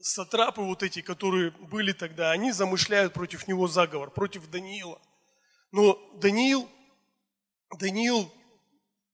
сатрапы 0.00 0.60
вот 0.60 0.84
эти, 0.84 1.02
которые 1.02 1.50
были 1.50 1.90
тогда, 1.90 2.30
они 2.30 2.52
замышляют 2.52 3.12
против 3.12 3.48
него 3.48 3.66
заговор, 3.66 4.12
против 4.12 4.48
Даниила. 4.48 5.00
Но 5.72 5.98
Даниил, 6.20 6.70
Даниил 7.76 8.32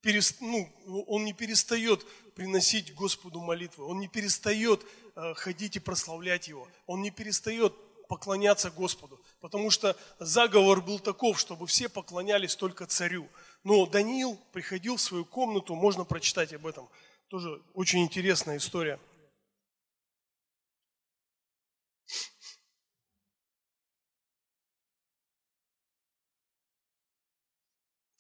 перест, 0.03 0.43
ну, 0.43 0.71
он 1.07 1.25
не 1.25 1.33
перестает 1.33 2.05
приносить 2.35 2.95
Господу 2.95 3.41
молитвы, 3.41 3.87
он 3.87 3.99
не 3.99 4.09
перестает 4.09 4.85
э, 5.17 5.35
ходить 5.37 5.77
и 5.77 5.81
прославлять 5.81 6.49
Его, 6.49 6.69
он 6.87 7.01
не 7.01 7.11
перестает 7.11 7.73
поклоняться 8.11 8.71
Господу, 8.71 9.21
потому 9.41 9.71
что 9.71 9.97
заговор 10.19 10.83
был 10.83 10.99
таков, 10.99 11.39
чтобы 11.39 11.67
все 11.67 11.89
поклонялись 11.89 12.57
только 12.57 12.85
царю. 12.85 13.29
Но 13.63 13.87
Даниил 13.87 14.39
приходил 14.53 14.97
в 14.97 15.01
свою 15.01 15.25
комнату, 15.25 15.75
можно 15.75 16.05
прочитать 16.05 16.53
об 16.53 16.67
этом, 16.67 16.89
тоже 17.29 17.63
очень 17.75 18.03
интересная 18.03 18.57
история– 18.57 18.99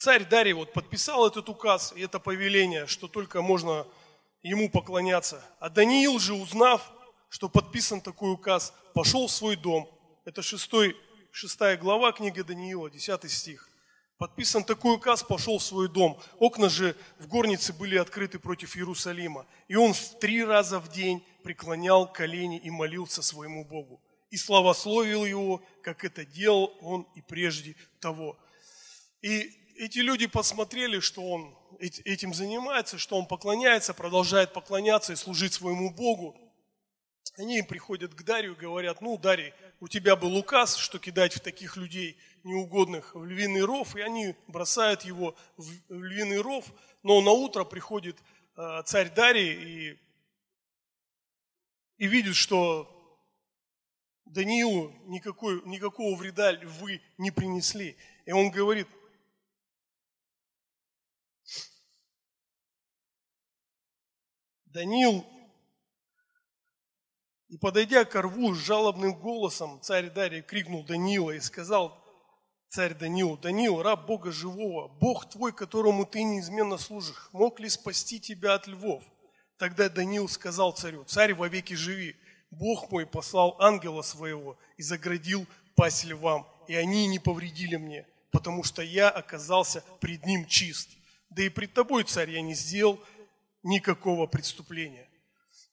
Царь 0.00 0.24
Дарий 0.24 0.54
вот 0.54 0.72
подписал 0.72 1.26
этот 1.26 1.50
указ 1.50 1.92
и 1.94 2.00
это 2.00 2.18
повеление, 2.18 2.86
что 2.86 3.06
только 3.06 3.42
можно 3.42 3.86
ему 4.42 4.70
поклоняться. 4.70 5.44
А 5.58 5.68
Даниил 5.68 6.18
же, 6.18 6.32
узнав, 6.32 6.90
что 7.28 7.50
подписан 7.50 8.00
такой 8.00 8.32
указ, 8.32 8.72
пошел 8.94 9.26
в 9.26 9.30
свой 9.30 9.56
дом. 9.56 9.90
Это 10.24 10.40
6, 10.40 10.70
6 11.32 11.58
глава 11.78 12.12
книги 12.12 12.40
Даниила, 12.40 12.88
10 12.88 13.30
стих. 13.30 13.69
Подписан 14.20 14.64
такой 14.64 14.96
указ, 14.96 15.22
пошел 15.22 15.56
в 15.56 15.62
свой 15.62 15.88
дом. 15.88 16.20
Окна 16.38 16.68
же 16.68 16.94
в 17.18 17.26
горнице 17.26 17.72
были 17.72 17.96
открыты 17.96 18.38
против 18.38 18.76
Иерусалима. 18.76 19.46
И 19.66 19.76
он 19.76 19.94
в 19.94 20.18
три 20.18 20.44
раза 20.44 20.78
в 20.78 20.92
день 20.92 21.24
преклонял 21.42 22.06
колени 22.06 22.58
и 22.58 22.68
молился 22.68 23.22
своему 23.22 23.64
Богу. 23.64 23.98
И 24.28 24.36
славословил 24.36 25.24
его, 25.24 25.62
как 25.82 26.04
это 26.04 26.26
делал 26.26 26.76
он 26.82 27.06
и 27.14 27.22
прежде 27.22 27.76
того. 27.98 28.38
И 29.22 29.58
эти 29.78 30.00
люди 30.00 30.26
посмотрели, 30.26 31.00
что 31.00 31.22
он 31.22 31.56
этим 31.78 32.34
занимается, 32.34 32.98
что 32.98 33.16
он 33.16 33.24
поклоняется, 33.24 33.94
продолжает 33.94 34.52
поклоняться 34.52 35.14
и 35.14 35.16
служить 35.16 35.54
своему 35.54 35.88
Богу. 35.88 36.36
Они 37.38 37.62
приходят 37.62 38.12
к 38.12 38.22
Дарию 38.22 38.52
и 38.52 38.60
говорят, 38.60 39.00
ну, 39.00 39.16
Дарий, 39.16 39.54
у 39.80 39.88
тебя 39.88 40.14
был 40.14 40.36
указ, 40.36 40.76
что 40.76 40.98
кидать 40.98 41.32
в 41.32 41.40
таких 41.40 41.78
людей 41.78 42.18
неугодных 42.44 43.14
в 43.14 43.24
львиный 43.24 43.62
ров, 43.62 43.96
и 43.96 44.00
они 44.00 44.34
бросают 44.46 45.02
его 45.02 45.36
в 45.56 45.70
львиный 45.88 46.40
ров, 46.40 46.64
но 47.02 47.20
на 47.20 47.30
утро 47.30 47.64
приходит 47.64 48.16
э, 48.56 48.82
царь 48.84 49.12
Дарий 49.14 49.52
и, 49.52 49.98
и 51.98 52.06
видит, 52.06 52.36
что 52.36 52.96
Даниилу 54.24 54.92
никакой, 55.06 55.60
никакого 55.66 56.16
вреда 56.16 56.52
львы 56.52 57.00
не 57.18 57.30
принесли. 57.30 57.96
И 58.26 58.32
он 58.32 58.50
говорит, 58.50 58.86
Даниил, 64.66 65.26
и 67.48 67.58
подойдя 67.58 68.04
к 68.04 68.14
рву 68.20 68.54
с 68.54 68.58
жалобным 68.58 69.18
голосом, 69.18 69.80
царь 69.80 70.10
Дарий 70.10 70.42
крикнул 70.42 70.84
Даниила 70.84 71.32
и 71.32 71.40
сказал, 71.40 71.99
царь 72.70 72.94
Даниил, 72.94 73.36
Даниил, 73.36 73.82
раб 73.82 74.06
Бога 74.06 74.30
живого, 74.30 74.86
Бог 74.86 75.28
твой, 75.28 75.52
которому 75.52 76.06
ты 76.06 76.22
неизменно 76.22 76.78
служишь, 76.78 77.28
мог 77.32 77.58
ли 77.58 77.68
спасти 77.68 78.20
тебя 78.20 78.54
от 78.54 78.68
львов? 78.68 79.02
Тогда 79.58 79.88
Даниил 79.88 80.28
сказал 80.28 80.72
царю, 80.72 81.02
царь 81.04 81.34
вовеки 81.34 81.74
живи, 81.74 82.14
Бог 82.52 82.90
мой 82.92 83.06
послал 83.06 83.56
ангела 83.58 84.02
своего 84.02 84.56
и 84.76 84.82
заградил 84.82 85.46
пасть 85.74 86.04
львам, 86.04 86.46
и 86.68 86.76
они 86.76 87.08
не 87.08 87.18
повредили 87.18 87.74
мне, 87.74 88.06
потому 88.30 88.62
что 88.62 88.82
я 88.82 89.10
оказался 89.10 89.82
пред 90.00 90.24
ним 90.24 90.46
чист. 90.46 90.90
Да 91.28 91.42
и 91.42 91.48
пред 91.48 91.74
тобой, 91.74 92.04
царь, 92.04 92.30
я 92.30 92.40
не 92.40 92.54
сделал 92.54 93.00
никакого 93.64 94.26
преступления. 94.28 95.08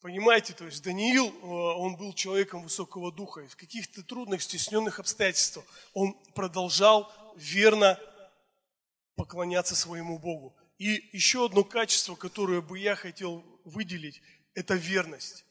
Понимаете, 0.02 0.54
то 0.54 0.66
есть 0.66 0.84
Даниил, 0.84 1.28
э, 1.28 1.46
он 1.46 1.96
был 1.96 2.14
человеком 2.14 2.62
высокого 2.62 3.12
духа, 3.12 3.42
и 3.42 3.48
в 3.48 3.56
каких-то 3.56 4.04
трудных, 4.04 4.44
стесненных 4.44 5.00
обстоятельствах 5.00 5.66
он 5.94 6.14
продолжал 6.36 7.12
верно 7.36 8.00
поклоняться 9.16 9.76
своему 9.76 10.20
Богу. 10.20 10.56
И 10.78 11.10
еще 11.12 11.46
одно 11.46 11.64
качество, 11.64 12.16
которое 12.16 12.62
бы 12.62 12.78
я 12.78 12.96
хотел 12.96 13.44
выделить, 13.66 14.22
это 14.54 14.76
верность. 14.76 15.46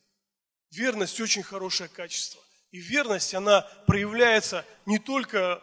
Верность 0.70 1.20
очень 1.20 1.42
хорошее 1.42 1.88
качество. 1.88 2.40
И 2.70 2.78
верность, 2.78 3.34
она 3.34 3.62
проявляется 3.86 4.64
не 4.84 4.99
только 4.99 5.62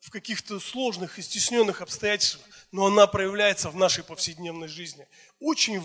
в 0.00 0.10
каких-то 0.10 0.58
сложных 0.58 1.18
и 1.18 1.22
стесненных 1.22 1.82
обстоятельствах, 1.82 2.44
но 2.72 2.86
она 2.86 3.06
проявляется 3.06 3.68
в 3.70 3.76
нашей 3.76 4.02
повседневной 4.02 4.68
жизни. 4.68 5.06
Очень, 5.38 5.80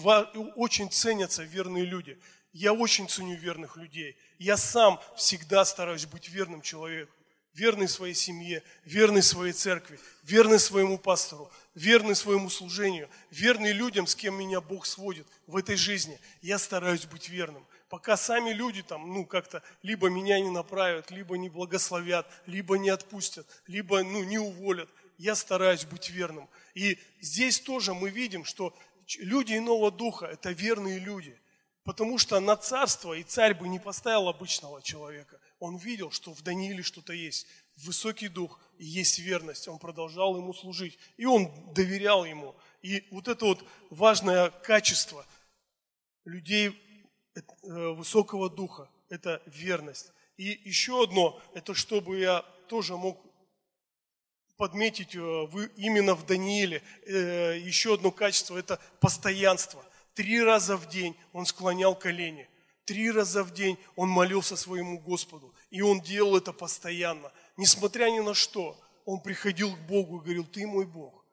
очень 0.56 0.90
ценятся 0.90 1.44
верные 1.44 1.84
люди. 1.84 2.18
Я 2.54 2.74
очень 2.74 3.10
ценю 3.10 3.36
верных 3.36 3.76
людей. 3.76 4.18
Я 4.40 4.56
сам 4.56 5.02
всегда 5.18 5.66
стараюсь 5.66 6.06
быть 6.06 6.30
верным 6.30 6.62
человеком. 6.62 7.14
Верный 7.54 7.88
своей 7.88 8.14
семье, 8.14 8.64
верный 8.84 9.24
своей 9.24 9.54
церкви, 9.54 9.98
верный 10.24 10.60
своему 10.60 10.98
пастору, 10.98 11.50
верный 11.74 12.16
своему 12.16 12.50
служению, 12.50 13.10
верный 13.32 13.72
людям, 13.72 14.08
с 14.08 14.16
кем 14.16 14.36
меня 14.36 14.60
Бог 14.60 14.86
сводит 14.86 15.26
в 15.48 15.56
этой 15.56 15.78
жизни. 15.78 16.20
Я 16.42 16.60
стараюсь 16.60 17.06
быть 17.06 17.30
верным 17.30 17.66
пока 17.96 18.18
сами 18.18 18.50
люди 18.50 18.84
там, 18.84 19.14
ну, 19.14 19.26
как-то 19.26 19.64
либо 19.82 20.10
меня 20.10 20.38
не 20.42 20.50
направят, 20.50 21.12
либо 21.12 21.38
не 21.38 21.48
благословят, 21.48 22.30
либо 22.46 22.78
не 22.78 22.90
отпустят, 22.90 23.48
либо, 23.68 24.04
ну, 24.04 24.26
не 24.26 24.38
уволят. 24.38 24.90
Я 25.18 25.34
стараюсь 25.34 25.86
быть 25.86 26.10
верным. 26.10 26.50
И 26.74 27.00
здесь 27.22 27.58
тоже 27.58 27.94
мы 27.94 28.10
видим, 28.10 28.44
что 28.44 28.78
люди 29.18 29.54
иного 29.56 29.92
духа– 29.92 30.26
это 30.34 30.52
верные 30.52 31.00
люди. 31.00 31.40
Потому 31.86 32.18
что 32.18 32.38
на 32.42 32.58
царство 32.58 33.14
и 33.14 33.24
царь 33.24 33.54
бы 33.54 33.66
не 33.70 33.80
поставил 33.80 34.28
обычного 34.28 34.82
человека. 34.82 35.40
Он 35.60 35.78
видел, 35.78 36.12
что 36.12 36.34
в 36.34 36.42
Данииле 36.42 36.84
что-то 36.84 37.14
есть. 37.14 37.48
Высокий 37.78 38.28
дух 38.28 38.60
и 38.78 38.84
есть 38.84 39.20
верность. 39.20 39.70
Он 39.70 39.80
продолжал 39.80 40.36
ему 40.36 40.54
служить. 40.54 41.00
И 41.16 41.24
он 41.24 41.50
доверял 41.74 42.26
ему. 42.26 42.58
И 42.82 43.08
вот 43.12 43.30
это 43.30 43.46
вот 43.46 43.64
важное 43.90 44.50
качество 44.50 45.26
людей 46.26 46.78
высокого 47.64 48.50
духа, 48.50 48.90
это 49.10 49.42
верность. 49.46 50.12
И 50.38 50.60
еще 50.66 51.04
одно, 51.04 51.42
это 51.54 51.74
чтобы 51.74 52.20
я 52.20 52.42
тоже 52.68 52.98
мог 52.98 53.22
подметить 54.58 55.16
э, 55.16 55.20
именно 55.78 56.16
в 56.16 56.26
Данииле, 56.26 56.82
э, 57.06 57.58
еще 57.60 57.96
одно 57.96 58.12
качество, 58.12 58.58
это 58.58 58.80
постоянство. 59.00 59.84
Три 60.14 60.42
раза 60.42 60.78
в 60.78 60.88
день 60.88 61.16
он 61.34 61.46
склонял 61.46 61.96
колени. 61.96 62.50
Три 62.86 63.12
раза 63.12 63.44
в 63.44 63.54
день 63.54 63.78
он 63.96 64.10
молился 64.10 64.56
своему 64.56 65.00
Господу. 65.00 65.54
И 65.72 65.82
он 65.82 66.00
делал 66.02 66.38
это 66.38 66.54
постоянно. 66.54 67.32
Несмотря 67.58 68.10
ни 68.10 68.20
на 68.20 68.34
что, 68.34 68.80
он 69.06 69.20
приходил 69.22 69.76
к 69.76 69.80
Богу 69.80 70.18
и 70.18 70.24
говорил, 70.24 70.46
ты 70.46 70.66
мой 70.68 70.86
Бог. 70.86 71.26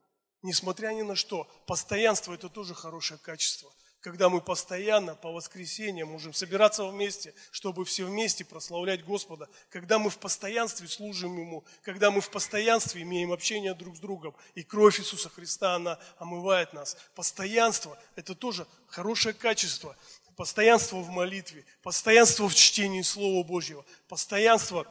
Несмотря 0.43 0.89
ни 0.89 1.03
на 1.03 1.15
что, 1.15 1.49
постоянство 1.67 2.35
это 2.35 2.49
тоже 2.49 2.75
хорошее 2.75 3.21
качество 3.21 3.73
когда 4.03 4.29
мы 4.29 4.41
постоянно 4.41 5.15
по 5.15 5.31
воскресеньям 5.31 6.09
можем 6.09 6.35
собираться 6.35 6.85
вместе, 6.85 7.33
чтобы 7.53 7.85
все 7.85 8.05
вместе 8.05 8.45
прославлять 8.45 9.05
Господа, 9.05 9.49
когда 9.71 10.01
мы 10.01 10.11
в 10.11 10.19
постоянстве 10.19 10.89
служим 10.89 11.39
Ему, 11.39 11.65
когда 11.83 12.11
мы 12.11 12.21
в 12.21 12.29
постоянстве 12.29 13.03
имеем 13.03 13.33
общение 13.33 13.75
друг 13.75 13.97
с 13.97 14.01
другом, 14.01 14.35
и 14.55 14.65
кровь 14.65 14.99
Иисуса 14.99 15.29
Христа, 15.29 15.77
она 15.77 15.99
омывает 16.19 16.73
нас. 16.73 16.97
Постоянство– 17.15 17.97
это 18.17 18.35
тоже 18.35 18.67
хорошее 18.89 19.35
качество. 19.35 19.97
Постоянство 20.37 20.97
в 20.97 21.11
молитве, 21.11 21.65
постоянство 21.83 22.49
в 22.49 22.55
чтении 22.55 23.03
Слова 23.03 23.45
Божьего, 23.45 23.85
постоянство 24.09 24.87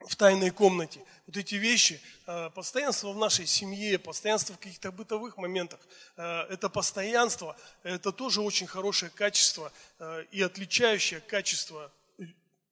в 0.00 0.16
тайной 0.16 0.50
комнате. 0.50 1.00
Вот 1.26 1.36
эти 1.36 1.54
вещи, 1.54 2.00
э, 2.26 2.50
постоянство 2.50 3.12
в 3.12 3.16
нашей 3.16 3.46
семье, 3.46 3.98
постоянство 3.98 4.54
в 4.54 4.58
каких-то 4.58 4.90
бытовых 4.90 5.36
моментах, 5.36 5.80
э, 6.16 6.22
это 6.50 6.68
постоянство, 6.68 7.56
это 7.84 8.10
тоже 8.10 8.40
очень 8.40 8.66
хорошее 8.66 9.10
качество 9.14 9.72
э, 9.98 10.24
и 10.32 10.42
отличающее 10.42 11.20
качество 11.20 11.92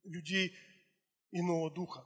людей 0.04 0.56
иного 1.30 1.70
духа. 1.70 2.04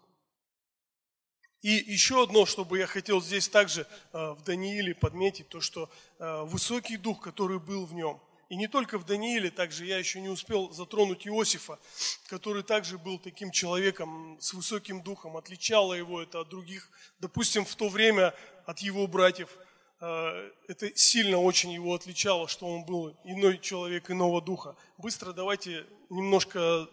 И 1.63 1.71
еще 1.71 2.23
одно, 2.23 2.45
чтобы 2.45 2.77
я 2.79 2.87
хотел 2.87 3.23
здесь 3.23 3.49
также 3.49 3.87
в 4.13 4.43
Данииле 4.45 4.95
подметить, 4.95 5.49
то, 5.49 5.63
что 5.63 5.91
высокий 6.19 6.99
дух, 6.99 7.23
который 7.23 7.59
был 7.59 7.87
в 7.87 7.95
нем– 7.95 8.21
и 8.55 8.57
не 8.57 8.69
только 8.69 8.99
в 8.99 9.05
Данииле, 9.05 9.51
также 9.51 9.85
я 9.85 9.99
еще 9.99 10.21
не 10.21 10.29
успел 10.29 10.71
затронуть 10.71 11.27
Иосифа, 11.27 11.81
который 12.29 12.63
также 12.63 12.99
был 12.99 13.19
таким 13.19 13.51
человеком 13.51 14.39
с 14.41 14.55
высоким 14.55 15.03
духом, 15.03 15.37
отличало 15.37 15.93
его 15.93 16.23
это 16.23 16.39
от 16.39 16.51
других. 16.51 16.89
Допустим, 17.19 17.65
в 17.65 17.75
то 17.75 17.89
время 17.89 18.33
от 18.65 18.79
его 18.79 19.09
братьев 19.09 19.59
э, 20.01 20.51
это 20.69 20.97
сильно 20.97 21.39
очень 21.39 21.73
его 21.73 21.95
отличало, 21.95 22.47
что 22.47 22.69
он 22.69 22.85
был 22.85 23.19
иной 23.25 23.59
человек 23.59 24.09
иного 24.13 24.41
духа. 24.41 24.77
Быстро 24.99 25.33
давайте 25.33 25.85
немножко 26.09 26.89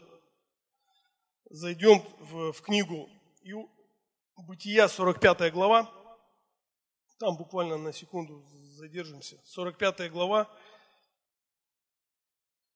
зайдем 1.52 2.04
в, 2.22 2.54
в 2.54 2.62
книгу 2.64 3.08
Бытия, 4.48 4.88
45 4.88 5.54
глава. 5.54 5.88
Там 7.20 7.38
буквально 7.38 7.78
на 7.78 7.94
секунду 7.94 8.44
задержимся. 8.82 9.40
45 9.46 10.12
глава, 10.12 10.50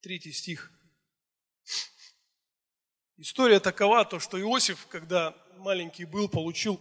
3 0.06 0.32
стих. 0.32 0.72
История 3.18 3.60
такова, 3.60 4.06
то, 4.06 4.20
что 4.20 4.40
Иосиф, 4.40 4.86
когда 4.86 5.36
маленький 5.58 6.06
был, 6.06 6.30
получил 6.30 6.80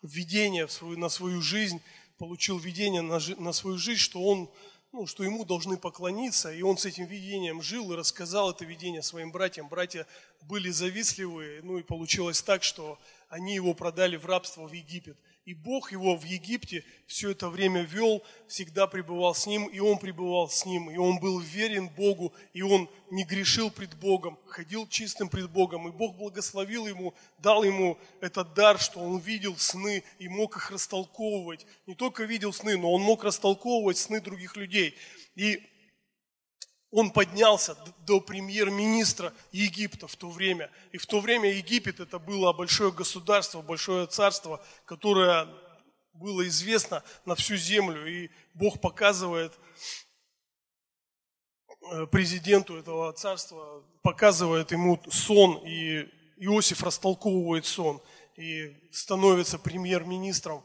видение 0.00 0.68
на 0.80 1.08
свою 1.08 1.42
жизнь, 1.42 1.82
получил 2.18 2.58
видение 2.58 3.02
на, 3.02 3.18
на 3.38 3.52
свою 3.52 3.78
жизнь, 3.78 3.98
что 3.98 4.22
он 4.22 4.48
ну, 4.92 5.06
что 5.06 5.24
ему 5.24 5.44
должны 5.44 5.76
поклониться, 5.76 6.52
и 6.52 6.62
он 6.62 6.78
с 6.78 6.84
этим 6.84 7.06
видением 7.06 7.62
жил 7.62 7.92
и 7.92 7.96
рассказал 7.96 8.52
это 8.52 8.64
видение 8.64 9.02
своим 9.02 9.32
братьям. 9.32 9.68
Братья 9.68 10.06
были 10.42 10.70
завистливые, 10.70 11.62
ну 11.62 11.78
и 11.78 11.82
получилось 11.82 12.42
так, 12.42 12.62
что 12.62 13.00
они 13.28 13.56
его 13.56 13.74
продали 13.74 14.14
в 14.14 14.26
рабство 14.26 14.68
в 14.68 14.72
Египет. 14.72 15.18
И 15.44 15.54
Бог 15.54 15.90
его 15.90 16.16
в 16.16 16.22
Египте 16.22 16.84
все 17.06 17.30
это 17.30 17.48
время 17.48 17.82
вел, 17.82 18.22
всегда 18.46 18.86
пребывал 18.86 19.34
с 19.34 19.44
ним, 19.44 19.66
и 19.66 19.80
он 19.80 19.98
пребывал 19.98 20.48
с 20.48 20.64
ним, 20.64 20.88
и 20.88 20.96
он 20.96 21.18
был 21.18 21.40
верен 21.40 21.88
Богу, 21.88 22.32
и 22.52 22.62
он 22.62 22.88
не 23.10 23.24
грешил 23.24 23.68
пред 23.72 23.94
Богом, 23.96 24.38
ходил 24.46 24.86
чистым 24.86 25.28
пред 25.28 25.50
Богом, 25.50 25.88
и 25.88 25.90
Бог 25.90 26.16
благословил 26.16 26.86
ему, 26.86 27.12
дал 27.38 27.64
ему 27.64 27.98
этот 28.20 28.54
дар, 28.54 28.78
что 28.78 29.00
он 29.00 29.18
видел 29.18 29.56
сны 29.56 30.04
и 30.20 30.28
мог 30.28 30.56
их 30.56 30.70
растолковывать. 30.70 31.66
Не 31.86 31.96
только 31.96 32.22
видел 32.22 32.52
сны, 32.52 32.76
но 32.76 32.92
он 32.92 33.02
мог 33.02 33.24
растолковывать 33.24 33.98
сны 33.98 34.20
других 34.20 34.56
людей. 34.56 34.94
И 35.34 35.60
он 36.92 37.10
поднялся 37.10 37.74
до 38.06 38.20
премьер-министра 38.20 39.32
Египта 39.50 40.06
в 40.06 40.14
то 40.14 40.28
время. 40.28 40.70
И 40.92 40.98
в 40.98 41.06
то 41.06 41.20
время 41.20 41.50
Египет 41.50 42.00
это 42.00 42.18
было 42.18 42.52
большое 42.52 42.92
государство, 42.92 43.62
большое 43.62 44.06
царство, 44.06 44.62
которое 44.84 45.48
было 46.12 46.46
известно 46.46 47.02
на 47.24 47.34
всю 47.34 47.56
землю. 47.56 48.06
И 48.06 48.30
Бог 48.52 48.78
показывает 48.82 49.58
э, 51.90 52.06
президенту 52.08 52.76
этого 52.76 53.10
царства, 53.14 53.82
показывает 54.02 54.70
ему 54.70 55.02
сон, 55.10 55.62
и 55.66 56.06
Иосиф 56.36 56.82
растолковывает 56.82 57.64
сон 57.64 58.02
и 58.36 58.76
становится 58.92 59.58
премьер-министром 59.58 60.62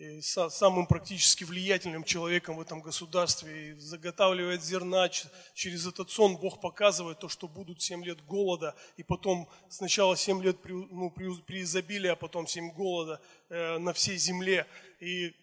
и 0.00 0.22
самым 0.22 0.86
практически 0.86 1.44
влиятельным 1.44 2.04
человеком 2.04 2.56
в 2.56 2.60
этом 2.62 2.80
государстве, 2.80 3.72
и 3.72 3.72
заготавливает 3.74 4.64
зерна. 4.64 5.10
Через 5.52 5.86
этот 5.86 6.10
сон 6.10 6.38
Бог 6.38 6.58
показывает 6.58 7.18
то, 7.18 7.28
что 7.28 7.46
будут 7.46 7.82
7 7.82 8.02
лет 8.04 8.24
голода, 8.24 8.74
и 8.96 9.02
потом 9.02 9.46
сначала 9.68 10.16
7 10.16 10.42
лет 10.42 10.62
при, 10.62 10.72
ну, 10.72 11.10
при, 11.10 11.30
при 11.42 11.60
изобилии, 11.62 12.08
а 12.08 12.16
потом 12.16 12.46
7 12.46 12.72
голода 12.72 13.20
э, 13.50 13.76
на 13.76 13.92
всей 13.92 14.16
земле. 14.16 14.66
И 15.00 15.34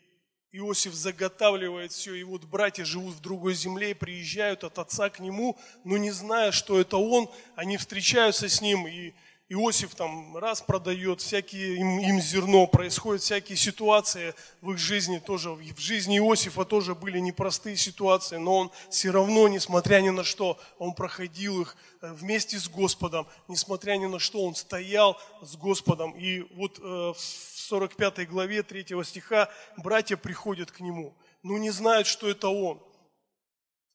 Иосиф 0.51 0.95
заготавливает 0.95 1.91
все, 1.91 2.15
и 2.15 2.23
вот 2.23 2.45
братья 2.45 2.83
живут 2.83 3.13
в 3.13 3.19
другой 3.19 3.53
земле, 3.53 3.91
и 3.91 3.93
приезжают 3.93 4.63
от 4.63 4.79
отца 4.79 5.11
к 5.11 5.19
нему, 5.19 5.55
но 5.83 5.97
не 5.97 6.09
зная, 6.09 6.51
что 6.51 6.79
это 6.79 6.97
он, 6.97 7.29
они 7.55 7.77
встречаются 7.77 8.49
с 8.49 8.59
ним, 8.59 8.87
и 8.87 9.13
Иосиф 9.49 9.95
там 9.95 10.35
раз 10.35 10.61
продает, 10.61 11.21
всякие 11.21 11.77
им, 11.77 11.99
им 11.99 12.19
зерно, 12.19 12.67
происходят 12.67 13.21
всякие 13.21 13.57
ситуации 13.57 14.35
в 14.59 14.71
их 14.71 14.77
жизни 14.77 15.19
тоже. 15.19 15.51
В 15.51 15.79
жизни 15.79 16.17
Иосифа 16.17 16.65
тоже 16.65 16.95
были 16.95 17.19
непростые 17.19 17.77
ситуации, 17.77 18.35
но 18.35 18.57
он 18.57 18.71
все 18.89 19.09
равно, 19.09 19.47
несмотря 19.47 20.01
ни 20.01 20.09
на 20.09 20.25
что, 20.25 20.59
он 20.79 20.93
проходил 20.93 21.61
их 21.61 21.77
э, 22.01 22.11
вместе 22.11 22.59
с 22.59 22.67
Господом, 22.67 23.25
несмотря 23.47 23.95
ни 23.95 24.05
на 24.05 24.19
что, 24.19 24.43
он 24.43 24.53
стоял 24.53 25.17
с 25.41 25.55
Господом. 25.55 26.11
И 26.11 26.41
вот 26.55 26.77
э, 26.79 26.81
в 26.81 27.17
45 27.17 28.27
главе 28.27 28.63
3 28.63 29.01
стиха 29.05 29.49
братья 29.77 30.17
приходят 30.17 30.71
к 30.71 30.81
нему, 30.81 31.15
но 31.41 31.57
не 31.57 31.71
знают, 31.71 32.07
что 32.07 32.29
это 32.29 32.49
он. 32.49 32.81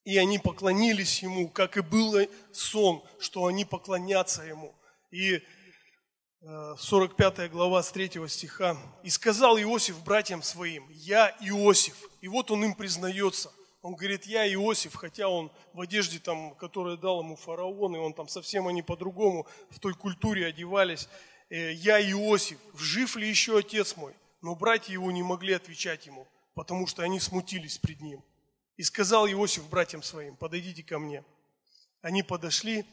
И 0.05 0.17
они 0.17 0.39
поклонились 0.39 1.23
ему, 1.23 1.51
как 1.51 1.77
и 1.77 1.83
был 1.83 2.27
сон, 2.53 3.03
что 3.19 3.45
они 3.45 3.67
поклонятся 3.67 4.45
ему. 4.45 4.75
И 5.13 5.43
45 6.41 7.39
э, 7.39 7.49
глава 7.49 7.83
с 7.83 7.93
3 7.93 8.29
стиха. 8.29 8.77
«И 9.05 9.11
сказал 9.11 9.59
Иосиф 9.59 10.03
братьям 10.03 10.43
своим, 10.43 10.89
я 10.91 11.37
Иосиф». 11.41 11.95
И 12.23 12.29
вот 12.29 12.51
он 12.51 12.65
им 12.65 12.75
признается. 12.75 13.53
Он 13.83 13.95
говорит, 13.95 14.25
я 14.25 14.51
Иосиф, 14.55 14.95
хотя 14.95 15.29
он 15.29 15.53
в 15.75 15.81
одежде, 15.83 16.19
там, 16.19 16.55
которую 16.55 16.97
дал 16.97 17.21
ему 17.21 17.37
фараон, 17.37 17.95
и 17.95 17.99
он 17.99 18.15
там 18.15 18.27
совсем 18.27 18.67
они 18.69 18.83
по-другому 18.83 19.47
в 19.71 19.79
той 19.81 19.93
культуре 19.93 20.47
одевались. 20.47 21.09
«Э, 21.51 21.73
я 21.73 22.01
Иосиф, 22.01 22.59
жив 22.75 23.15
ли 23.17 23.29
еще 23.29 23.59
отец 23.59 23.97
мой? 23.97 24.15
Но 24.41 24.55
братья 24.55 24.95
его 24.95 25.13
не 25.13 25.23
могли 25.23 25.53
отвечать 25.53 26.07
ему, 26.07 26.27
потому 26.55 26.87
что 26.87 27.03
они 27.03 27.21
смутились 27.21 27.77
пред 27.77 28.01
ним. 28.01 28.25
И 28.79 28.83
сказал 28.83 29.29
Иосиф 29.29 29.69
братьям 29.69 30.03
своим, 30.03 30.37
подойдите 30.37 30.83
ко 30.83 30.99
мне. 30.99 31.23
Они 32.01 32.23
подошли, 32.23 32.87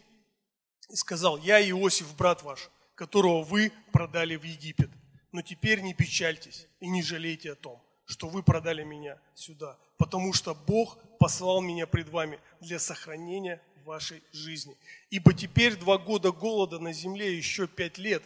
и 0.90 0.96
сказал, 0.96 1.38
я 1.38 1.62
Иосиф, 1.70 2.16
брат 2.16 2.44
ваш, 2.44 2.70
которого 2.96 3.44
вы 3.44 3.72
продали 3.92 4.36
в 4.36 4.44
Египет. 4.44 4.90
Но 5.32 5.42
теперь 5.42 5.82
не 5.82 5.94
печальтесь 5.94 6.68
и 6.80 6.90
не 6.90 7.04
жалейте 7.04 7.52
о 7.52 7.56
том, 7.56 7.82
что 8.06 8.28
вы 8.28 8.42
продали 8.42 8.84
меня 8.84 9.20
сюда, 9.36 9.78
потому 9.98 10.34
что 10.34 10.56
Бог 10.56 10.98
послал 11.20 11.62
меня 11.62 11.86
пред 11.86 12.10
вами 12.10 12.40
для 12.60 12.80
сохранения 12.80 13.62
вашей 13.86 14.24
жизни. 14.32 14.76
Ибо 15.10 15.34
теперь 15.34 15.76
два 15.76 15.98
года 15.98 16.32
голода 16.32 16.80
на 16.80 16.94
земле, 16.94 17.36
еще 17.36 17.68
пять 17.68 17.98
лет, 17.98 18.24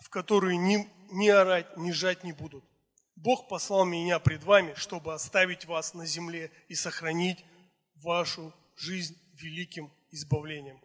в 0.00 0.08
которые 0.08 0.56
ни, 0.56 0.88
ни 1.12 1.28
орать, 1.28 1.76
ни 1.76 1.92
жать 1.92 2.24
не 2.24 2.32
будут. 2.32 2.64
Бог 3.16 3.48
послал 3.48 3.84
меня 3.84 4.18
пред 4.18 4.44
вами, 4.44 4.72
чтобы 4.76 5.12
оставить 5.12 5.66
вас 5.66 5.92
на 5.92 6.06
земле 6.06 6.50
и 6.68 6.74
сохранить 6.74 7.44
вашу 7.96 8.54
жизнь 8.76 9.16
великим 9.34 9.90
избавлением. 10.10 10.80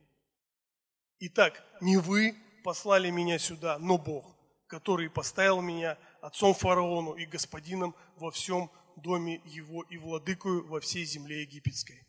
Итак, 1.28 1.63
не 1.82 1.97
вы 1.97 2.36
послали 2.63 3.09
меня 3.09 3.39
сюда, 3.39 3.80
но 3.80 3.97
Бог, 3.97 4.36
который 4.67 5.09
поставил 5.09 5.59
меня 5.59 5.97
отцом 6.21 6.53
фараону 6.53 7.13
и 7.13 7.26
господином 7.26 7.95
во 8.17 8.30
всем 8.30 8.69
доме 8.95 9.41
его 9.45 9.82
и 9.89 9.97
владыкою 9.97 10.67
во 10.67 10.80
всей 10.80 11.03
земле 11.03 11.41
египетской. 11.41 12.05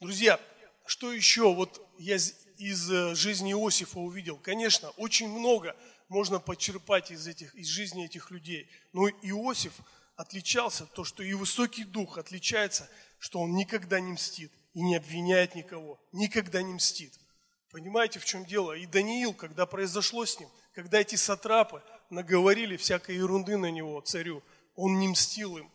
Друзья, 0.00 0.40
что 0.84 1.12
еще 1.12 1.54
вот 1.54 1.80
я 2.00 2.16
из 2.16 2.90
э, 2.90 3.14
жизни 3.14 3.52
Иосифа 3.52 4.00
увидел? 4.00 4.36
Конечно, 4.36 4.90
очень 4.96 5.28
много 5.28 5.76
можно 6.08 6.40
подчерпать 6.40 7.12
из, 7.12 7.28
этих, 7.28 7.54
из 7.54 7.68
жизни 7.68 8.04
этих 8.04 8.32
людей. 8.32 8.68
Но 8.92 9.08
Иосиф 9.08 9.74
отличался, 10.16 10.86
то, 10.86 11.04
что 11.04 11.22
и 11.22 11.34
высокий 11.34 11.84
дух 11.84 12.18
отличается, 12.18 12.90
что 13.20 13.38
он 13.38 13.54
никогда 13.54 14.00
не 14.00 14.10
мстит 14.10 14.50
и 14.74 14.82
не 14.82 14.96
обвиняет 14.96 15.54
никого, 15.54 16.00
никогда 16.10 16.62
не 16.62 16.74
мстит. 16.74 17.14
Понимаете, 17.70 18.18
в 18.18 18.24
чем 18.24 18.44
дело? 18.44 18.72
И 18.72 18.86
Даниил, 18.86 19.32
когда 19.32 19.64
произошло 19.64 20.26
с 20.26 20.38
ним, 20.40 20.48
когда 20.72 21.00
эти 21.00 21.14
сатрапы 21.14 21.82
наговорили 22.10 22.76
всякой 22.76 23.16
ерунды 23.16 23.56
на 23.56 23.70
него, 23.70 24.00
царю, 24.00 24.42
он 24.74 24.98
не 24.98 25.08
мстил 25.08 25.56
им. 25.56 25.70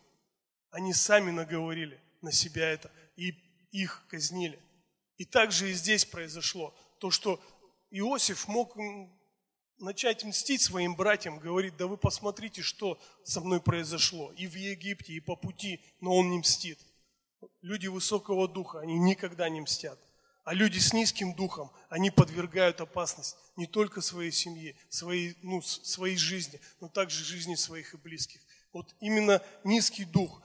Они 0.70 0.92
сами 0.92 1.30
наговорили 1.30 2.00
на 2.20 2.32
себя 2.32 2.68
это 2.68 2.90
и 3.16 3.32
их 3.72 4.04
казнили. 4.08 4.60
И 5.16 5.24
также 5.24 5.70
и 5.70 5.74
здесь 5.74 6.04
произошло 6.04 6.74
то, 7.00 7.10
что 7.10 7.40
Иосиф 7.90 8.46
мог 8.48 8.76
начать 9.78 10.24
мстить 10.24 10.60
своим 10.60 10.96
братьям, 10.96 11.38
говорить, 11.38 11.76
да 11.76 11.86
вы 11.86 11.96
посмотрите, 11.96 12.60
что 12.60 13.00
со 13.24 13.40
мной 13.40 13.60
произошло 13.60 14.32
и 14.32 14.46
в 14.46 14.54
Египте, 14.54 15.14
и 15.14 15.20
по 15.20 15.36
пути, 15.36 15.82
но 16.00 16.14
он 16.14 16.30
не 16.30 16.38
мстит. 16.38 16.78
Люди 17.62 17.86
высокого 17.86 18.48
духа, 18.48 18.80
они 18.80 18.98
никогда 18.98 19.48
не 19.48 19.60
мстят. 19.60 19.98
А 20.46 20.54
люди 20.54 20.78
с 20.78 20.92
низким 20.92 21.34
духом, 21.34 21.72
они 21.88 22.12
подвергают 22.12 22.80
опасность 22.80 23.36
не 23.56 23.66
только 23.66 24.00
своей 24.00 24.30
семье, 24.30 24.76
своей, 24.88 25.36
ну, 25.42 25.60
своей 25.60 26.16
жизни, 26.16 26.60
но 26.78 26.88
также 26.88 27.24
жизни 27.24 27.56
своих 27.56 27.94
и 27.94 27.96
близких. 27.96 28.40
Вот 28.72 28.94
именно 29.00 29.42
низкий 29.64 30.04
дух 30.04 30.40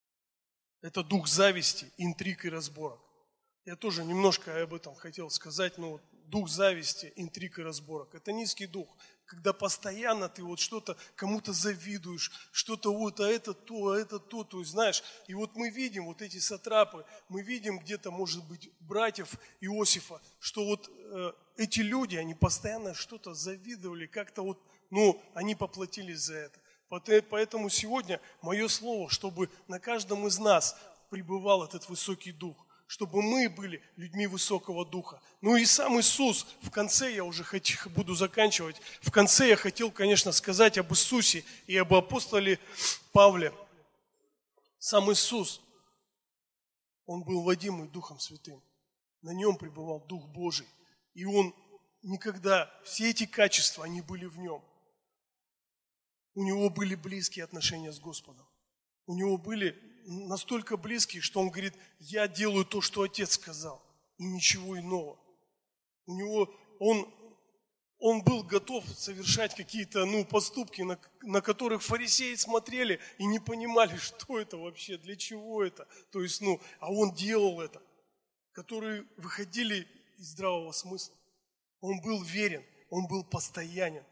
–это 0.82 1.02
дух 1.02 1.26
зависти, 1.26 1.90
интриг 1.96 2.44
и 2.44 2.50
разборок. 2.50 3.00
Я 3.64 3.74
тоже 3.74 4.04
немножко 4.04 4.62
об 4.62 4.74
этом 4.74 4.94
хотел 4.94 5.30
сказать, 5.30 5.78
но 5.78 5.92
вот 5.92 6.02
дух 6.26 6.50
зависти, 6.50 7.10
интриг 7.16 7.58
и 7.58 7.62
разборок– 7.62 8.10
это 8.14 8.32
низкий 8.32 8.66
дух 8.66 8.94
когда 9.26 9.52
постоянно 9.52 10.28
ты 10.28 10.42
вот 10.42 10.60
что-то 10.60 10.96
кому-то 11.16 11.52
завидуешь, 11.52 12.30
что-то 12.52 12.94
вот, 12.94 13.20
а 13.20 13.28
это 13.28 13.54
то, 13.54 13.90
а 13.90 13.98
это 13.98 14.18
то, 14.18 14.44
то, 14.44 14.62
знаешь. 14.64 15.02
И 15.26 15.34
вот 15.34 15.54
мы 15.54 15.70
видим 15.70 16.06
вот 16.06 16.22
эти 16.22 16.38
сатрапы, 16.38 17.04
мы 17.28 17.42
видим 17.42 17.78
где-то, 17.78 18.10
может 18.10 18.44
быть, 18.44 18.70
братьев 18.80 19.34
Иосифа, 19.60 20.20
что 20.38 20.64
вот 20.64 20.90
э, 20.90 21.32
эти 21.56 21.80
люди, 21.80 22.16
они 22.16 22.34
постоянно 22.34 22.94
что-то 22.94 23.34
завидовали, 23.34 24.06
как-то 24.06 24.42
вот, 24.42 24.60
ну, 24.90 25.22
они 25.34 25.54
поплатились 25.54 26.20
за 26.20 26.34
это. 26.34 26.60
Поэтому 27.30 27.70
сегодня 27.70 28.20
мое 28.42 28.68
слово, 28.68 29.08
чтобы 29.10 29.50
на 29.66 29.80
каждом 29.80 30.26
из 30.26 30.38
нас 30.38 30.76
пребывал 31.10 31.64
этот 31.64 31.88
высокий 31.88 32.32
дух, 32.32 32.63
чтобы 32.94 33.22
мы 33.22 33.48
были 33.48 33.82
людьми 33.96 34.28
высокого 34.28 34.86
духа. 34.86 35.20
Ну 35.40 35.56
и 35.56 35.64
сам 35.64 35.98
Иисус, 35.98 36.46
в 36.62 36.70
конце 36.70 37.12
я 37.12 37.24
уже 37.24 37.42
хочу, 37.42 37.90
буду 37.96 38.14
заканчивать, 38.14 38.80
в 39.00 39.10
конце 39.10 39.48
я 39.48 39.56
хотел, 39.56 39.90
конечно, 39.90 40.30
сказать 40.30 40.78
об 40.78 40.92
Иисусе 40.92 41.44
и 41.66 41.76
об 41.76 41.92
апостоле 41.92 42.60
Павле. 43.10 43.52
Сам 44.78 45.10
Иисус, 45.10 45.60
Он 47.04 47.24
был 47.24 47.42
водимый 47.42 47.88
Духом 47.88 48.20
Святым. 48.20 48.62
На 49.22 49.30
нем 49.30 49.56
пребывал 49.56 49.98
Дух 50.06 50.28
Божий. 50.28 50.68
И 51.14 51.24
Он 51.24 51.52
никогда, 52.02 52.70
все 52.84 53.10
эти 53.10 53.26
качества, 53.26 53.86
они 53.86 54.02
были 54.02 54.26
в 54.26 54.38
нем. 54.38 54.62
У 56.34 56.44
него 56.44 56.70
были 56.70 56.94
близкие 56.94 57.44
отношения 57.44 57.90
с 57.90 57.98
Господом. 57.98 58.46
У 59.06 59.16
него 59.16 59.36
были 59.36 59.76
настолько 60.04 60.76
близкие, 60.76 61.22
что 61.22 61.40
он 61.40 61.50
говорит, 61.50 61.74
я 61.98 62.28
делаю 62.28 62.64
то, 62.64 62.80
что 62.80 63.02
Отец 63.02 63.32
сказал, 63.32 63.82
и 64.18 64.24
ничего 64.24 64.78
иного. 64.78 65.18
У 66.06 66.14
него, 66.14 66.54
он, 66.78 67.12
он 67.98 68.22
был 68.22 68.42
готов 68.42 68.84
совершать 68.86 69.54
какие-то 69.54 70.04
ну, 70.04 70.24
поступки, 70.24 70.82
на, 70.82 70.98
на 71.22 71.40
которых 71.40 71.82
фарисеи 71.82 72.34
смотрели 72.34 73.00
и 73.18 73.26
не 73.26 73.38
понимали, 73.38 73.96
что 73.98 74.38
это 74.38 74.56
вообще, 74.56 74.98
для 74.98 75.16
чего 75.16 75.64
это. 75.64 75.88
То 76.10 76.22
есть, 76.22 76.40
ну, 76.40 76.60
а 76.80 76.92
он 76.92 77.14
делал 77.14 77.60
это, 77.60 77.82
которые 78.52 79.06
выходили 79.16 79.88
из 80.18 80.28
здравого 80.28 80.72
смысла. 80.72 81.14
Он 81.80 82.00
был 82.00 82.22
верен, 82.22 82.64
он 82.90 83.06
был 83.06 83.24
постоянен, 83.24 84.04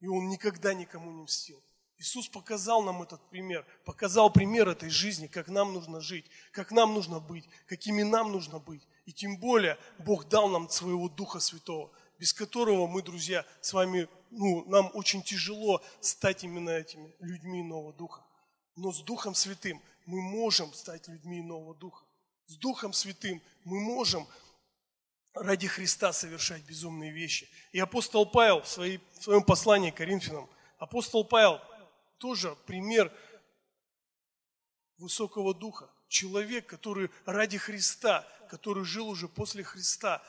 и 0.00 0.06
он 0.06 0.28
никогда 0.28 0.74
никому 0.74 1.10
не 1.10 1.22
мстил. 1.22 1.62
Иисус 1.98 2.28
показал 2.28 2.82
нам 2.82 3.02
этот 3.02 3.20
пример, 3.28 3.66
показал 3.84 4.30
пример 4.30 4.68
этой 4.68 4.88
жизни, 4.88 5.26
как 5.26 5.48
нам 5.48 5.72
нужно 5.72 6.00
жить, 6.00 6.26
как 6.52 6.70
нам 6.70 6.94
нужно 6.94 7.18
быть, 7.18 7.48
какими 7.66 8.04
нам 8.04 8.30
нужно 8.30 8.60
быть. 8.60 8.86
И 9.04 9.12
тем 9.12 9.36
более 9.36 9.76
Бог 9.98 10.28
дал 10.28 10.48
нам 10.48 10.68
своего 10.68 11.08
Духа 11.08 11.40
Святого, 11.40 11.90
без 12.18 12.32
которого 12.32 12.86
мы, 12.86 13.02
друзья, 13.02 13.44
с 13.60 13.72
вами, 13.72 14.08
ну, 14.30 14.64
нам 14.66 14.90
очень 14.94 15.22
тяжело 15.22 15.82
стать 16.00 16.44
именно 16.44 16.70
этими 16.70 17.12
людьми 17.18 17.64
нового 17.64 17.92
Духа. 17.92 18.22
Но 18.76 18.92
с 18.92 19.02
Духом 19.02 19.34
Святым 19.34 19.82
мы 20.06 20.20
можем 20.20 20.72
стать 20.74 21.08
людьми 21.08 21.42
нового 21.42 21.74
Духа. 21.74 22.04
С 22.46 22.56
Духом 22.56 22.92
Святым 22.92 23.42
мы 23.64 23.80
можем 23.80 24.24
ради 25.34 25.66
Христа 25.66 26.12
совершать 26.12 26.62
безумные 26.62 27.10
вещи. 27.10 27.48
И 27.72 27.80
апостол 27.80 28.24
Павел 28.24 28.62
в, 28.62 28.68
своей, 28.68 29.00
в 29.18 29.22
своем 29.24 29.42
послании 29.42 29.90
к 29.90 29.96
Коринфянам, 29.96 30.48
апостол 30.78 31.24
Павел 31.24 31.60
тоже 32.18 32.56
пример 32.66 33.12
высокого 34.98 35.54
духа. 35.54 35.90
Человек, 36.08 36.66
который 36.66 37.10
ради 37.24 37.58
Христа, 37.58 38.26
который 38.50 38.84
жил 38.84 39.08
уже 39.08 39.28
после 39.28 39.62
Христа, 39.62 40.22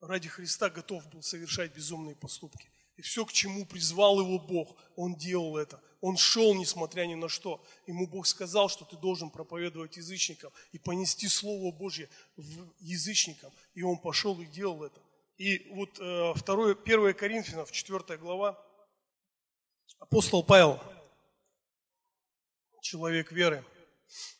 ради 0.00 0.28
Христа 0.28 0.70
готов 0.70 1.08
был 1.10 1.22
совершать 1.22 1.74
безумные 1.74 2.16
поступки. 2.16 2.70
И 2.96 3.02
все, 3.02 3.24
к 3.24 3.32
чему 3.32 3.64
призвал 3.64 4.20
его 4.20 4.40
Бог, 4.40 4.76
он 4.96 5.14
делал 5.14 5.56
это. 5.56 5.80
Он 6.00 6.16
шел, 6.16 6.54
несмотря 6.54 7.06
ни 7.06 7.14
на 7.14 7.28
что. 7.28 7.64
Ему 7.86 8.08
Бог 8.08 8.26
сказал, 8.26 8.68
что 8.68 8.84
ты 8.84 8.96
должен 8.96 9.30
проповедовать 9.30 9.96
язычникам 9.96 10.52
и 10.72 10.78
понести 10.78 11.28
Слово 11.28 11.70
Божье 11.72 12.08
в 12.36 12.74
язычникам. 12.80 13.52
И 13.74 13.82
он 13.82 13.98
пошел 13.98 14.40
и 14.40 14.46
делал 14.46 14.82
это. 14.82 15.00
И 15.36 15.68
вот 15.74 15.94
2, 15.94 16.34
1 16.84 17.14
Коринфянов, 17.14 17.70
4 17.70 18.18
глава, 18.18 18.60
Апостол 19.98 20.42
Павел, 20.44 20.80
человек 22.80 23.32
веры, 23.32 23.64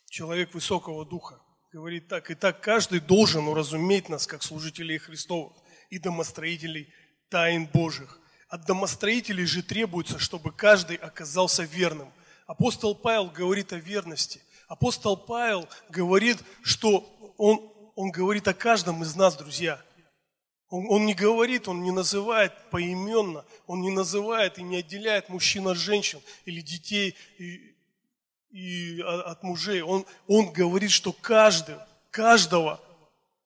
человек 0.09 0.54
высокого 0.54 1.04
духа, 1.04 1.40
говорит 1.72 2.09
так, 2.09 2.30
и 2.30 2.34
так 2.34 2.61
каждый 2.61 3.00
должен 3.00 3.48
уразуметь 3.48 4.09
нас, 4.09 4.26
как 4.26 4.42
служителей 4.42 4.98
Христовых 4.98 5.52
и 5.90 5.98
домостроителей 5.98 6.92
тайн 7.28 7.66
Божьих. 7.66 8.20
От 8.48 8.64
домостроителей 8.66 9.44
же 9.44 9.62
требуется, 9.62 10.18
чтобы 10.18 10.52
каждый 10.52 10.96
оказался 10.96 11.64
верным. 11.64 12.11
Апостол 12.46 12.94
Павел 12.94 13.26
говорит 13.26 13.72
о 13.72 13.76
верности. 13.76 14.40
Апостол 14.68 15.16
Павел 15.16 15.68
говорит, 15.90 16.38
что 16.62 17.00
он, 17.36 17.72
он 17.94 18.11
говорит 18.11 18.48
о 18.48 18.54
каждом 18.54 19.02
из 19.02 19.14
нас, 19.16 19.36
друзья– 19.36 19.82
он, 20.70 20.86
он 20.90 21.06
не 21.06 21.14
говорит, 21.14 21.66
он 21.66 21.82
не 21.82 21.90
называет 21.90 22.52
поименно, 22.70 23.44
он 23.66 23.80
не 23.80 23.90
называет 23.90 24.58
и 24.58 24.62
не 24.62 24.76
отделяет 24.76 25.28
мужчин 25.28 25.66
от 25.68 25.78
женщин 25.78 26.20
или 26.44 26.60
детей 26.60 27.16
и, 27.38 27.74
и 28.50 29.00
от 29.00 29.42
мужей. 29.42 29.80
Он, 29.80 30.04
он 30.26 30.52
говорит, 30.52 30.90
что 30.90 31.12
каждый, 31.12 31.76
каждого, 32.10 32.80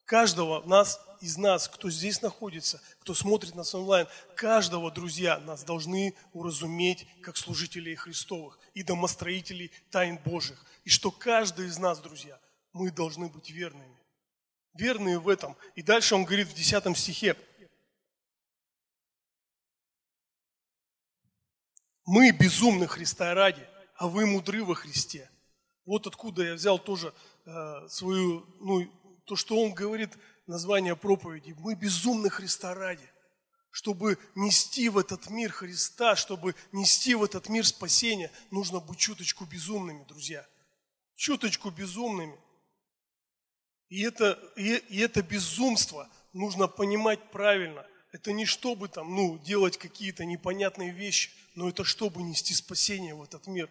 каждого 0.04 0.66
нас, 0.66 1.00
из 1.20 1.36
нас, 1.36 1.68
кто 1.68 1.88
здесь 1.90 2.22
находится, 2.22 2.82
кто 2.98 3.14
смотрит 3.14 3.54
нас 3.54 3.72
онлайн, 3.72 4.08
каждого, 4.34 4.90
друзья, 4.90 5.38
нас 5.38 5.62
должны 5.62 6.14
уразуметь 6.32 7.06
как 7.22 7.36
служителей 7.36 7.94
Христовых 7.94 8.58
и 8.74 8.82
домостроителей 8.82 9.70
тайн 9.92 10.18
Божьих. 10.24 10.64
И 10.82 10.90
что 10.90 11.12
каждый 11.12 11.68
из 11.68 11.78
нас, 11.78 12.00
друзья, 12.00 12.36
мы 12.72 12.90
должны 12.90 13.28
быть 13.28 13.50
верными 13.50 13.91
верные 14.74 15.18
в 15.18 15.28
этом. 15.28 15.56
И 15.74 15.82
дальше 15.82 16.14
он 16.14 16.24
говорит 16.24 16.48
в 16.48 16.54
10 16.54 16.96
стихе. 16.96 17.36
Мы 22.04 22.32
безумны 22.32 22.86
Христа 22.86 23.32
ради, 23.34 23.66
а 23.96 24.08
вы 24.08 24.26
мудры 24.26 24.64
во 24.64 24.74
Христе. 24.74 25.30
Вот 25.84 26.06
откуда 26.06 26.42
я 26.42 26.54
взял 26.54 26.78
тоже 26.78 27.14
э, 27.44 27.88
свою, 27.88 28.44
ну, 28.60 28.90
то, 29.24 29.36
что 29.36 29.56
он 29.56 29.72
говорит, 29.72 30.10
название 30.46 30.96
проповеди. 30.96 31.54
Мы 31.58 31.74
безумны 31.74 32.28
Христа 32.30 32.74
ради. 32.74 33.08
Чтобы 33.70 34.18
нести 34.34 34.88
в 34.88 34.98
этот 34.98 35.30
мир 35.30 35.50
Христа, 35.50 36.14
чтобы 36.14 36.54
нести 36.72 37.14
в 37.14 37.24
этот 37.24 37.48
мир 37.48 37.66
спасение, 37.66 38.30
нужно 38.50 38.80
быть 38.80 38.98
чуточку 38.98 39.46
безумными, 39.46 40.04
друзья. 40.04 40.46
Чуточку 41.14 41.70
безумными. 41.70 42.38
И 43.92 44.00
это, 44.04 44.38
и, 44.56 44.76
и 44.88 45.00
это 45.00 45.22
безумство 45.22 46.08
нужно 46.32 46.66
понимать 46.66 47.30
правильно. 47.30 47.84
Это 48.10 48.32
не 48.32 48.46
чтобы 48.46 48.88
там, 48.88 49.14
ну, 49.14 49.36
делать 49.36 49.76
какие-то 49.76 50.24
непонятные 50.24 50.92
вещи, 50.92 51.30
но 51.54 51.68
это 51.68 51.84
чтобы 51.84 52.22
нести 52.22 52.54
спасение 52.54 53.14
в 53.14 53.22
этот 53.22 53.46
мир. 53.46 53.68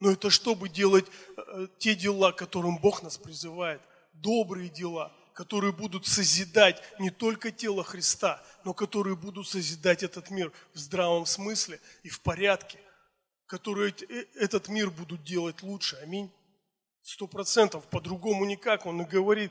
Но 0.00 0.10
это 0.10 0.30
чтобы 0.30 0.70
делать 0.70 1.04
э, 1.36 1.66
те 1.76 1.94
дела, 1.94 2.32
которым 2.32 2.78
Бог 2.78 3.02
нас 3.02 3.18
призывает. 3.18 3.82
Добрые 4.14 4.70
дела, 4.70 5.12
которые 5.34 5.74
будут 5.74 6.06
созидать 6.06 6.82
не 6.98 7.10
только 7.10 7.50
тело 7.50 7.84
Христа, 7.84 8.42
но 8.64 8.72
которые 8.72 9.16
будут 9.16 9.48
созидать 9.48 10.02
этот 10.02 10.30
мир 10.30 10.50
в 10.72 10.78
здравом 10.78 11.26
смысле 11.26 11.78
и 12.02 12.08
в 12.08 12.22
порядке, 12.22 12.78
которые 13.44 13.94
э, 14.08 14.24
этот 14.36 14.68
мир 14.68 14.88
будут 14.88 15.24
делать 15.24 15.62
лучше. 15.62 15.96
Аминь. 15.96 16.32
Сто 17.10 17.26
процентов, 17.26 17.86
по-другому 17.86 18.44
никак. 18.44 18.84
Он 18.84 19.00
и 19.00 19.04
говорит, 19.06 19.50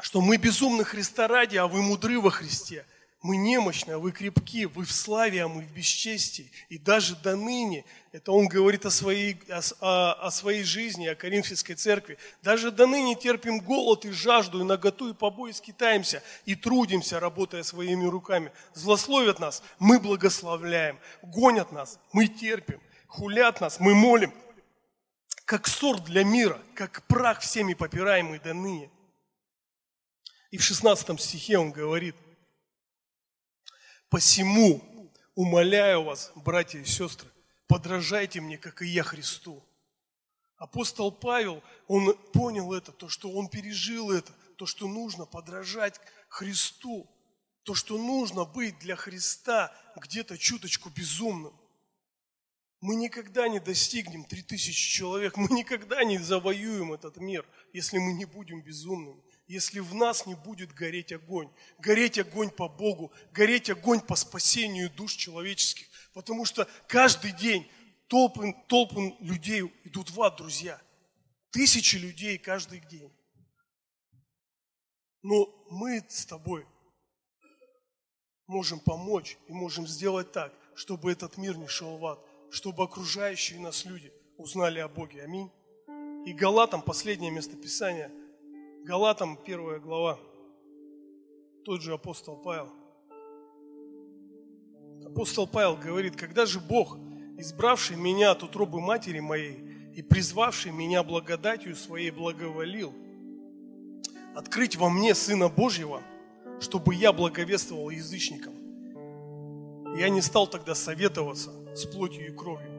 что 0.00 0.22
мы 0.22 0.38
безумны 0.38 0.84
Христа 0.84 1.28
ради, 1.28 1.58
а 1.58 1.66
вы 1.66 1.82
мудры 1.82 2.18
во 2.18 2.30
Христе. 2.30 2.86
Мы 3.20 3.36
немощны, 3.36 3.92
а 3.92 3.98
вы 3.98 4.10
крепки, 4.10 4.64
вы 4.64 4.86
в 4.86 4.90
славе, 4.90 5.42
а 5.42 5.48
мы 5.48 5.60
в 5.60 5.70
бесчестии. 5.70 6.50
И 6.70 6.78
даже 6.78 7.14
до 7.16 7.36
ныне, 7.36 7.84
это 8.12 8.32
он 8.32 8.48
говорит 8.48 8.86
о 8.86 8.90
своей, 8.90 9.38
о, 9.80 10.12
о 10.14 10.30
своей 10.30 10.62
жизни, 10.62 11.06
о 11.08 11.14
Коринфянской 11.14 11.74
церкви, 11.74 12.16
даже 12.40 12.70
до 12.70 12.86
ныне 12.86 13.16
терпим 13.16 13.60
голод 13.60 14.06
и 14.06 14.10
жажду, 14.10 14.62
и 14.62 14.64
наготу, 14.64 15.10
и 15.10 15.12
побои 15.12 15.52
скитаемся, 15.52 16.22
и 16.46 16.54
трудимся, 16.54 17.20
работая 17.20 17.62
своими 17.64 18.06
руками. 18.06 18.50
Злословят 18.72 19.40
нас, 19.40 19.62
мы 19.78 20.00
благословляем, 20.00 20.98
гонят 21.20 21.70
нас, 21.70 21.98
мы 22.14 22.28
терпим, 22.28 22.80
хулят 23.08 23.60
нас, 23.60 23.78
мы 23.78 23.94
молим– 23.94 24.32
как 25.50 25.66
сорт 25.66 26.04
для 26.04 26.22
мира, 26.22 26.62
как 26.76 27.04
прах 27.08 27.40
всеми 27.40 27.74
попираемый 27.74 28.38
до 28.38 28.54
ныне. 28.54 28.88
И 30.52 30.58
в 30.58 30.62
16 30.62 31.20
стихе 31.20 31.58
он 31.58 31.72
говорит, 31.72 32.14
«Посему 34.08 34.80
умоляю 35.34 36.04
вас, 36.04 36.30
братья 36.36 36.78
и 36.78 36.84
сестры, 36.84 37.28
подражайте 37.66 38.40
мне, 38.40 38.58
как 38.58 38.80
и 38.82 38.86
я 38.86 39.02
Христу». 39.02 39.60
Апостол 40.56 41.10
Павел, 41.10 41.64
он 41.88 42.16
понял 42.32 42.72
это, 42.72 42.92
то, 42.92 43.08
что 43.08 43.32
он 43.32 43.48
пережил 43.48 44.12
это, 44.12 44.32
то, 44.54 44.66
что 44.66 44.86
нужно 44.86 45.26
подражать 45.26 46.00
Христу, 46.28 47.10
то, 47.64 47.74
что 47.74 47.98
нужно 47.98 48.44
быть 48.44 48.78
для 48.78 48.94
Христа 48.94 49.76
где-то 49.96 50.38
чуточку 50.38 50.90
безумным. 50.90 51.60
Мы 52.80 52.94
никогда 52.94 53.46
не 53.48 53.60
достигнем 53.60 54.24
3000 54.24 54.72
человек, 54.72 55.36
мы 55.36 55.48
никогда 55.50 56.02
не 56.02 56.16
завоюем 56.18 56.94
этот 56.94 57.18
мир, 57.18 57.46
если 57.74 57.98
мы 57.98 58.14
не 58.14 58.24
будем 58.24 58.62
безумными, 58.62 59.22
если 59.46 59.80
в 59.80 59.94
нас 59.94 60.24
не 60.24 60.34
будет 60.34 60.72
гореть 60.72 61.12
огонь, 61.12 61.50
гореть 61.78 62.18
огонь 62.18 62.50
по 62.50 62.68
Богу, 62.68 63.12
гореть 63.32 63.68
огонь 63.68 64.00
по 64.00 64.16
спасению 64.16 64.88
душ 64.90 65.14
человеческих. 65.14 65.88
Потому 66.14 66.46
что 66.46 66.66
каждый 66.88 67.32
день 67.32 67.70
толпы, 68.08 68.54
толпы 68.66 69.14
людей 69.20 69.62
идут 69.84 70.10
в 70.10 70.22
ад, 70.22 70.36
друзья. 70.36 70.80
Тысячи 71.50 71.96
людей 71.96 72.38
каждый 72.38 72.80
день. 72.80 73.12
Но 75.22 75.66
мы 75.68 76.02
с 76.08 76.24
тобой 76.24 76.66
можем 78.46 78.80
помочь 78.80 79.36
и 79.48 79.52
можем 79.52 79.86
сделать 79.86 80.32
так, 80.32 80.54
чтобы 80.74 81.12
этот 81.12 81.36
мир 81.36 81.58
не 81.58 81.68
шел 81.68 81.98
в 81.98 82.06
ад, 82.06 82.29
чтобы 82.50 82.84
окружающие 82.84 83.60
нас 83.60 83.84
люди 83.84 84.12
узнали 84.36 84.80
о 84.80 84.88
Боге. 84.88 85.22
Аминь. 85.22 85.50
И 86.26 86.32
Галатам, 86.32 86.82
последнее 86.82 87.30
местописание, 87.30 88.10
Галатам, 88.84 89.36
первая 89.36 89.78
глава, 89.78 90.18
тот 91.64 91.80
же 91.80 91.94
апостол 91.94 92.36
Павел. 92.36 92.70
Апостол 95.06 95.46
Павел 95.46 95.76
говорит, 95.76 96.16
когда 96.16 96.44
же 96.46 96.60
Бог, 96.60 96.98
избравший 97.38 97.96
меня 97.96 98.32
от 98.32 98.42
утробы 98.42 98.80
матери 98.80 99.20
моей 99.20 99.64
и 99.94 100.02
призвавший 100.02 100.72
меня 100.72 101.02
благодатью 101.02 101.74
своей 101.74 102.10
благоволил, 102.10 102.92
открыть 104.34 104.76
во 104.76 104.90
мне 104.90 105.14
Сына 105.14 105.48
Божьего, 105.48 106.02
чтобы 106.60 106.94
я 106.94 107.12
благовествовал 107.12 107.90
язычникам. 107.90 108.59
Я 109.96 110.08
не 110.08 110.20
стал 110.20 110.46
тогда 110.46 110.74
советоваться 110.74 111.50
с 111.74 111.84
плотью 111.84 112.28
и 112.28 112.30
кровью. 112.30 112.70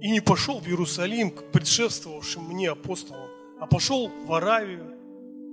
И 0.00 0.10
не 0.10 0.20
пошел 0.20 0.60
в 0.60 0.66
Иерусалим 0.66 1.30
к 1.30 1.50
предшествовавшим 1.50 2.44
мне 2.44 2.70
апостолам, 2.70 3.28
а 3.60 3.66
пошел 3.66 4.08
в 4.08 4.32
Аравию 4.32 4.94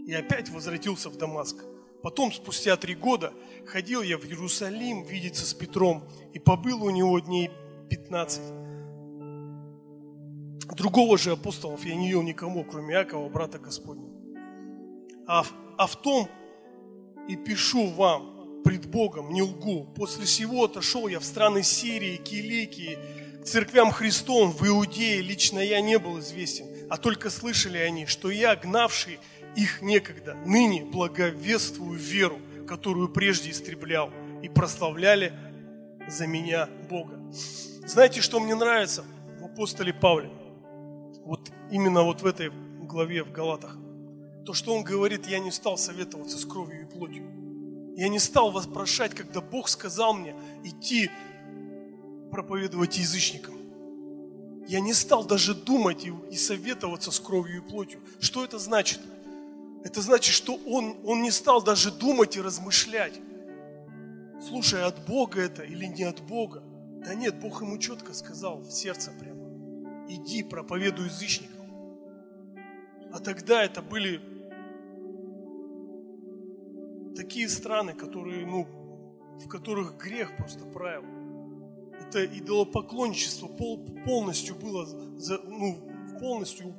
и 0.06 0.14
опять 0.14 0.50
возвратился 0.50 1.10
в 1.10 1.18
Дамаск. 1.18 1.58
Потом, 2.02 2.32
спустя 2.32 2.76
три 2.78 2.96
года, 2.96 3.34
ходил 3.66 4.02
я 4.02 4.18
в 4.18 4.26
Иерусалим 4.26 5.04
видеться 5.04 5.46
с 5.46 5.54
Петром, 5.54 6.04
и 6.34 6.40
побыл 6.40 6.84
у 6.84 6.90
него 6.90 7.20
дней 7.20 7.52
15. 7.90 8.42
Другого 10.76 11.18
же 11.18 11.32
апостолов 11.32 11.86
я 11.86 11.96
не 11.96 12.08
видел 12.08 12.24
никому, 12.24 12.64
кроме 12.64 12.96
Якова, 12.96 13.30
брата 13.30 13.60
Господня. 13.60 14.10
А, 15.28 15.44
а 15.78 15.88
в 15.88 15.96
том 16.02 16.28
и 17.28 17.36
пишу 17.36 17.88
вам 17.90 18.41
пред 18.64 18.86
Богом, 18.86 19.34
не 19.34 19.42
лгу. 19.42 19.86
После 19.96 20.26
всего 20.26 20.66
отошел 20.66 21.08
я 21.08 21.20
в 21.20 21.26
страны 21.26 21.64
Сирии, 21.64 22.18
Киликии, 22.18 22.98
к 23.42 23.46
церквям 23.46 23.92
Христом 23.92 24.52
в 24.52 24.68
Иудее 24.68 25.22
лично 25.22 25.60
я 25.60 25.82
не 25.82 25.98
был 25.98 26.20
известен, 26.20 26.68
а 26.90 26.98
только 26.98 27.32
слышали 27.32 27.78
они, 27.78 28.06
что 28.06 28.30
я, 28.30 28.56
гнавший 28.56 29.20
их 29.56 29.82
некогда, 29.82 30.36
ныне 30.46 30.86
благовествую 30.86 31.98
веру, 31.98 32.40
которую 32.68 33.10
прежде 33.10 33.50
истреблял, 33.50 34.12
и 34.44 34.50
прославляли 34.50 35.34
за 36.08 36.28
меня 36.28 36.70
Бога. 36.90 37.20
Знаете, 37.86 38.22
что 38.22 38.40
мне 38.40 38.54
нравится 38.54 39.04
в 39.40 39.46
апостоле 39.46 39.94
Павле? 39.94 40.30
Вот 41.26 41.52
именно 41.72 42.04
вот 42.04 42.22
в 42.22 42.26
этой 42.26 42.52
главе 42.82 43.24
в 43.24 43.32
Галатах. 43.32 43.76
То, 44.46 44.54
что 44.54 44.76
он 44.76 44.84
говорит, 44.84 45.28
я 45.28 45.40
не 45.40 45.52
стал 45.52 45.78
советоваться 45.78 46.38
с 46.38 46.46
кровью 46.46 46.84
и 46.84 46.86
плотью. 46.86 47.41
Я 47.96 48.08
не 48.08 48.20
стал 48.20 48.52
вопрошать, 48.52 49.14
когда 49.14 49.42
Бог 49.42 49.68
сказал 49.70 50.14
мне 50.14 50.36
идти 50.64 51.10
проповедовать 52.32 52.98
язычникам. 52.98 53.56
Я 54.68 54.80
не 54.80 54.94
стал 54.94 55.26
даже 55.26 55.54
думать 55.54 56.06
и, 56.06 56.14
и 56.32 56.38
советоваться 56.38 57.12
с 57.12 57.20
кровью 57.20 57.58
и 57.58 57.70
плотью. 57.70 58.00
Что 58.20 58.46
это 58.46 58.60
значит? 58.60 59.00
Это 59.84 60.02
значит, 60.02 60.34
что 60.34 60.56
он, 60.66 60.96
он 61.04 61.22
не 61.22 61.32
стал 61.32 61.62
даже 61.62 61.92
думать 61.92 62.38
и 62.38 62.42
размышлять. 62.42 63.20
Слушай, 64.48 64.84
от 64.84 65.06
Бога 65.06 65.42
это 65.42 65.64
или 65.64 65.86
не 65.86 66.04
от 66.04 66.22
Бога? 66.22 66.64
Да 67.04 67.16
нет, 67.16 67.40
Бог 67.40 67.62
ему 67.62 67.78
четко 67.80 68.14
сказал 68.14 68.60
в 68.60 68.72
сердце 68.72 69.12
прямо. 69.12 69.42
Иди, 70.08 70.44
проповедуй 70.44 71.06
язычникам. 71.06 71.62
А 73.12 73.20
тогда 73.20 73.64
это 73.64 73.82
были 73.82 74.22
такие 77.16 77.50
страны, 77.50 77.94
которые, 77.94 78.46
ну, 78.46 78.68
в 79.44 79.48
которых 79.48 79.98
грех 79.98 80.36
просто 80.38 80.66
правил. 80.66 81.06
Это 82.00 82.26
идолопоклонничество 82.26 83.48
пол, 83.48 83.86
полностью 84.06 84.56
было, 84.56 84.88
ну, 85.46 85.78
полностью 86.20 86.76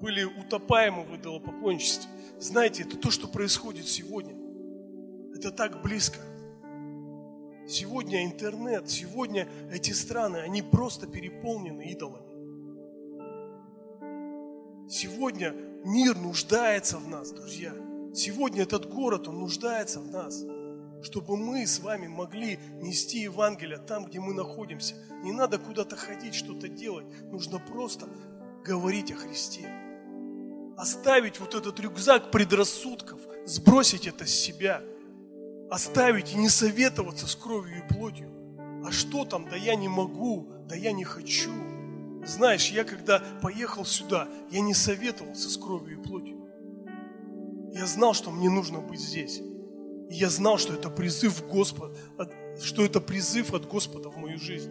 были 0.00 0.24
утопаемы 0.24 1.04
в 1.04 1.16
идолопоклонничестве. 1.16 2.10
Знаете, 2.38 2.82
это 2.84 2.96
то, 2.96 3.10
что 3.10 3.28
происходит 3.28 3.86
сегодня. 3.86 4.34
Это 5.34 5.50
так 5.50 5.82
близко. 5.82 6.18
Сегодня 7.68 8.24
интернет, 8.24 8.90
сегодня 8.90 9.46
эти 9.70 9.92
страны, 9.92 10.38
они 10.38 10.62
просто 10.62 11.06
переполнены 11.06 11.82
идолами. 11.90 12.30
Сегодня 14.88 15.54
мир 15.84 16.16
нуждается 16.16 16.98
в 16.98 17.06
нас, 17.08 17.30
друзья. 17.30 17.72
Сегодня 18.14 18.62
этот 18.62 18.88
город, 18.88 19.28
он 19.28 19.38
нуждается 19.38 20.00
в 20.00 20.08
нас, 20.08 20.42
чтобы 21.02 21.36
мы 21.36 21.66
с 21.66 21.80
вами 21.80 22.06
могли 22.06 22.58
нести 22.80 23.20
Евангелие 23.20 23.78
там, 23.78 24.06
где 24.06 24.20
мы 24.20 24.34
находимся. 24.34 24.94
Не 25.22 25.32
надо 25.32 25.58
куда-то 25.58 25.96
ходить, 25.96 26.34
что-то 26.34 26.68
делать. 26.68 27.06
Нужно 27.30 27.58
просто 27.58 28.08
говорить 28.64 29.12
о 29.12 29.16
Христе 29.16 29.68
оставить 30.80 31.38
вот 31.38 31.54
этот 31.54 31.78
рюкзак 31.78 32.30
предрассудков, 32.30 33.20
сбросить 33.44 34.06
это 34.06 34.26
с 34.26 34.30
себя, 34.30 34.82
оставить 35.70 36.32
и 36.32 36.36
не 36.36 36.48
советоваться 36.48 37.26
с 37.26 37.36
кровью 37.36 37.84
и 37.84 37.92
плотью. 37.92 38.30
А 38.84 38.90
что 38.90 39.26
там, 39.26 39.46
да 39.48 39.56
я 39.56 39.74
не 39.74 39.88
могу, 39.88 40.48
да 40.66 40.74
я 40.74 40.92
не 40.92 41.04
хочу. 41.04 41.50
Знаешь, 42.24 42.70
я 42.70 42.84
когда 42.84 43.22
поехал 43.42 43.84
сюда, 43.84 44.26
я 44.50 44.60
не 44.62 44.72
советовался 44.72 45.50
с 45.50 45.56
кровью 45.58 45.98
и 45.98 46.02
плотью. 46.02 46.39
Я 47.72 47.86
знал, 47.86 48.14
что 48.14 48.30
мне 48.30 48.50
нужно 48.50 48.80
быть 48.80 49.00
здесь. 49.00 49.40
И 50.10 50.14
я 50.14 50.28
знал, 50.28 50.58
что 50.58 50.74
это 50.74 50.90
призыв 50.90 51.46
Господа, 51.46 51.94
что 52.60 52.84
это 52.84 53.00
призыв 53.00 53.54
от 53.54 53.68
Господа 53.68 54.10
в 54.10 54.16
мою 54.16 54.38
жизнь. 54.38 54.70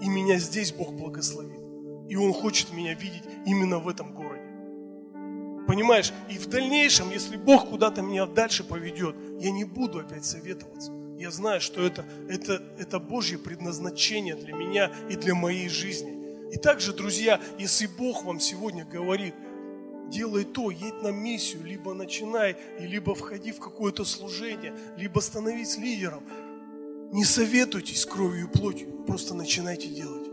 И 0.00 0.08
меня 0.08 0.38
здесь 0.38 0.72
Бог 0.72 0.94
благословит. 0.94 1.60
И 2.08 2.16
Он 2.16 2.32
хочет 2.32 2.72
меня 2.72 2.94
видеть 2.94 3.24
именно 3.44 3.78
в 3.78 3.88
этом 3.88 4.14
городе. 4.14 4.38
Понимаешь? 5.66 6.12
И 6.30 6.38
в 6.38 6.46
дальнейшем, 6.46 7.10
если 7.10 7.36
Бог 7.36 7.68
куда-то 7.68 8.00
меня 8.00 8.24
дальше 8.24 8.64
поведет, 8.64 9.16
я 9.38 9.50
не 9.50 9.64
буду 9.64 9.98
опять 9.98 10.24
советоваться. 10.24 10.92
Я 11.18 11.30
знаю, 11.30 11.60
что 11.60 11.84
это, 11.84 12.06
это, 12.28 12.62
это 12.78 13.00
Божье 13.00 13.38
предназначение 13.38 14.36
для 14.36 14.54
меня 14.54 14.92
и 15.10 15.16
для 15.16 15.34
моей 15.34 15.68
жизни. 15.68 16.16
И 16.52 16.56
также, 16.56 16.94
друзья, 16.94 17.40
если 17.58 17.86
Бог 17.86 18.24
вам 18.24 18.40
сегодня 18.40 18.84
говорит, 18.84 19.34
делай 20.10 20.44
то, 20.44 20.70
едь 20.70 21.02
на 21.02 21.10
миссию, 21.10 21.64
либо 21.64 21.94
начинай, 21.94 22.56
и 22.80 22.86
либо 22.86 23.14
входи 23.14 23.52
в 23.52 23.60
какое-то 23.60 24.04
служение, 24.04 24.74
либо 24.96 25.20
становись 25.20 25.78
лидером, 25.78 26.22
не 27.12 27.24
советуйтесь 27.24 28.04
кровью 28.04 28.46
и 28.46 28.58
плотью, 28.58 28.88
просто 29.06 29.34
начинайте 29.34 29.88
делать. 29.88 30.28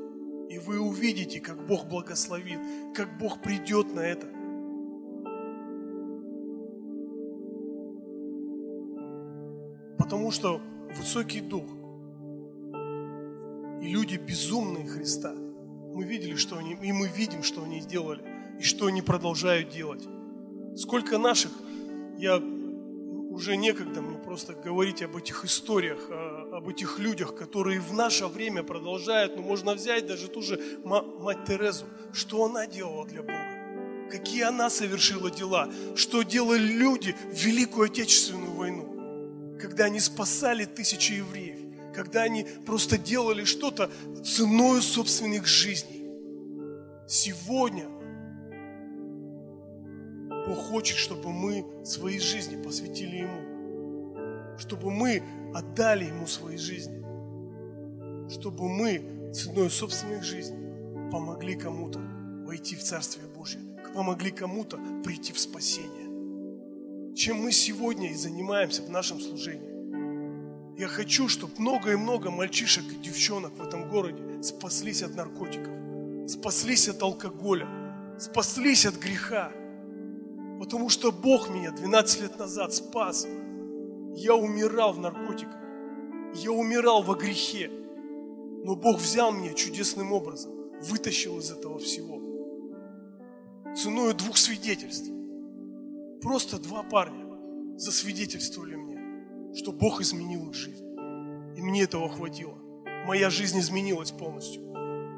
И 0.50 0.58
вы 0.60 0.80
увидите, 0.80 1.40
как 1.40 1.66
Бог 1.66 1.88
благословит, 1.88 2.60
как 2.94 3.18
Бог 3.18 3.42
придет 3.42 3.94
на 3.94 4.02
это. 4.02 4.28
Потому 9.98 10.32
что 10.32 10.62
высокий 10.96 11.42
дух 11.42 11.66
и 13.82 13.88
люди 13.88 14.16
безумные 14.16 14.88
Христа, 14.88 15.34
мы 15.34 16.04
видели, 16.04 16.36
что 16.36 16.58
они, 16.58 16.74
и 16.74 16.92
мы 16.92 17.08
видим, 17.08 17.44
что 17.44 17.64
они 17.64 17.82
сделали, 17.82 18.24
и 18.60 18.64
что 18.64 18.88
они 18.88 19.02
продолжают 19.02 19.70
делать. 19.70 20.04
Сколько 20.76 21.18
наших, 21.18 21.52
я 22.18 22.42
уже 23.30 23.58
некогда 23.58 24.02
мне 24.02 24.18
просто 24.18 24.54
говорить 24.54 25.02
об 25.02 25.18
этих 25.18 25.44
историях, 25.46 26.10
об 26.54 26.70
этих 26.70 27.00
людях, 27.00 27.36
которые 27.36 27.80
в 27.80 27.94
наше 27.94 28.28
время 28.28 28.64
продолжают, 28.64 29.36
ну 29.36 29.42
можно 29.42 29.74
взять 29.74 30.08
даже 30.08 30.28
ту 30.28 30.42
же 30.42 30.60
мать 30.84 31.46
Терезу, 31.46 31.86
что 32.14 32.46
она 32.46 32.66
делала 32.66 33.06
для 33.06 33.22
Бога, 33.22 34.10
какие 34.10 34.44
она 34.44 34.70
совершила 34.70 35.30
дела, 35.30 35.70
что 35.96 36.24
делали 36.24 36.62
люди 36.62 37.16
в 37.32 37.36
Великую 37.36 37.88
Отечественную 37.88 38.52
войну? 38.52 39.58
Когда 39.60 39.86
они 39.86 40.00
спасали 40.00 40.66
тысячи 40.66 41.14
евреев, 41.14 41.60
когда 41.96 42.24
они 42.24 42.46
просто 42.66 42.98
делали 42.98 43.46
что-то 43.46 43.90
ценой 44.24 44.82
собственных 44.82 45.48
жизней. 45.48 46.06
Сегодня 47.08 47.88
Бог 50.48 50.58
хочет, 50.58 50.98
чтобы 50.98 51.32
мы 51.32 51.66
свои 51.84 52.20
жизни 52.20 52.62
посвятили 52.62 53.18
Ему, 53.18 54.58
чтобы 54.58 54.92
мы 54.92 55.24
отдали 55.54 56.06
Ему 56.06 56.28
свои 56.28 56.58
жизни, 56.58 57.04
чтобы 58.30 58.70
мы 58.70 59.32
ценой 59.34 59.70
собственных 59.70 60.24
жизней 60.24 61.12
помогли 61.12 61.56
кому-то 61.56 62.00
войти 62.46 62.76
в 62.76 62.84
Царствие 62.84 63.28
Божье, 63.28 63.60
помогли 63.94 64.32
кому-то 64.32 64.78
прийти 65.04 65.34
в 65.34 65.40
спасение 65.40 66.06
чем 67.16 67.42
мы 67.42 67.52
сегодня 67.54 68.12
и 68.12 68.14
занимаемся 68.14 68.84
в 68.84 68.90
нашем 68.90 69.20
служении. 69.20 69.74
Я 70.78 70.88
хочу, 70.88 71.30
чтобы 71.30 71.54
много 71.58 71.94
и 71.94 71.96
много 71.96 72.30
мальчишек 72.30 72.84
и 72.92 72.96
девчонок 72.98 73.58
в 73.58 73.62
этом 73.62 73.90
городе 73.90 74.44
спаслись 74.44 75.02
от 75.02 75.16
наркотиков, 75.16 75.74
спаслись 76.30 76.90
от 76.90 77.02
алкоголя, 77.02 77.68
спаслись 78.20 78.86
от 78.86 78.96
греха. 78.96 79.52
Потому 80.60 80.90
что 80.90 81.12
Бог 81.12 81.50
меня 81.50 81.72
12 81.72 82.22
лет 82.22 82.40
назад 82.40 82.74
спас. 82.74 83.28
Я 84.16 84.36
умирал 84.36 84.94
в 84.94 85.00
наркотиках. 85.00 85.60
Я 86.34 86.52
умирал 86.52 87.04
во 87.04 87.16
грехе. 87.16 87.70
Но 88.64 88.76
Бог 88.76 89.00
взял 89.00 89.32
меня 89.32 89.54
чудесным 89.54 90.12
образом, 90.12 90.52
вытащил 90.82 91.38
из 91.40 91.52
этого 91.52 91.78
всего. 91.80 92.20
Ценой 93.76 94.14
двух 94.14 94.38
свидетельств. 94.38 95.12
Просто 96.22 96.58
два 96.58 96.82
парня 96.84 97.26
засвидетельствовали 97.78 98.76
мне, 98.76 99.54
что 99.56 99.72
Бог 99.72 100.02
изменил 100.02 100.50
их 100.50 100.56
жизнь. 100.56 100.86
И 101.56 101.62
мне 101.62 101.84
этого 101.84 102.10
хватило. 102.10 102.58
Моя 103.06 103.30
жизнь 103.30 103.60
изменилась 103.60 104.12
полностью. 104.12 104.64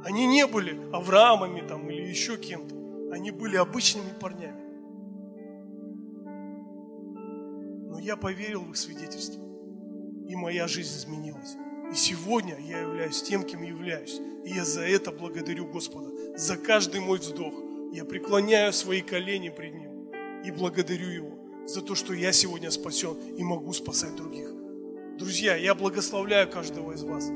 Они 0.03 0.27
не 0.27 0.45
были 0.45 0.77
Авраамами 0.91 1.65
там 1.65 1.89
или 1.89 2.07
еще 2.07 2.38
кем-то. 2.38 2.75
Они 3.13 3.31
были 3.31 3.55
обычными 3.55 4.11
парнями. 4.19 4.66
Я 8.08 8.16
поверил 8.16 8.62
в 8.62 8.70
их 8.70 8.78
свидетельство. 8.78 9.43
И 10.30 10.36
моя 10.36 10.68
жизнь 10.68 10.97
изменилась. 10.97 11.58
И 11.91 11.95
сегодня 11.95 12.58
я 12.58 12.80
являюсь 12.80 13.22
тем, 13.22 13.43
кем 13.43 13.62
являюсь. 13.62 14.22
И 14.45 14.51
я 14.51 14.64
за 14.64 14.82
это 14.82 15.12
благодарю 15.12 15.68
Господа. 15.68 16.38
За 16.38 16.55
каждый 16.55 17.01
мой 17.01 17.20
вздох. 17.20 17.53
Я 17.91 18.05
преклоняю 18.05 18.72
свои 18.72 19.01
колени 19.01 19.49
пред 19.49 19.74
Ним. 19.74 20.10
И 20.45 20.51
благодарю 20.51 21.10
Его 21.10 21.66
за 21.66 21.82
то, 21.82 21.95
что 21.95 22.14
я 22.14 22.32
сегодня 22.32 22.72
спасен 22.72 23.18
и 23.38 23.43
могу 23.43 23.74
спасать 23.74 24.16
других. 24.16 24.53
Друзья, 25.18 25.58
я 25.58 25.76
благословляю 25.76 26.49
каждого 26.49 26.93
из 26.93 27.03
вас. 27.03 27.30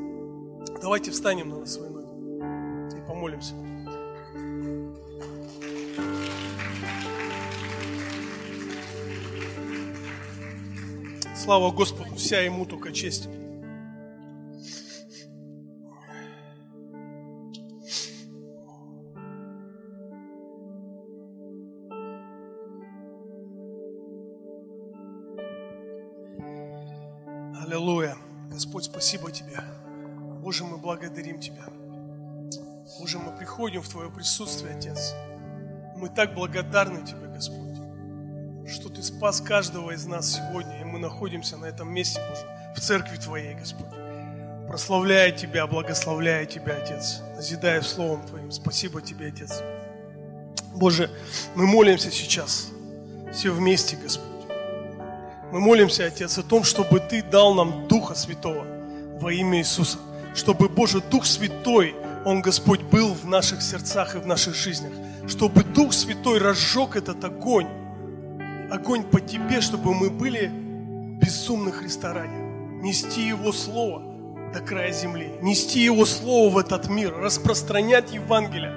Давайте 0.82 1.11
встанем 1.11 1.49
на 1.49 1.65
свои 1.65 1.89
ноги 1.89 2.97
и 2.97 3.05
помолимся. 3.05 3.55
Слава 11.43 11.71
Господу, 11.71 12.13
вся 12.17 12.39
Ему 12.41 12.67
только 12.67 12.91
честь. 12.91 13.27
Аллилуйя. 27.59 28.15
Господь, 28.51 28.83
спасибо 28.83 29.31
Тебе. 29.31 29.63
Боже, 30.43 30.63
мы 30.63 30.77
благодарим 30.77 31.39
Тебя. 31.39 31.65
Боже, 32.99 33.17
мы 33.17 33.35
приходим 33.35 33.81
в 33.81 33.89
Твое 33.89 34.11
присутствие, 34.11 34.75
Отец. 34.75 35.15
Мы 35.97 36.07
так 36.09 36.35
благодарны 36.35 37.03
Тебе, 37.03 37.25
Господь 37.33 37.70
что 38.68 38.89
Ты 38.89 39.01
спас 39.03 39.41
каждого 39.41 39.91
из 39.91 40.05
нас 40.05 40.34
сегодня, 40.34 40.82
и 40.82 40.84
мы 40.84 40.99
находимся 40.99 41.57
на 41.57 41.66
этом 41.66 41.91
месте, 41.93 42.20
Боже, 42.30 42.74
в 42.76 42.80
церкви 42.80 43.18
Твоей, 43.18 43.55
Господь. 43.55 43.88
Прославляя 44.68 45.32
Тебя, 45.32 45.68
благословляя 45.68 46.45
Тебя, 46.45 46.78
Отец, 46.78 47.22
назидая 47.36 47.82
Словом 47.82 48.26
Твоим. 48.26 48.51
Спасибо 48.51 49.01
Тебе, 49.01 49.28
Отец. 49.28 49.62
Боже, 50.74 51.09
мы 51.55 51.68
молимся 51.68 52.09
сейчас, 52.12 52.70
все 53.34 53.51
вместе, 53.51 53.97
Господь. 53.97 54.28
Мы 55.51 55.59
молимся, 55.59 56.05
Отец, 56.05 56.38
о 56.38 56.43
том, 56.43 56.64
чтобы 56.64 56.99
Ты 57.01 57.22
дал 57.22 57.53
нам 57.53 57.88
Духа 57.88 58.16
Святого 58.16 58.66
во 59.20 59.34
имя 59.34 59.59
Иисуса. 59.59 59.97
Чтобы, 60.34 60.70
Боже, 60.70 61.01
Дух 61.01 61.26
Святой, 61.26 61.93
Он, 62.24 62.41
Господь, 62.41 62.82
был 62.82 63.14
в 63.14 63.26
наших 63.26 63.62
сердцах 63.62 64.16
и 64.16 64.20
в 64.20 64.26
наших 64.26 64.55
жизнях. 64.55 64.93
Чтобы 65.28 65.64
Дух 65.64 65.91
Святой 65.91 66.39
разжег 66.39 66.95
этот 66.95 67.22
огонь, 67.26 67.68
огонь 68.72 69.03
по 69.03 69.19
тебе, 69.19 69.61
чтобы 69.61 69.93
мы 69.93 70.09
были 70.09 70.49
безумны 71.22 71.72
Христа 71.72 72.13
ради. 72.13 72.41
Нести 72.82 73.28
Его 73.28 73.51
Слово 73.51 74.01
до 74.53 74.61
края 74.61 74.91
земли, 74.91 75.32
нести 75.41 75.82
Его 75.82 76.05
Слово 76.05 76.49
в 76.49 76.57
этот 76.57 76.89
мир, 76.89 77.15
распространять 77.15 78.11
Евангелие 78.11 78.74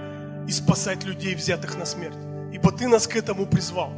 и 0.46 0.52
спасать 0.52 1.04
людей, 1.04 1.34
взятых 1.34 1.78
на 1.78 1.86
смерть. 1.86 2.16
Ибо 2.52 2.70
Ты 2.72 2.88
нас 2.88 3.06
к 3.06 3.16
этому 3.16 3.46
призвал. 3.46 3.90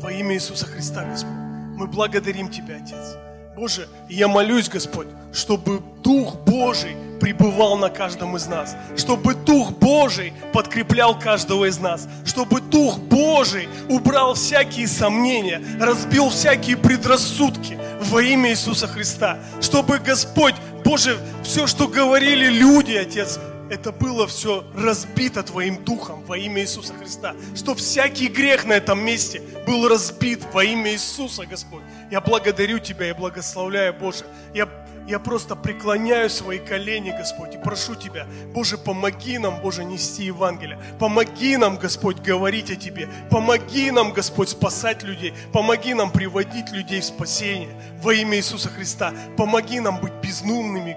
Во 0.00 0.10
имя 0.10 0.34
Иисуса 0.34 0.66
Христа, 0.66 1.04
Господь. 1.04 1.32
Мы 1.76 1.86
благодарим 1.86 2.48
Тебя, 2.48 2.76
Отец. 2.76 3.16
Боже, 3.56 3.88
я 4.08 4.28
молюсь, 4.28 4.68
Господь, 4.68 5.08
чтобы 5.32 5.82
Дух 6.02 6.36
Божий 6.46 6.96
пребывал 7.20 7.76
на 7.76 7.90
каждом 7.90 8.36
из 8.36 8.46
нас, 8.46 8.74
чтобы 8.96 9.34
Дух 9.34 9.72
Божий 9.72 10.32
подкреплял 10.52 11.18
каждого 11.18 11.66
из 11.66 11.78
нас, 11.78 12.08
чтобы 12.24 12.60
Дух 12.60 12.98
Божий 12.98 13.68
убрал 13.88 14.34
всякие 14.34 14.88
сомнения, 14.88 15.62
разбил 15.78 16.30
всякие 16.30 16.76
предрассудки 16.76 17.78
во 18.00 18.22
имя 18.22 18.50
Иисуса 18.50 18.88
Христа, 18.88 19.38
чтобы 19.60 19.98
Господь, 19.98 20.54
Боже, 20.84 21.18
все, 21.44 21.66
что 21.66 21.86
говорили 21.86 22.46
люди, 22.46 22.94
Отец, 22.94 23.38
это 23.70 23.92
было 23.92 24.26
все 24.26 24.64
разбито 24.74 25.44
Твоим 25.44 25.84
Духом 25.84 26.24
во 26.24 26.36
имя 26.36 26.62
Иисуса 26.62 26.92
Христа. 26.92 27.36
Что 27.54 27.76
всякий 27.76 28.26
грех 28.26 28.64
на 28.64 28.72
этом 28.72 28.98
месте 28.98 29.42
был 29.64 29.88
разбит 29.88 30.40
во 30.52 30.64
имя 30.64 30.90
Иисуса, 30.92 31.46
Господь. 31.46 31.82
Я 32.10 32.20
благодарю 32.20 32.80
Тебя 32.80 33.10
и 33.10 33.12
благословляю, 33.12 33.94
Боже. 33.94 34.24
Я 34.52 34.68
я 35.10 35.18
просто 35.18 35.56
преклоняю 35.56 36.30
свои 36.30 36.60
колени, 36.60 37.10
Господь, 37.10 37.56
и 37.56 37.58
прошу 37.58 37.96
Тебя, 37.96 38.26
Боже, 38.54 38.78
помоги 38.78 39.38
нам, 39.38 39.60
Боже, 39.60 39.84
нести 39.84 40.24
Евангелие. 40.24 40.78
Помоги 41.00 41.56
нам, 41.56 41.78
Господь, 41.78 42.20
говорить 42.20 42.70
о 42.70 42.76
Тебе. 42.76 43.08
Помоги 43.28 43.90
нам, 43.90 44.12
Господь, 44.12 44.50
спасать 44.50 45.02
людей. 45.02 45.34
Помоги 45.52 45.94
нам 45.94 46.12
приводить 46.12 46.70
людей 46.70 47.00
в 47.00 47.04
спасение 47.04 47.70
во 48.00 48.14
имя 48.14 48.36
Иисуса 48.36 48.68
Христа. 48.68 49.12
Помоги 49.36 49.80
нам 49.80 50.00
быть 50.00 50.12
безумными 50.22 50.96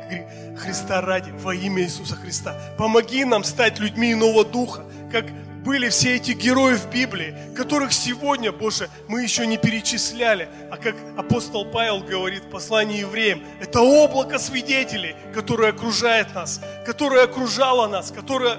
Христа 0.58 1.02
ради 1.02 1.32
во 1.32 1.56
имя 1.56 1.82
Иисуса 1.82 2.16
Христа. 2.16 2.56
Помоги 2.78 3.26
нам 3.26 3.44
стать 3.44 3.80
людьми 3.80 4.14
иного 4.14 4.46
духа, 4.46 4.84
как 5.12 5.26
были 5.64 5.90
все 5.90 6.16
эти 6.16 6.32
герои 6.32 6.76
в 6.76 6.90
Библии, 6.90 7.36
которых 7.56 7.94
сегодня, 7.94 8.52
Боже, 8.52 8.90
мы 9.08 9.24
еще 9.24 9.48
не 9.48 9.58
перечисляли. 9.58 10.50
А 10.72 10.78
как 10.78 10.96
апостол 11.18 11.66
Павел 11.66 12.02
говорит 12.02 12.44
в 12.44 12.50
послании 12.50 13.00
евреям, 13.00 13.42
это 13.62 13.82
облако 13.82 14.40
свидетелей, 14.40 15.16
которое 15.34 15.70
окружает 15.70 16.34
нас, 16.36 16.62
которое 16.86 17.24
окружало 17.24 17.88
нас, 17.88 18.12
которое 18.12 18.58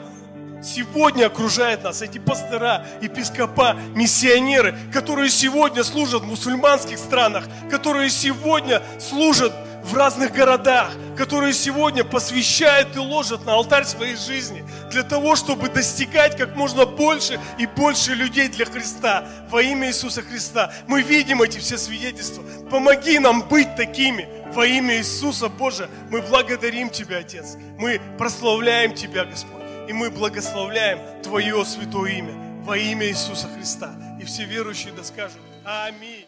сегодня 0.63 1.27
окружает 1.27 1.85
нас, 1.85 2.01
эти 2.01 2.19
пастора, 2.19 2.87
епископа, 3.03 3.77
миссионеры, 3.95 4.75
которые 4.93 5.29
сегодня 5.29 5.85
служат 5.85 6.23
в 6.23 6.27
мусульманских 6.27 6.99
странах, 6.99 7.45
которые 7.71 8.09
сегодня 8.09 8.83
служат 8.99 9.53
в 9.85 9.95
разных 9.95 10.33
городах, 10.33 10.93
которые 11.17 11.53
сегодня 11.53 12.05
посвящают 12.05 12.97
и 12.97 12.99
ложат 12.99 13.45
на 13.45 13.53
алтарь 13.53 13.85
своей 13.85 14.17
жизни 14.17 14.65
для 14.91 15.03
того, 15.03 15.37
чтобы 15.37 15.69
достигать 15.69 16.37
как 16.37 16.57
можно 16.57 16.87
больше 16.87 17.39
и 17.59 17.67
больше 17.67 18.15
людей 18.15 18.49
для 18.49 18.65
Христа 18.65 19.25
во 19.51 19.63
имя 19.63 19.89
Иисуса 19.89 20.23
Христа. 20.23 20.73
Мы 20.87 21.03
видим 21.03 21.43
эти 21.43 21.59
все 21.59 21.77
свидетельства. 21.77 22.43
Помоги 22.71 23.19
нам 23.19 23.47
быть 23.47 23.77
такими 23.77 24.27
во 24.55 24.67
имя 24.67 24.97
Иисуса, 24.97 25.49
Боже. 25.49 25.91
Мы 26.11 26.23
благодарим 26.23 26.89
Тебя, 26.89 27.19
Отец. 27.19 27.57
Мы 27.79 28.01
прославляем 28.19 28.95
Тебя, 28.95 29.25
Господь. 29.25 29.63
И 29.89 29.93
мы 29.93 30.11
благословляем 30.11 30.99
Твое 31.23 31.63
святое 31.65 32.13
имя 32.13 32.35
во 32.63 32.79
имя 32.79 33.07
Иисуса 33.07 33.49
Христа. 33.55 33.95
И 34.21 34.25
все 34.25 34.45
верующие 34.45 34.93
да 34.95 35.05
скажут 35.05 35.41
Аминь. 35.65 36.24